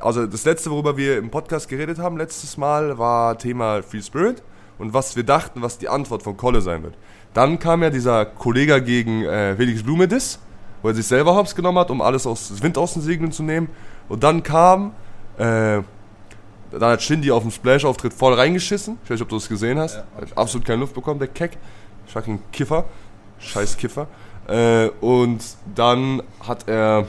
Also 0.00 0.26
das 0.26 0.44
letzte, 0.44 0.70
worüber 0.70 0.96
wir 0.96 1.18
im 1.18 1.30
Podcast 1.30 1.68
geredet 1.68 1.98
haben, 1.98 2.16
letztes 2.16 2.56
Mal, 2.56 2.98
war 2.98 3.38
Thema 3.38 3.82
Free 3.82 4.02
Spirit 4.02 4.42
und 4.78 4.94
was 4.94 5.16
wir 5.16 5.22
dachten, 5.22 5.62
was 5.62 5.78
die 5.78 5.88
Antwort 5.88 6.22
von 6.22 6.36
Kolle 6.36 6.60
sein 6.60 6.82
wird. 6.82 6.94
Dann 7.36 7.58
kam 7.58 7.82
ja 7.82 7.90
dieser 7.90 8.24
Kollege 8.24 8.82
gegen 8.82 9.22
äh, 9.22 9.54
Felix 9.56 9.82
Blumedis, 9.82 10.38
wo 10.80 10.88
er 10.88 10.94
sich 10.94 11.06
selber 11.06 11.36
hops 11.36 11.54
genommen 11.54 11.78
hat, 11.78 11.90
um 11.90 12.00
alles 12.00 12.26
aus 12.26 12.62
Wind 12.62 12.78
aus 12.78 12.94
den 12.94 13.02
Segeln 13.02 13.30
zu 13.30 13.42
nehmen. 13.42 13.68
Und 14.08 14.24
dann 14.24 14.42
kam, 14.42 14.92
äh, 15.36 15.82
dann 16.70 16.80
hat 16.80 17.02
Shindy 17.02 17.30
auf 17.30 17.42
dem 17.42 17.50
Splash-Auftritt 17.50 18.14
voll 18.14 18.32
reingeschissen. 18.32 18.96
Ich 19.04 19.10
weiß 19.10 19.16
nicht, 19.16 19.22
ob 19.22 19.28
du 19.28 19.36
das 19.36 19.50
gesehen 19.50 19.78
hast. 19.78 19.96
Ja. 19.96 20.04
Hat 20.18 20.38
absolut 20.38 20.66
keine 20.66 20.80
Luft 20.80 20.94
bekommen, 20.94 21.18
der 21.18 21.28
Keck. 21.28 21.58
Fucking 22.06 22.38
Kiffer. 22.52 22.86
Scheiß 23.38 23.76
Kiffer. 23.76 24.06
Äh, 24.48 24.88
und 25.02 25.44
dann 25.74 26.22
hat 26.40 26.66
er. 26.66 27.06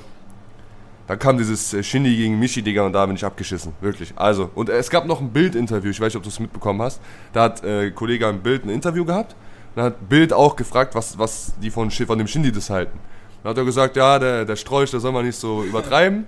Dann 1.08 1.20
kam 1.20 1.38
dieses 1.38 1.74
äh, 1.74 1.82
Shindy 1.84 2.13
gegen 2.18 2.38
Michi, 2.38 2.62
Digga, 2.62 2.86
und 2.86 2.92
da 2.92 3.06
bin 3.06 3.16
ich 3.16 3.24
abgeschissen. 3.24 3.72
Wirklich. 3.80 4.12
Also, 4.18 4.50
und 4.56 4.68
es 4.68 4.90
gab 4.90 5.06
noch 5.06 5.22
ein 5.22 5.30
Bild-Interview. 5.30 5.90
Ich 5.92 6.02
weiß 6.02 6.08
nicht, 6.08 6.18
ob 6.18 6.24
du 6.24 6.30
es 6.30 6.42
mitbekommen 6.42 6.82
hast. 6.82 7.00
Da 7.32 7.44
hat 7.44 7.63
äh, 7.63 7.92
Kollege 7.92 8.28
am 8.28 8.42
Bild 8.42 8.66
ein 8.66 8.70
Interview 8.70 9.06
gehabt. 9.06 9.34
Dann 9.78 9.86
hat 9.86 10.10
Bild 10.10 10.34
auch 10.34 10.56
gefragt, 10.56 10.96
was, 10.96 11.20
was 11.20 11.54
die 11.62 11.70
von, 11.70 11.92
von 11.92 12.18
dem 12.18 12.26
Shindy 12.26 12.52
das 12.52 12.72
halten. 12.72 12.98
Dann 13.44 13.52
hat 13.52 13.58
er 13.60 13.63
gesagt, 13.63 13.96
ja, 13.96 14.18
der, 14.18 14.44
der 14.44 14.56
Strolch, 14.56 14.90
der 14.90 15.00
soll 15.00 15.12
man 15.12 15.24
nicht 15.24 15.36
so 15.38 15.63
übertreiben. 15.63 16.28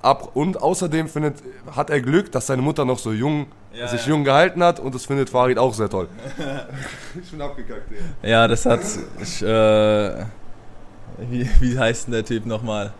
Ab, 0.00 0.30
und 0.32 0.62
außerdem 0.62 1.06
findet, 1.06 1.42
hat 1.70 1.90
er 1.90 2.00
Glück, 2.00 2.32
dass 2.32 2.46
seine 2.46 2.62
Mutter 2.62 2.86
noch 2.86 2.98
so 2.98 3.12
jung, 3.12 3.48
Ja, 3.74 3.86
sich 3.86 4.00
ja. 4.06 4.08
jung 4.08 4.24
gehalten 4.24 4.64
hat 4.64 4.80
und 4.80 4.94
das 4.94 5.04
findet 5.04 5.28
Farid 5.28 5.58
auch 5.58 5.74
sehr 5.74 5.90
toll. 5.90 6.08
ich 7.22 7.30
bin 7.30 7.42
abgekackt, 7.42 7.92
ey. 8.22 8.30
Ja, 8.30 8.48
das 8.48 8.64
hat. 8.64 8.80
Ich, 9.20 9.42
äh, 9.42 10.24
wie, 11.28 11.50
wie 11.60 11.78
heißt 11.78 12.06
denn 12.06 12.12
der 12.12 12.24
Typ 12.24 12.46
nochmal? 12.46 12.94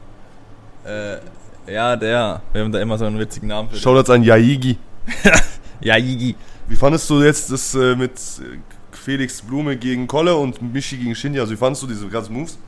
Äh, 0.85 1.73
ja, 1.73 1.97
der. 1.97 2.43
Wir 2.53 2.65
haben 2.65 2.71
da 2.71 2.81
immer 2.81 2.99
so 2.99 3.07
einen 3.07 3.19
witzigen 3.19 3.49
Namen 3.49 3.71
für. 3.71 3.77
Shoutouts 3.77 4.11
an 4.11 4.23
Yaigi. 4.23 4.77
Ja, 5.81 5.97
Yigi. 5.97 6.35
Wie 6.69 6.77
fandest 6.77 7.09
du 7.11 7.23
jetzt 7.23 7.53
das 7.53 7.75
äh, 7.75 7.95
mit 7.95 8.13
äh, 8.13 8.59
Felix 9.07 9.41
Blume 9.41 9.77
gegen 9.77 10.09
Kolle 10.09 10.35
und 10.35 10.61
Michi 10.61 10.97
gegen 10.97 11.15
Shindy? 11.15 11.39
Also 11.39 11.53
wie 11.53 11.57
fandest 11.57 11.81
du 11.85 11.87
diese 11.87 12.09
ganzen 12.09 12.33
Moves? 12.33 12.59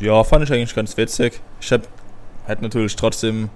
Ja, 0.00 0.24
fand 0.24 0.44
ich 0.44 0.50
eigentlich 0.50 0.74
ganz 0.74 0.96
witzig. 0.96 1.42
Ich 1.60 1.70
hab 1.70 1.82
halt 2.46 2.62
natürlich 2.62 2.96
trotzdem 2.96 3.50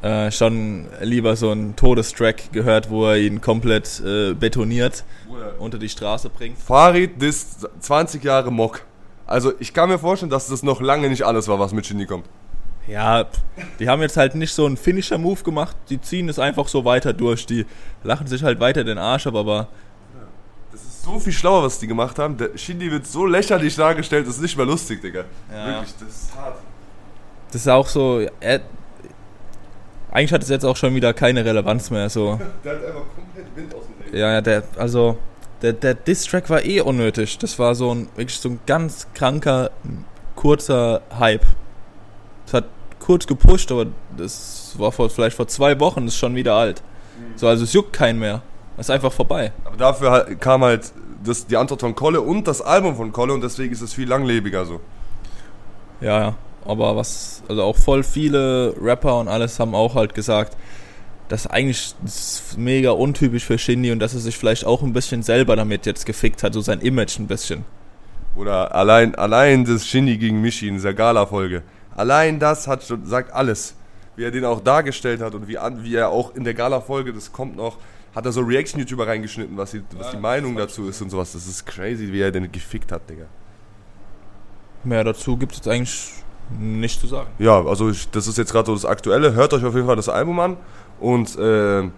äh, 0.00 0.30
schon 0.30 0.86
lieber 1.02 1.36
so 1.36 1.50
einen 1.50 1.76
Todestrack 1.76 2.50
gehört, 2.50 2.88
wo 2.88 3.04
er 3.04 3.18
ihn 3.18 3.42
komplett 3.42 4.00
äh, 4.00 4.32
betoniert 4.32 5.04
unter 5.58 5.78
die 5.78 5.90
Straße 5.90 6.30
bringt. 6.30 6.56
Farid 6.56 7.22
ist 7.22 7.68
20 7.80 8.24
Jahre 8.24 8.50
Mock. 8.50 8.80
Also 9.26 9.52
ich 9.58 9.74
kann 9.74 9.90
mir 9.90 9.98
vorstellen, 9.98 10.30
dass 10.30 10.46
das 10.46 10.62
noch 10.62 10.80
lange 10.80 11.10
nicht 11.10 11.24
alles 11.24 11.46
war, 11.46 11.58
was 11.58 11.74
mit 11.74 11.84
Shindy 11.84 12.06
kommt. 12.06 12.24
Ja, 12.88 13.26
die 13.78 13.86
haben 13.90 14.00
jetzt 14.00 14.16
halt 14.16 14.34
nicht 14.34 14.54
so 14.54 14.64
einen 14.64 14.78
Finisher-Move 14.78 15.42
gemacht, 15.42 15.76
die 15.90 16.00
ziehen 16.00 16.30
es 16.30 16.38
einfach 16.38 16.68
so 16.68 16.86
weiter 16.86 17.12
durch. 17.12 17.44
Die 17.44 17.66
lachen 18.02 18.26
sich 18.26 18.42
halt 18.42 18.60
weiter 18.60 18.82
den 18.82 18.96
Arsch 18.96 19.26
ab, 19.26 19.34
aber 19.34 19.68
so 21.02 21.18
viel 21.18 21.32
schlauer, 21.32 21.64
was 21.64 21.78
die 21.78 21.86
gemacht 21.86 22.18
haben. 22.18 22.36
Der 22.36 22.56
Shindy 22.56 22.90
wird 22.90 23.06
so 23.06 23.26
lächerlich 23.26 23.76
dargestellt, 23.76 24.26
das 24.26 24.36
ist 24.36 24.42
nicht 24.42 24.56
mehr 24.56 24.66
lustig, 24.66 25.00
Digga. 25.02 25.24
Ja. 25.50 25.66
Wirklich, 25.66 25.94
das 26.00 26.08
ist 26.08 26.36
hart. 26.36 26.58
das 27.50 27.60
ist 27.60 27.68
auch 27.68 27.86
so. 27.86 28.26
Er, 28.40 28.60
eigentlich 30.10 30.32
hat 30.32 30.42
es 30.42 30.48
jetzt 30.48 30.64
auch 30.64 30.76
schon 30.76 30.94
wieder 30.94 31.12
keine 31.14 31.44
Relevanz 31.44 31.90
mehr. 31.90 32.08
So. 32.08 32.38
Der 32.64 32.72
hat 32.72 32.84
einfach 32.84 33.04
komplett 33.14 33.56
Wind 33.56 33.74
aus 33.74 33.82
dem 33.86 34.04
Leben. 34.04 34.16
Ja, 34.18 34.32
ja, 34.32 34.40
der, 34.40 34.62
also 34.76 35.16
der, 35.62 35.72
der 35.72 35.94
Diss-Track 35.94 36.50
war 36.50 36.64
eh 36.64 36.80
unnötig. 36.80 37.38
Das 37.38 37.58
war 37.58 37.74
so 37.74 37.94
ein 37.94 38.08
wirklich 38.14 38.38
so 38.38 38.50
ein 38.50 38.60
ganz 38.66 39.06
kranker, 39.14 39.70
kurzer 40.36 41.02
Hype. 41.18 41.46
Es 42.46 42.52
hat 42.52 42.66
kurz 43.00 43.26
gepusht, 43.26 43.72
aber 43.72 43.86
das 44.16 44.74
war 44.76 44.92
vor, 44.92 45.08
vielleicht 45.08 45.36
vor 45.36 45.48
zwei 45.48 45.78
Wochen, 45.80 46.04
das 46.04 46.14
ist 46.14 46.20
schon 46.20 46.34
wieder 46.34 46.54
alt. 46.54 46.82
So, 47.36 47.48
also 47.48 47.64
es 47.64 47.72
juckt 47.72 47.92
keinen 47.92 48.18
mehr. 48.18 48.42
Ist 48.82 48.90
einfach 48.90 49.12
vorbei. 49.12 49.52
Aber 49.64 49.76
dafür 49.76 50.34
kam 50.40 50.64
halt 50.64 50.90
das, 51.22 51.46
die 51.46 51.56
Antwort 51.56 51.82
von 51.82 51.94
Kolle 51.94 52.20
und 52.20 52.48
das 52.48 52.60
Album 52.60 52.96
von 52.96 53.12
Kolle 53.12 53.32
und 53.32 53.40
deswegen 53.40 53.72
ist 53.72 53.80
es 53.80 53.94
viel 53.94 54.08
langlebiger 54.08 54.66
so. 54.66 54.80
Ja, 56.00 56.18
ja. 56.18 56.34
Aber 56.64 56.96
was, 56.96 57.44
also 57.46 57.62
auch 57.62 57.76
voll 57.76 58.02
viele 58.02 58.74
Rapper 58.80 59.20
und 59.20 59.28
alles 59.28 59.60
haben 59.60 59.76
auch 59.76 59.94
halt 59.94 60.16
gesagt, 60.16 60.56
dass 61.28 61.46
eigentlich 61.46 61.94
das 62.02 62.16
ist 62.16 62.58
mega 62.58 62.90
untypisch 62.90 63.44
für 63.44 63.56
Shindy 63.56 63.92
und 63.92 64.00
dass 64.00 64.14
er 64.14 64.20
sich 64.20 64.36
vielleicht 64.36 64.64
auch 64.64 64.82
ein 64.82 64.92
bisschen 64.92 65.22
selber 65.22 65.54
damit 65.54 65.86
jetzt 65.86 66.04
gefickt 66.04 66.42
hat, 66.42 66.52
so 66.52 66.60
sein 66.60 66.80
Image 66.80 67.20
ein 67.20 67.28
bisschen. 67.28 67.64
Oder 68.34 68.74
allein, 68.74 69.14
allein 69.14 69.64
das 69.64 69.86
Shindy 69.86 70.18
gegen 70.18 70.40
Michi 70.40 70.66
in 70.66 70.74
dieser 70.74 70.92
Gala-Folge. 70.92 71.62
Allein 71.94 72.40
das 72.40 72.66
hat 72.66 72.82
schon, 72.82 73.06
sagt 73.06 73.32
alles. 73.32 73.76
Wie 74.16 74.24
er 74.24 74.32
den 74.32 74.44
auch 74.44 74.58
dargestellt 74.58 75.20
hat 75.20 75.36
und 75.36 75.46
wie, 75.46 75.56
wie 75.82 75.94
er 75.94 76.08
auch 76.08 76.34
in 76.34 76.42
der 76.42 76.54
Gala-Folge, 76.54 77.12
das 77.12 77.30
kommt 77.30 77.54
noch, 77.54 77.76
hat 78.14 78.26
er 78.26 78.32
so 78.32 78.42
Reaction-YouTuber 78.42 79.06
reingeschnitten, 79.06 79.56
was 79.56 79.70
die, 79.72 79.82
was 79.96 80.10
die 80.10 80.18
Meinung 80.18 80.56
dazu 80.56 80.88
ist 80.88 81.00
und 81.00 81.10
sowas. 81.10 81.32
Das 81.32 81.46
ist 81.46 81.64
crazy, 81.64 82.12
wie 82.12 82.20
er 82.20 82.30
den 82.30 82.50
gefickt 82.50 82.92
hat, 82.92 83.08
Digga. 83.08 83.24
Mehr 84.84 85.04
dazu 85.04 85.36
gibt 85.36 85.52
es 85.52 85.58
jetzt 85.58 85.68
eigentlich 85.68 86.12
nicht 86.58 87.00
zu 87.00 87.06
sagen. 87.06 87.30
Ja, 87.38 87.64
also 87.64 87.90
ich, 87.90 88.10
das 88.10 88.26
ist 88.26 88.36
jetzt 88.36 88.52
gerade 88.52 88.66
so 88.66 88.74
das 88.74 88.84
Aktuelle. 88.84 89.34
Hört 89.34 89.54
euch 89.54 89.64
auf 89.64 89.74
jeden 89.74 89.86
Fall 89.86 89.96
das 89.96 90.08
Album 90.08 90.38
an 90.40 90.56
und 91.00 91.36
äh, 91.38 91.88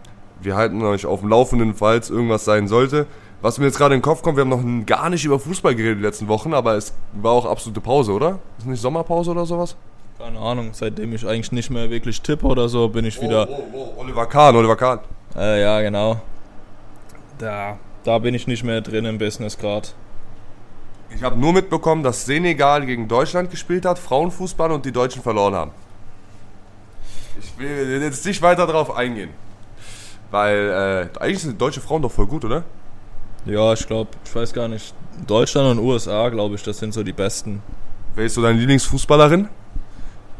wir 0.41 0.57
halten 0.57 0.83
euch 0.83 1.07
auf 1.07 1.21
dem 1.21 1.31
Laufenden, 1.31 1.75
falls 1.75 2.11
irgendwas 2.11 2.45
sein 2.45 2.69
sollte. 2.69 3.07
Was 3.41 3.59
mir 3.59 3.67
jetzt 3.67 3.77
gerade 3.77 3.95
in 3.95 4.01
den 4.01 4.05
Kopf 4.05 4.23
kommt, 4.23 4.37
wir 4.37 4.43
haben 4.43 4.81
noch 4.81 4.87
gar 4.87 5.11
nicht 5.11 5.25
über 5.25 5.39
Fußball 5.39 5.75
geredet 5.75 5.99
die 5.99 6.03
letzten 6.03 6.29
Wochen, 6.29 6.55
aber 6.55 6.77
es 6.77 6.95
war 7.13 7.33
auch 7.33 7.45
absolute 7.45 7.81
Pause, 7.81 8.13
oder? 8.13 8.39
Ist 8.59 8.67
nicht 8.67 8.81
Sommerpause 8.81 9.33
oder 9.33 9.45
sowas? 9.45 9.77
Keine 10.19 10.39
Ahnung, 10.39 10.71
seitdem 10.73 11.13
ich 11.13 11.27
eigentlich 11.27 11.53
nicht 11.53 11.71
mehr 11.71 11.91
wirklich 11.91 12.23
tippe 12.23 12.47
oder 12.47 12.69
so, 12.69 12.89
bin 12.89 13.05
ich 13.05 13.21
wieder. 13.21 13.49
Oh, 13.51 13.65
oh, 13.73 13.93
oh, 13.97 14.01
Oliver 14.01 14.27
Kahn, 14.27 14.57
Oliver 14.57 14.77
Kahn. 14.77 15.01
Äh, 15.37 15.63
ja, 15.63 15.81
genau. 15.81 16.21
Da, 17.39 17.79
da 18.05 18.19
bin 18.19 18.35
ich 18.35 18.47
nicht 18.47 18.65
mehr 18.65 18.81
drin 18.81 19.05
im 19.05 19.19
Business 19.19 19.59
gerade. 19.59 19.89
Ich 21.15 21.23
habe 21.23 21.39
nur 21.39 21.53
mitbekommen, 21.53 22.03
dass 22.03 22.27
Senegal 22.27 22.87
gegen 22.87 23.09
Deutschland 23.09 23.51
gespielt 23.51 23.85
hat, 23.85 23.99
Frauenfußball 23.99 24.73
und 24.73 24.85
die 24.85 24.93
Deutschen 24.93 25.23
verloren 25.23 25.55
haben. 25.55 25.71
Ich 27.39 27.59
will 27.59 28.03
jetzt 28.03 28.25
nicht 28.25 28.43
weiter 28.43 28.67
darauf 28.67 28.97
eingehen. 28.97 29.31
Weil 30.31 31.11
äh, 31.17 31.19
eigentlich 31.21 31.43
sind 31.43 31.61
deutsche 31.61 31.81
Frauen 31.81 32.03
doch 32.03 32.11
voll 32.11 32.27
gut, 32.27 32.45
oder? 32.45 32.65
Ja, 33.45 33.73
ich 33.73 33.87
glaube, 33.87 34.11
ich 34.25 34.35
weiß 34.35 34.53
gar 34.53 34.69
nicht. 34.69 34.95
Deutschland 35.27 35.79
und 35.79 35.85
USA, 35.85 36.29
glaube 36.29 36.57
ich, 36.57 36.63
das 36.63 36.79
sind 36.79 36.93
so 36.93 37.03
die 37.03 37.13
besten. 37.13 37.63
Wer 38.15 38.25
ist 38.25 38.35
so 38.35 38.43
deine 38.43 38.59
Lieblingsfußballerin? 38.59 39.49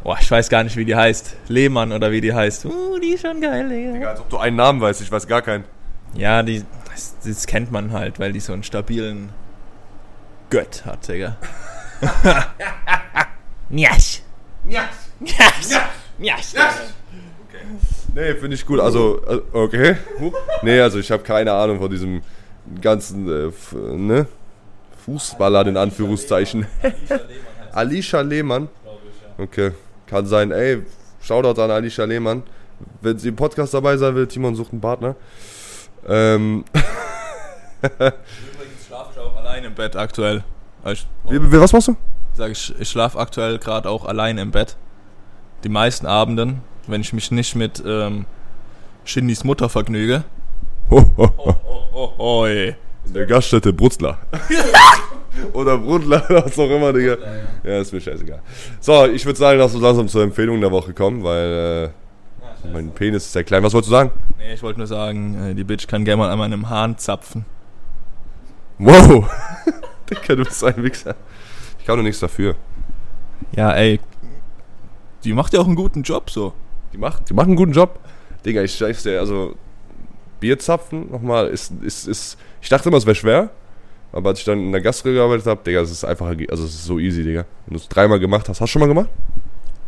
Boah, 0.05 0.19
ich 0.21 0.29
weiß 0.29 0.49
gar 0.49 0.63
nicht, 0.63 0.77
wie 0.77 0.85
die 0.85 0.95
heißt. 0.95 1.35
Lehmann 1.47 1.91
oder 1.91 2.11
wie 2.11 2.21
die 2.21 2.31
heißt. 2.31 2.65
Uh, 2.65 2.99
die 2.99 3.15
ist 3.15 3.25
schon 3.25 3.41
geil, 3.41 3.67
Digga. 3.67 3.91
Digga, 3.91 4.09
als 4.11 4.19
ob 4.19 4.29
du 4.29 4.37
einen 4.37 4.55
Namen 4.55 4.79
weißt, 4.79 5.01
ich 5.01 5.11
weiß 5.11 5.25
gar 5.25 5.41
keinen. 5.41 5.63
Ja, 6.13 6.43
die, 6.43 6.63
das, 6.91 7.15
das 7.25 7.47
kennt 7.47 7.71
man 7.71 7.91
halt, 7.91 8.19
weil 8.19 8.31
die 8.31 8.39
so 8.39 8.53
einen 8.53 8.61
stabilen 8.61 9.29
Gött 10.51 10.85
hat, 10.85 11.07
Digga. 11.07 11.37
Njasch. 13.71 14.21
Ja. 14.69 14.89
Njasch. 15.19 15.81
Njasch. 16.19 16.53
Nee, 18.13 18.35
finde 18.35 18.55
ich 18.57 18.63
gut. 18.63 18.79
Also, 18.81 19.23
äh, 19.25 19.41
okay. 19.53 19.97
Nee, 20.61 20.81
also 20.81 20.99
ich 20.99 21.09
habe 21.09 21.23
keine 21.23 21.51
Ahnung 21.51 21.79
von 21.79 21.89
diesem 21.89 22.21
ganzen, 22.79 23.27
äh, 23.27 23.51
ne? 23.97 24.27
Fußballer, 25.03 25.65
in 25.65 25.77
Anführungszeichen. 25.77 26.67
Alicia 27.71 28.21
Lehmann. 28.21 28.69
Okay, 29.39 29.71
kann 30.07 30.25
sein. 30.25 30.51
Ey, 30.51 30.83
Shoutout 31.21 31.61
an 31.61 31.71
Alicia 31.71 32.05
Lehmann. 32.05 32.43
Wenn 33.01 33.17
sie 33.17 33.29
im 33.29 33.35
Podcast 33.35 33.73
dabei 33.73 33.97
sein 33.97 34.15
will, 34.15 34.27
Timon 34.27 34.55
sucht 34.55 34.71
einen 34.71 34.81
Partner. 34.81 35.15
Ähm, 36.07 36.65
Übrigens 37.81 38.85
schlafe 38.87 39.11
ich 39.13 39.19
auch 39.19 39.35
allein 39.37 39.63
im 39.63 39.73
Bett 39.73 39.95
aktuell. 39.95 40.43
Ich, 40.85 41.07
wie, 41.29 41.59
was 41.59 41.73
machst 41.73 41.87
du? 41.87 41.95
sag 42.35 42.51
ich, 42.51 42.73
ich 42.79 42.89
schlafe 42.89 43.17
aktuell 43.17 43.57
gerade 43.57 43.89
auch 43.89 44.05
allein 44.05 44.37
im 44.37 44.51
Bett. 44.51 44.75
Die 45.63 45.69
meisten 45.69 46.05
Abenden, 46.05 46.61
wenn 46.87 47.01
ich 47.01 47.13
mich 47.13 47.31
nicht 47.31 47.55
mit 47.55 47.81
ähm, 47.85 48.25
Shindys 49.03 49.43
Mutter 49.43 49.69
vergnüge. 49.69 50.23
Ho, 50.91 51.03
ho, 51.17 51.31
ho. 51.37 51.55
Oh, 51.65 51.87
oh, 51.93 52.13
oh, 52.17 52.45
ey. 52.45 52.75
In 53.07 53.13
der 53.13 53.25
Gaststätte 53.25 53.73
Brutzler. 53.73 54.19
Oder 55.53 55.77
Brudler, 55.77 56.23
was 56.29 56.57
auch 56.57 56.69
immer, 56.69 56.93
Digga. 56.93 57.17
Ja, 57.63 57.79
ist 57.79 57.93
mir 57.93 58.01
scheißegal. 58.01 58.41
So, 58.79 59.05
ich 59.07 59.25
würde 59.25 59.37
sagen, 59.37 59.59
lass 59.59 59.73
uns 59.73 59.83
langsam 59.83 60.07
zur 60.07 60.23
Empfehlung 60.23 60.61
der 60.61 60.71
Woche 60.71 60.93
kommen, 60.93 61.23
weil 61.23 61.91
äh, 62.63 62.71
mein 62.71 62.91
Penis 62.91 63.25
ist 63.25 63.33
sehr 63.33 63.43
klein. 63.43 63.63
Was 63.63 63.73
wolltest 63.73 63.91
du 63.91 63.95
sagen? 63.95 64.11
Nee, 64.37 64.53
ich 64.53 64.63
wollte 64.63 64.79
nur 64.79 64.87
sagen, 64.87 65.51
äh, 65.51 65.55
die 65.55 65.63
Bitch 65.63 65.87
kann 65.87 66.05
gerne 66.05 66.17
mal 66.17 66.29
an 66.31 66.39
meinem 66.39 66.69
Hahn 66.69 66.97
zapfen. 66.97 67.45
Wow! 68.77 69.29
Digga, 70.09 70.35
du 70.35 70.43
bist 70.43 70.63
ein 70.63 70.81
Wichser. 70.83 71.15
Ich 71.79 71.85
kann 71.85 71.97
doch 71.97 72.03
nichts 72.03 72.19
dafür. 72.19 72.55
Ja, 73.55 73.71
ey. 73.73 73.99
Die 75.23 75.33
macht 75.33 75.53
ja 75.53 75.59
auch 75.59 75.67
einen 75.67 75.75
guten 75.75 76.03
Job 76.03 76.29
so. 76.29 76.53
Die 76.93 76.97
macht, 76.97 77.29
die 77.29 77.33
machen 77.33 77.49
einen 77.49 77.55
guten 77.55 77.73
Job. 77.73 77.99
Digga, 78.45 78.61
ich 78.61 78.75
sag's 78.75 79.03
dir, 79.03 79.19
also 79.19 79.55
Bierzapfen 80.45 81.09
nochmal 81.09 81.47
ist, 81.47 81.73
ist, 81.81 82.07
ist. 82.07 82.37
Ich 82.61 82.69
dachte 82.69 82.89
immer, 82.89 82.99
es 82.99 83.07
wäre 83.07 83.15
schwer. 83.15 83.49
Aber 84.11 84.29
als 84.29 84.39
ich 84.39 84.45
dann 84.45 84.59
in 84.59 84.71
der 84.71 84.81
Gastro 84.81 85.09
gearbeitet 85.09 85.47
habe, 85.47 85.61
Digga, 85.65 85.81
es 85.81 85.89
ist 85.89 86.05
einfach, 86.05 86.27
also 86.27 86.65
es 86.65 86.75
ist 86.75 86.85
so 86.85 86.99
easy, 86.99 87.23
Digga. 87.23 87.45
Wenn 87.65 87.73
du 87.73 87.79
es 87.79 87.89
dreimal 87.89 88.19
gemacht 88.19 88.47
hast, 88.47 88.61
hast 88.61 88.69
du 88.69 88.73
schon 88.73 88.81
mal 88.81 88.87
gemacht? 88.87 89.09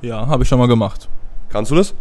Ja, 0.01 0.25
habe 0.25 0.41
ich 0.41 0.49
schon 0.49 0.57
mal 0.57 0.67
gemacht. 0.67 1.07
Kannst 1.49 1.69
du 1.69 1.75
das? 1.75 1.93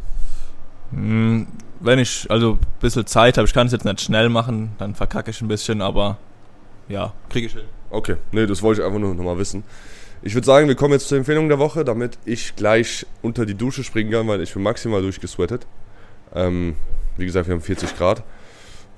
Hm, 0.90 1.46
wenn 1.80 1.98
ich 1.98 2.26
also 2.30 2.52
ein 2.52 2.58
bisschen 2.80 3.06
Zeit 3.06 3.36
habe, 3.36 3.46
ich 3.46 3.52
kann 3.52 3.66
es 3.66 3.74
jetzt 3.74 3.84
nicht 3.84 4.00
schnell 4.00 4.30
machen, 4.30 4.72
dann 4.78 4.94
verkacke 4.94 5.30
ich 5.30 5.40
ein 5.42 5.48
bisschen, 5.48 5.82
aber 5.82 6.16
ja, 6.88 7.12
kriege 7.28 7.46
ich 7.46 7.52
hin. 7.52 7.64
Okay, 7.90 8.16
nee, 8.32 8.46
das 8.46 8.62
wollte 8.62 8.80
ich 8.80 8.86
einfach 8.86 8.98
nur 8.98 9.14
nochmal 9.14 9.38
wissen. 9.38 9.64
Ich 10.22 10.34
würde 10.34 10.46
sagen, 10.46 10.66
wir 10.66 10.74
kommen 10.74 10.94
jetzt 10.94 11.08
zur 11.08 11.18
Empfehlung 11.18 11.48
der 11.48 11.58
Woche, 11.58 11.84
damit 11.84 12.18
ich 12.24 12.56
gleich 12.56 13.06
unter 13.20 13.44
die 13.44 13.54
Dusche 13.54 13.84
springen 13.84 14.10
kann, 14.10 14.26
weil 14.26 14.40
ich 14.40 14.54
bin 14.54 14.62
maximal 14.62 15.02
durchgesweatet. 15.02 15.66
Ähm, 16.34 16.74
wie 17.16 17.26
gesagt, 17.26 17.46
wir 17.46 17.54
haben 17.54 17.60
40 17.60 17.96
Grad. 17.96 18.24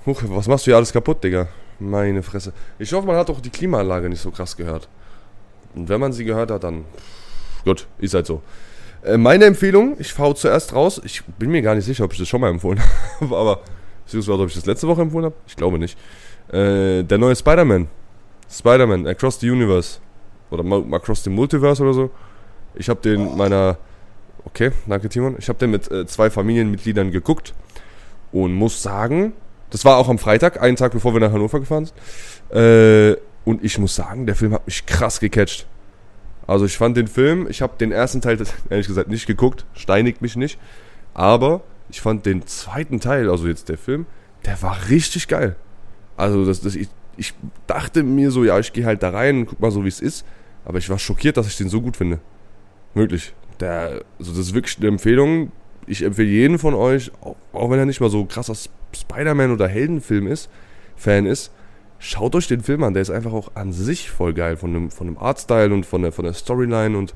Huch, 0.07 0.23
was 0.27 0.49
machst 0.49 0.67
du 0.67 0.71
hier 0.71 0.77
alles 0.77 0.93
kaputt, 0.93 1.23
Digga? 1.23 1.49
Meine 1.79 2.23
Fresse. 2.23 2.53
Ich 2.79 2.93
hoffe, 2.93 3.07
man 3.07 3.17
hat 3.17 3.31
auch 3.31 3.41
die 3.41 3.51
Klimaanlage 3.51 4.09
nicht 4.09 4.21
so 4.21 4.31
krass 4.31 4.57
gehört. 4.57 4.89
Und 5.75 5.89
wenn 5.89 6.01
man 6.01 6.13
sie 6.13 6.25
gehört 6.25 6.51
hat, 6.51 6.65
dann. 6.65 6.85
Gut, 7.65 7.87
ist 7.99 8.15
halt 8.15 8.27
so. 8.27 8.43
Äh, 9.05 9.17
meine 9.17 9.45
Empfehlung, 9.45 9.97
ich 9.99 10.13
fahre 10.13 10.35
zuerst 10.35 10.75
raus. 10.75 11.01
Ich 11.05 11.25
bin 11.25 11.51
mir 11.51 11.63
gar 11.63 11.75
nicht 11.75 11.85
sicher, 11.85 12.05
ob 12.05 12.13
ich 12.13 12.19
das 12.19 12.29
schon 12.29 12.41
mal 12.41 12.51
empfohlen 12.51 12.81
habe, 13.21 13.37
aber. 13.37 13.61
Beziehungsweise, 14.05 14.43
ob 14.43 14.49
ich 14.49 14.55
das 14.55 14.67
letzte 14.67 14.89
Woche 14.89 15.03
empfohlen 15.03 15.27
habe? 15.27 15.35
Ich 15.47 15.55
glaube 15.55 15.79
nicht. 15.79 15.99
Äh, 16.49 17.03
der 17.03 17.19
neue 17.19 17.37
Spider-Man. 17.37 17.89
Spider-Man, 18.51 19.07
Across 19.07 19.41
the 19.41 19.51
Universe. 19.51 20.01
Oder 20.51 20.65
Across 20.95 21.25
the 21.25 21.31
Multiverse 21.31 21.83
oder 21.83 21.93
so. 21.93 22.11
Ich 22.75 22.89
habe 22.89 23.01
den 23.01 23.37
meiner. 23.37 23.77
Okay, 24.45 24.73
danke 24.87 25.09
Timon. 25.09 25.37
Ich 25.39 25.49
habe 25.49 25.59
den 25.59 25.71
mit 25.71 25.91
äh, 25.91 26.07
zwei 26.07 26.31
Familienmitgliedern 26.31 27.11
geguckt 27.11 27.55
und 28.33 28.55
muss 28.55 28.83
sagen, 28.83 29.35
das 29.71 29.85
war 29.85 29.97
auch 29.97 30.09
am 30.09 30.19
Freitag, 30.19 30.61
einen 30.61 30.77
Tag 30.77 30.93
bevor 30.93 31.13
wir 31.13 31.21
nach 31.21 31.33
Hannover 31.33 31.61
gefahren 31.61 31.87
sind. 31.87 32.57
Äh, 32.57 33.17
und 33.45 33.65
ich 33.65 33.79
muss 33.79 33.95
sagen, 33.95 34.27
der 34.27 34.35
Film 34.35 34.53
hat 34.53 34.67
mich 34.67 34.87
krass 34.87 35.21
gecatcht. 35.21 35.67
Also 36.47 36.65
ich 36.65 36.77
fand 36.79 36.97
den 36.97 37.09
Film, 37.09 37.47
ich 37.49 37.61
habe 37.61 37.75
den 37.79 37.93
ersten 37.93 38.21
Teil 38.21 38.39
ehrlich 38.71 38.87
gesagt 38.87 39.09
nicht 39.09 39.27
geguckt, 39.27 39.67
steinigt 39.75 40.23
mich 40.23 40.37
nicht. 40.37 40.59
Aber 41.15 41.63
ich 41.91 42.01
fand 42.01 42.27
den 42.27 42.47
zweiten 42.47 43.01
Teil, 43.01 43.31
also 43.31 43.47
jetzt 43.47 43.69
der 43.69 43.79
Film, 43.79 44.07
der 44.45 44.61
war 44.63 44.89
richtig 44.89 45.29
geil. 45.29 45.57
Also 46.17 46.45
das, 46.45 46.61
das, 46.61 46.75
ich, 46.75 46.89
ich 47.17 47.35
dachte 47.67 48.03
mir 48.03 48.31
so, 48.31 48.45
ja, 48.45 48.59
ich 48.59 48.73
gehe 48.73 48.87
halt 48.87 49.03
da 49.03 49.11
rein 49.11 49.41
und 49.41 49.47
guck 49.47 49.61
mal 49.61 49.71
so, 49.71 49.85
wie 49.85 49.89
es 49.89 50.01
ist. 50.01 50.25
Aber 50.65 50.79
ich 50.79 50.89
war 50.91 50.99
schockiert, 50.99 51.37
dass 51.37 51.47
ich 51.47 51.57
den 51.57 51.69
so 51.69 51.81
gut 51.81 51.97
finde. 51.97 52.19
Wirklich. 52.95 53.35
Der, 53.61 54.03
also 54.19 54.33
das 54.33 54.39
ist 54.39 54.55
wirklich 54.55 54.79
eine 54.79 54.89
Empfehlung. 54.89 55.53
Ich 55.87 56.03
empfehle 56.03 56.29
jeden 56.29 56.59
von 56.59 56.75
euch, 56.75 57.11
auch, 57.21 57.37
auch 57.53 57.71
wenn 57.71 57.79
er 57.79 57.87
nicht 57.87 58.01
mal 58.01 58.11
so 58.11 58.25
krasser 58.25 58.55
Spider-Man 58.93 59.53
oder 59.53 59.69
Heldenfilm 59.69 60.27
ist, 60.27 60.49
Fan 60.97 61.27
ist, 61.27 61.53
schaut 61.99 62.35
euch 62.35 62.49
den 62.49 62.63
Film 62.63 62.83
an. 62.83 62.95
Der 62.95 63.03
ist 63.03 63.11
einfach 63.11 63.33
auch 63.33 63.53
an 63.55 63.73
sich 63.73 64.11
voll 64.11 64.35
geil. 64.35 64.57
Von 64.57 64.73
dem, 64.73 64.91
von 64.91 65.07
dem 65.07 65.19
Artstyle 65.19 65.73
und 65.73 65.87
von 65.87 66.03
der, 66.03 66.13
von 66.13 66.25
der 66.25 66.33
Storyline. 66.33 66.97
Und 66.97 67.15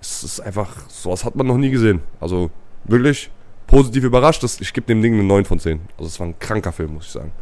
es 0.00 0.24
ist 0.24 0.40
einfach, 0.40 0.88
sowas 0.88 1.24
hat 1.24 1.36
man 1.36 1.46
noch 1.46 1.56
nie 1.56 1.70
gesehen. 1.70 2.00
Also 2.20 2.50
wirklich 2.84 3.30
positiv 3.66 4.04
überrascht. 4.04 4.42
Das, 4.42 4.60
ich 4.60 4.72
gebe 4.72 4.86
dem 4.86 5.02
Ding 5.02 5.14
eine 5.14 5.24
9 5.24 5.44
von 5.44 5.58
10. 5.58 5.80
Also 5.96 6.08
es 6.08 6.20
war 6.20 6.26
ein 6.26 6.38
kranker 6.38 6.72
Film, 6.72 6.94
muss 6.94 7.06
ich 7.06 7.12
sagen. 7.12 7.32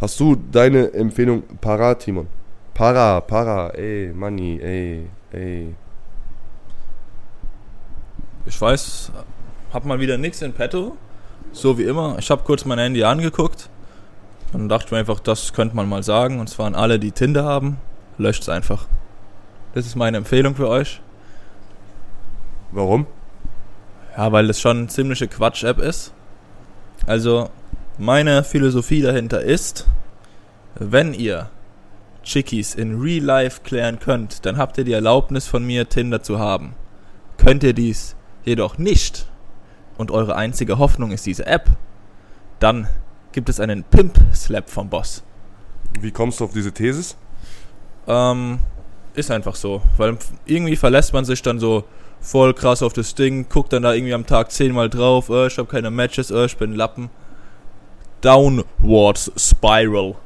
Hast 0.00 0.20
du 0.20 0.36
deine 0.36 0.92
Empfehlung 0.92 1.42
parat, 1.60 2.00
Timon? 2.00 2.28
Para, 2.74 3.20
para, 3.20 3.70
ey, 3.70 4.12
Money, 4.14 4.60
ey, 4.62 5.06
ey. 5.32 5.74
Ich 8.46 8.60
weiß, 8.60 9.10
hab 9.72 9.84
mal 9.84 9.98
wieder 9.98 10.16
nichts 10.16 10.40
in 10.42 10.52
petto. 10.52 10.96
So 11.52 11.78
wie 11.78 11.84
immer. 11.84 12.16
Ich 12.18 12.30
habe 12.30 12.42
kurz 12.44 12.64
mein 12.64 12.78
Handy 12.78 13.04
angeguckt. 13.04 13.68
Dann 14.52 14.68
dachte 14.68 14.86
ich 14.86 14.92
mir 14.92 14.98
einfach, 14.98 15.20
das 15.20 15.52
könnte 15.52 15.76
man 15.76 15.88
mal 15.88 16.02
sagen. 16.02 16.40
Und 16.40 16.48
zwar 16.48 16.66
an 16.66 16.74
alle, 16.74 16.98
die 16.98 17.12
Tinder 17.12 17.44
haben. 17.44 17.78
Löscht 18.16 18.42
es 18.42 18.48
einfach. 18.48 18.86
Das 19.74 19.86
ist 19.86 19.96
meine 19.96 20.16
Empfehlung 20.18 20.54
für 20.54 20.68
euch. 20.68 21.00
Warum? 22.72 23.06
Ja, 24.16 24.32
weil 24.32 24.46
das 24.46 24.60
schon 24.60 24.78
eine 24.78 24.86
ziemliche 24.88 25.28
Quatsch-App 25.28 25.78
ist. 25.78 26.12
Also, 27.06 27.50
meine 27.98 28.44
Philosophie 28.44 29.02
dahinter 29.02 29.40
ist, 29.40 29.86
wenn 30.74 31.14
ihr 31.14 31.50
Chickies 32.22 32.74
in 32.74 33.00
Real 33.00 33.24
Life 33.24 33.60
klären 33.62 33.98
könnt, 33.98 34.44
dann 34.44 34.58
habt 34.58 34.76
ihr 34.78 34.84
die 34.84 34.92
Erlaubnis 34.92 35.46
von 35.46 35.64
mir, 35.64 35.88
Tinder 35.88 36.22
zu 36.22 36.38
haben. 36.38 36.74
Könnt 37.36 37.62
ihr 37.62 37.72
dies 37.72 38.16
jedoch 38.44 38.78
nicht 38.78 39.26
und 39.98 40.10
eure 40.10 40.36
einzige 40.36 40.78
Hoffnung 40.78 41.10
ist 41.10 41.26
diese 41.26 41.46
App, 41.46 41.68
dann 42.60 42.88
gibt 43.32 43.48
es 43.50 43.60
einen 43.60 43.84
Pimp-Slap 43.84 44.70
vom 44.70 44.88
Boss. 44.88 45.22
Wie 46.00 46.10
kommst 46.10 46.40
du 46.40 46.44
auf 46.44 46.52
diese 46.52 46.72
Thesis? 46.72 47.16
Ähm, 48.06 48.60
ist 49.14 49.30
einfach 49.30 49.54
so, 49.54 49.82
weil 49.96 50.16
irgendwie 50.46 50.76
verlässt 50.76 51.12
man 51.12 51.24
sich 51.24 51.42
dann 51.42 51.58
so 51.58 51.84
voll 52.20 52.54
krass 52.54 52.82
auf 52.82 52.92
das 52.92 53.14
Ding, 53.14 53.48
guckt 53.48 53.72
dann 53.72 53.82
da 53.82 53.92
irgendwie 53.92 54.14
am 54.14 54.26
Tag 54.26 54.50
zehnmal 54.50 54.88
drauf, 54.88 55.28
äh, 55.28 55.48
ich 55.48 55.58
habe 55.58 55.68
keine 55.68 55.90
Matches, 55.90 56.30
äh, 56.30 56.46
ich 56.46 56.56
bin 56.56 56.74
Lappen. 56.74 57.10
Downwards 58.20 59.30
Spiral. 59.36 60.16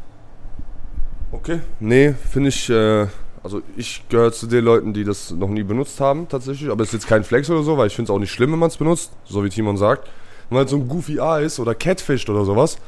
Okay. 1.30 1.60
Nee, 1.80 2.14
finde 2.30 2.48
ich, 2.48 2.70
äh, 2.70 3.06
also 3.42 3.62
ich 3.76 4.04
gehöre 4.08 4.32
zu 4.32 4.46
den 4.46 4.64
Leuten, 4.64 4.92
die 4.92 5.04
das 5.04 5.30
noch 5.32 5.48
nie 5.48 5.62
benutzt 5.62 6.00
haben, 6.00 6.28
tatsächlich. 6.28 6.70
Aber 6.70 6.82
es 6.82 6.88
ist 6.88 6.94
jetzt 6.94 7.06
kein 7.08 7.24
Flex 7.24 7.50
oder 7.50 7.62
so, 7.62 7.76
weil 7.76 7.88
ich 7.88 7.96
finde 7.96 8.10
es 8.10 8.14
auch 8.14 8.20
nicht 8.20 8.30
schlimm, 8.30 8.52
wenn 8.52 8.58
man 8.58 8.68
es 8.68 8.76
benutzt, 8.76 9.12
so 9.24 9.42
wie 9.44 9.48
Timon 9.48 9.76
sagt. 9.76 10.04
Wenn 10.48 10.56
man 10.56 10.58
halt 10.60 10.68
so 10.68 10.76
ein 10.76 10.86
Goofy 10.86 11.18
A 11.18 11.38
ist 11.38 11.58
oder 11.58 11.74
Catfished 11.74 12.28
oder 12.30 12.44
sowas. 12.44 12.78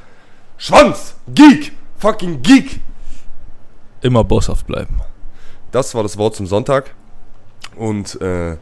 Schwanz! 0.57 1.17
Geek! 1.35 1.73
Fucking 1.99 2.43
Geek! 2.43 2.81
Immer 4.03 4.23
bosshaft 4.23 4.67
bleiben. 4.67 5.01
Das 5.73 5.95
war 5.95 6.03
das 6.03 6.19
Wort 6.19 6.37
zum 6.37 6.47
Sonntag. 6.47 6.95
Und 7.75 8.21
äh, 8.21 8.57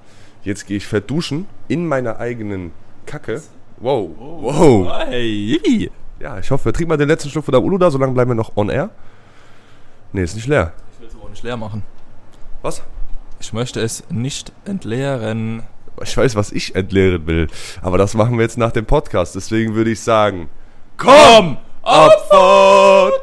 jetzt 0.45 0.67
gehe 0.67 0.79
ich 0.79 0.87
fett 0.87 1.11
duschen 1.11 1.47
in 1.69 1.87
meiner 1.87 2.19
eigenen 2.19 2.71
Kacke. 3.05 3.43
Wow. 3.79 4.11
Wow. 4.17 4.93
Hey. 5.07 5.91
Ja, 6.21 6.39
ich 6.39 6.51
hoffe, 6.51 6.67
wir 6.67 6.73
trinken 6.73 6.91
mal 6.91 6.97
den 6.97 7.09
letzten 7.09 7.29
Schluck 7.29 7.45
von 7.45 7.53
der 7.53 7.63
Ulu 7.63 7.77
da, 7.77 7.91
solange 7.91 8.13
bleiben 8.13 8.31
wir 8.31 8.37
noch 8.37 8.57
on 8.57 8.71
air. 8.71 8.91
Nee, 10.13 10.23
ist 10.23 10.37
nicht 10.37 10.47
leer. 10.47 10.73
Es 11.13 11.21
auch 11.23 11.29
nicht 11.29 11.43
leer 11.43 11.57
machen. 11.57 11.83
Was? 12.63 12.83
Ich 13.41 13.53
möchte 13.53 13.81
es 13.81 14.05
nicht 14.09 14.53
entleeren. 14.65 15.63
Ich 16.03 16.17
weiß, 16.17 16.37
was 16.37 16.53
ich 16.53 16.75
entleeren 16.75 17.27
will. 17.27 17.49
Aber 17.83 17.99
das 17.99 18.15
machen 18.15 18.39
wir 18.39 18.43
jetzt 18.43 18.57
nach 18.57 18.73
dem 18.73 18.87
Podcast. 18.87 19.35
Deswegen 19.35 19.75
würde 19.75 19.91
ich 19.91 20.01
sagen: 20.01 20.49
Komm! 20.97 21.59
Abfahrt! 21.83 23.15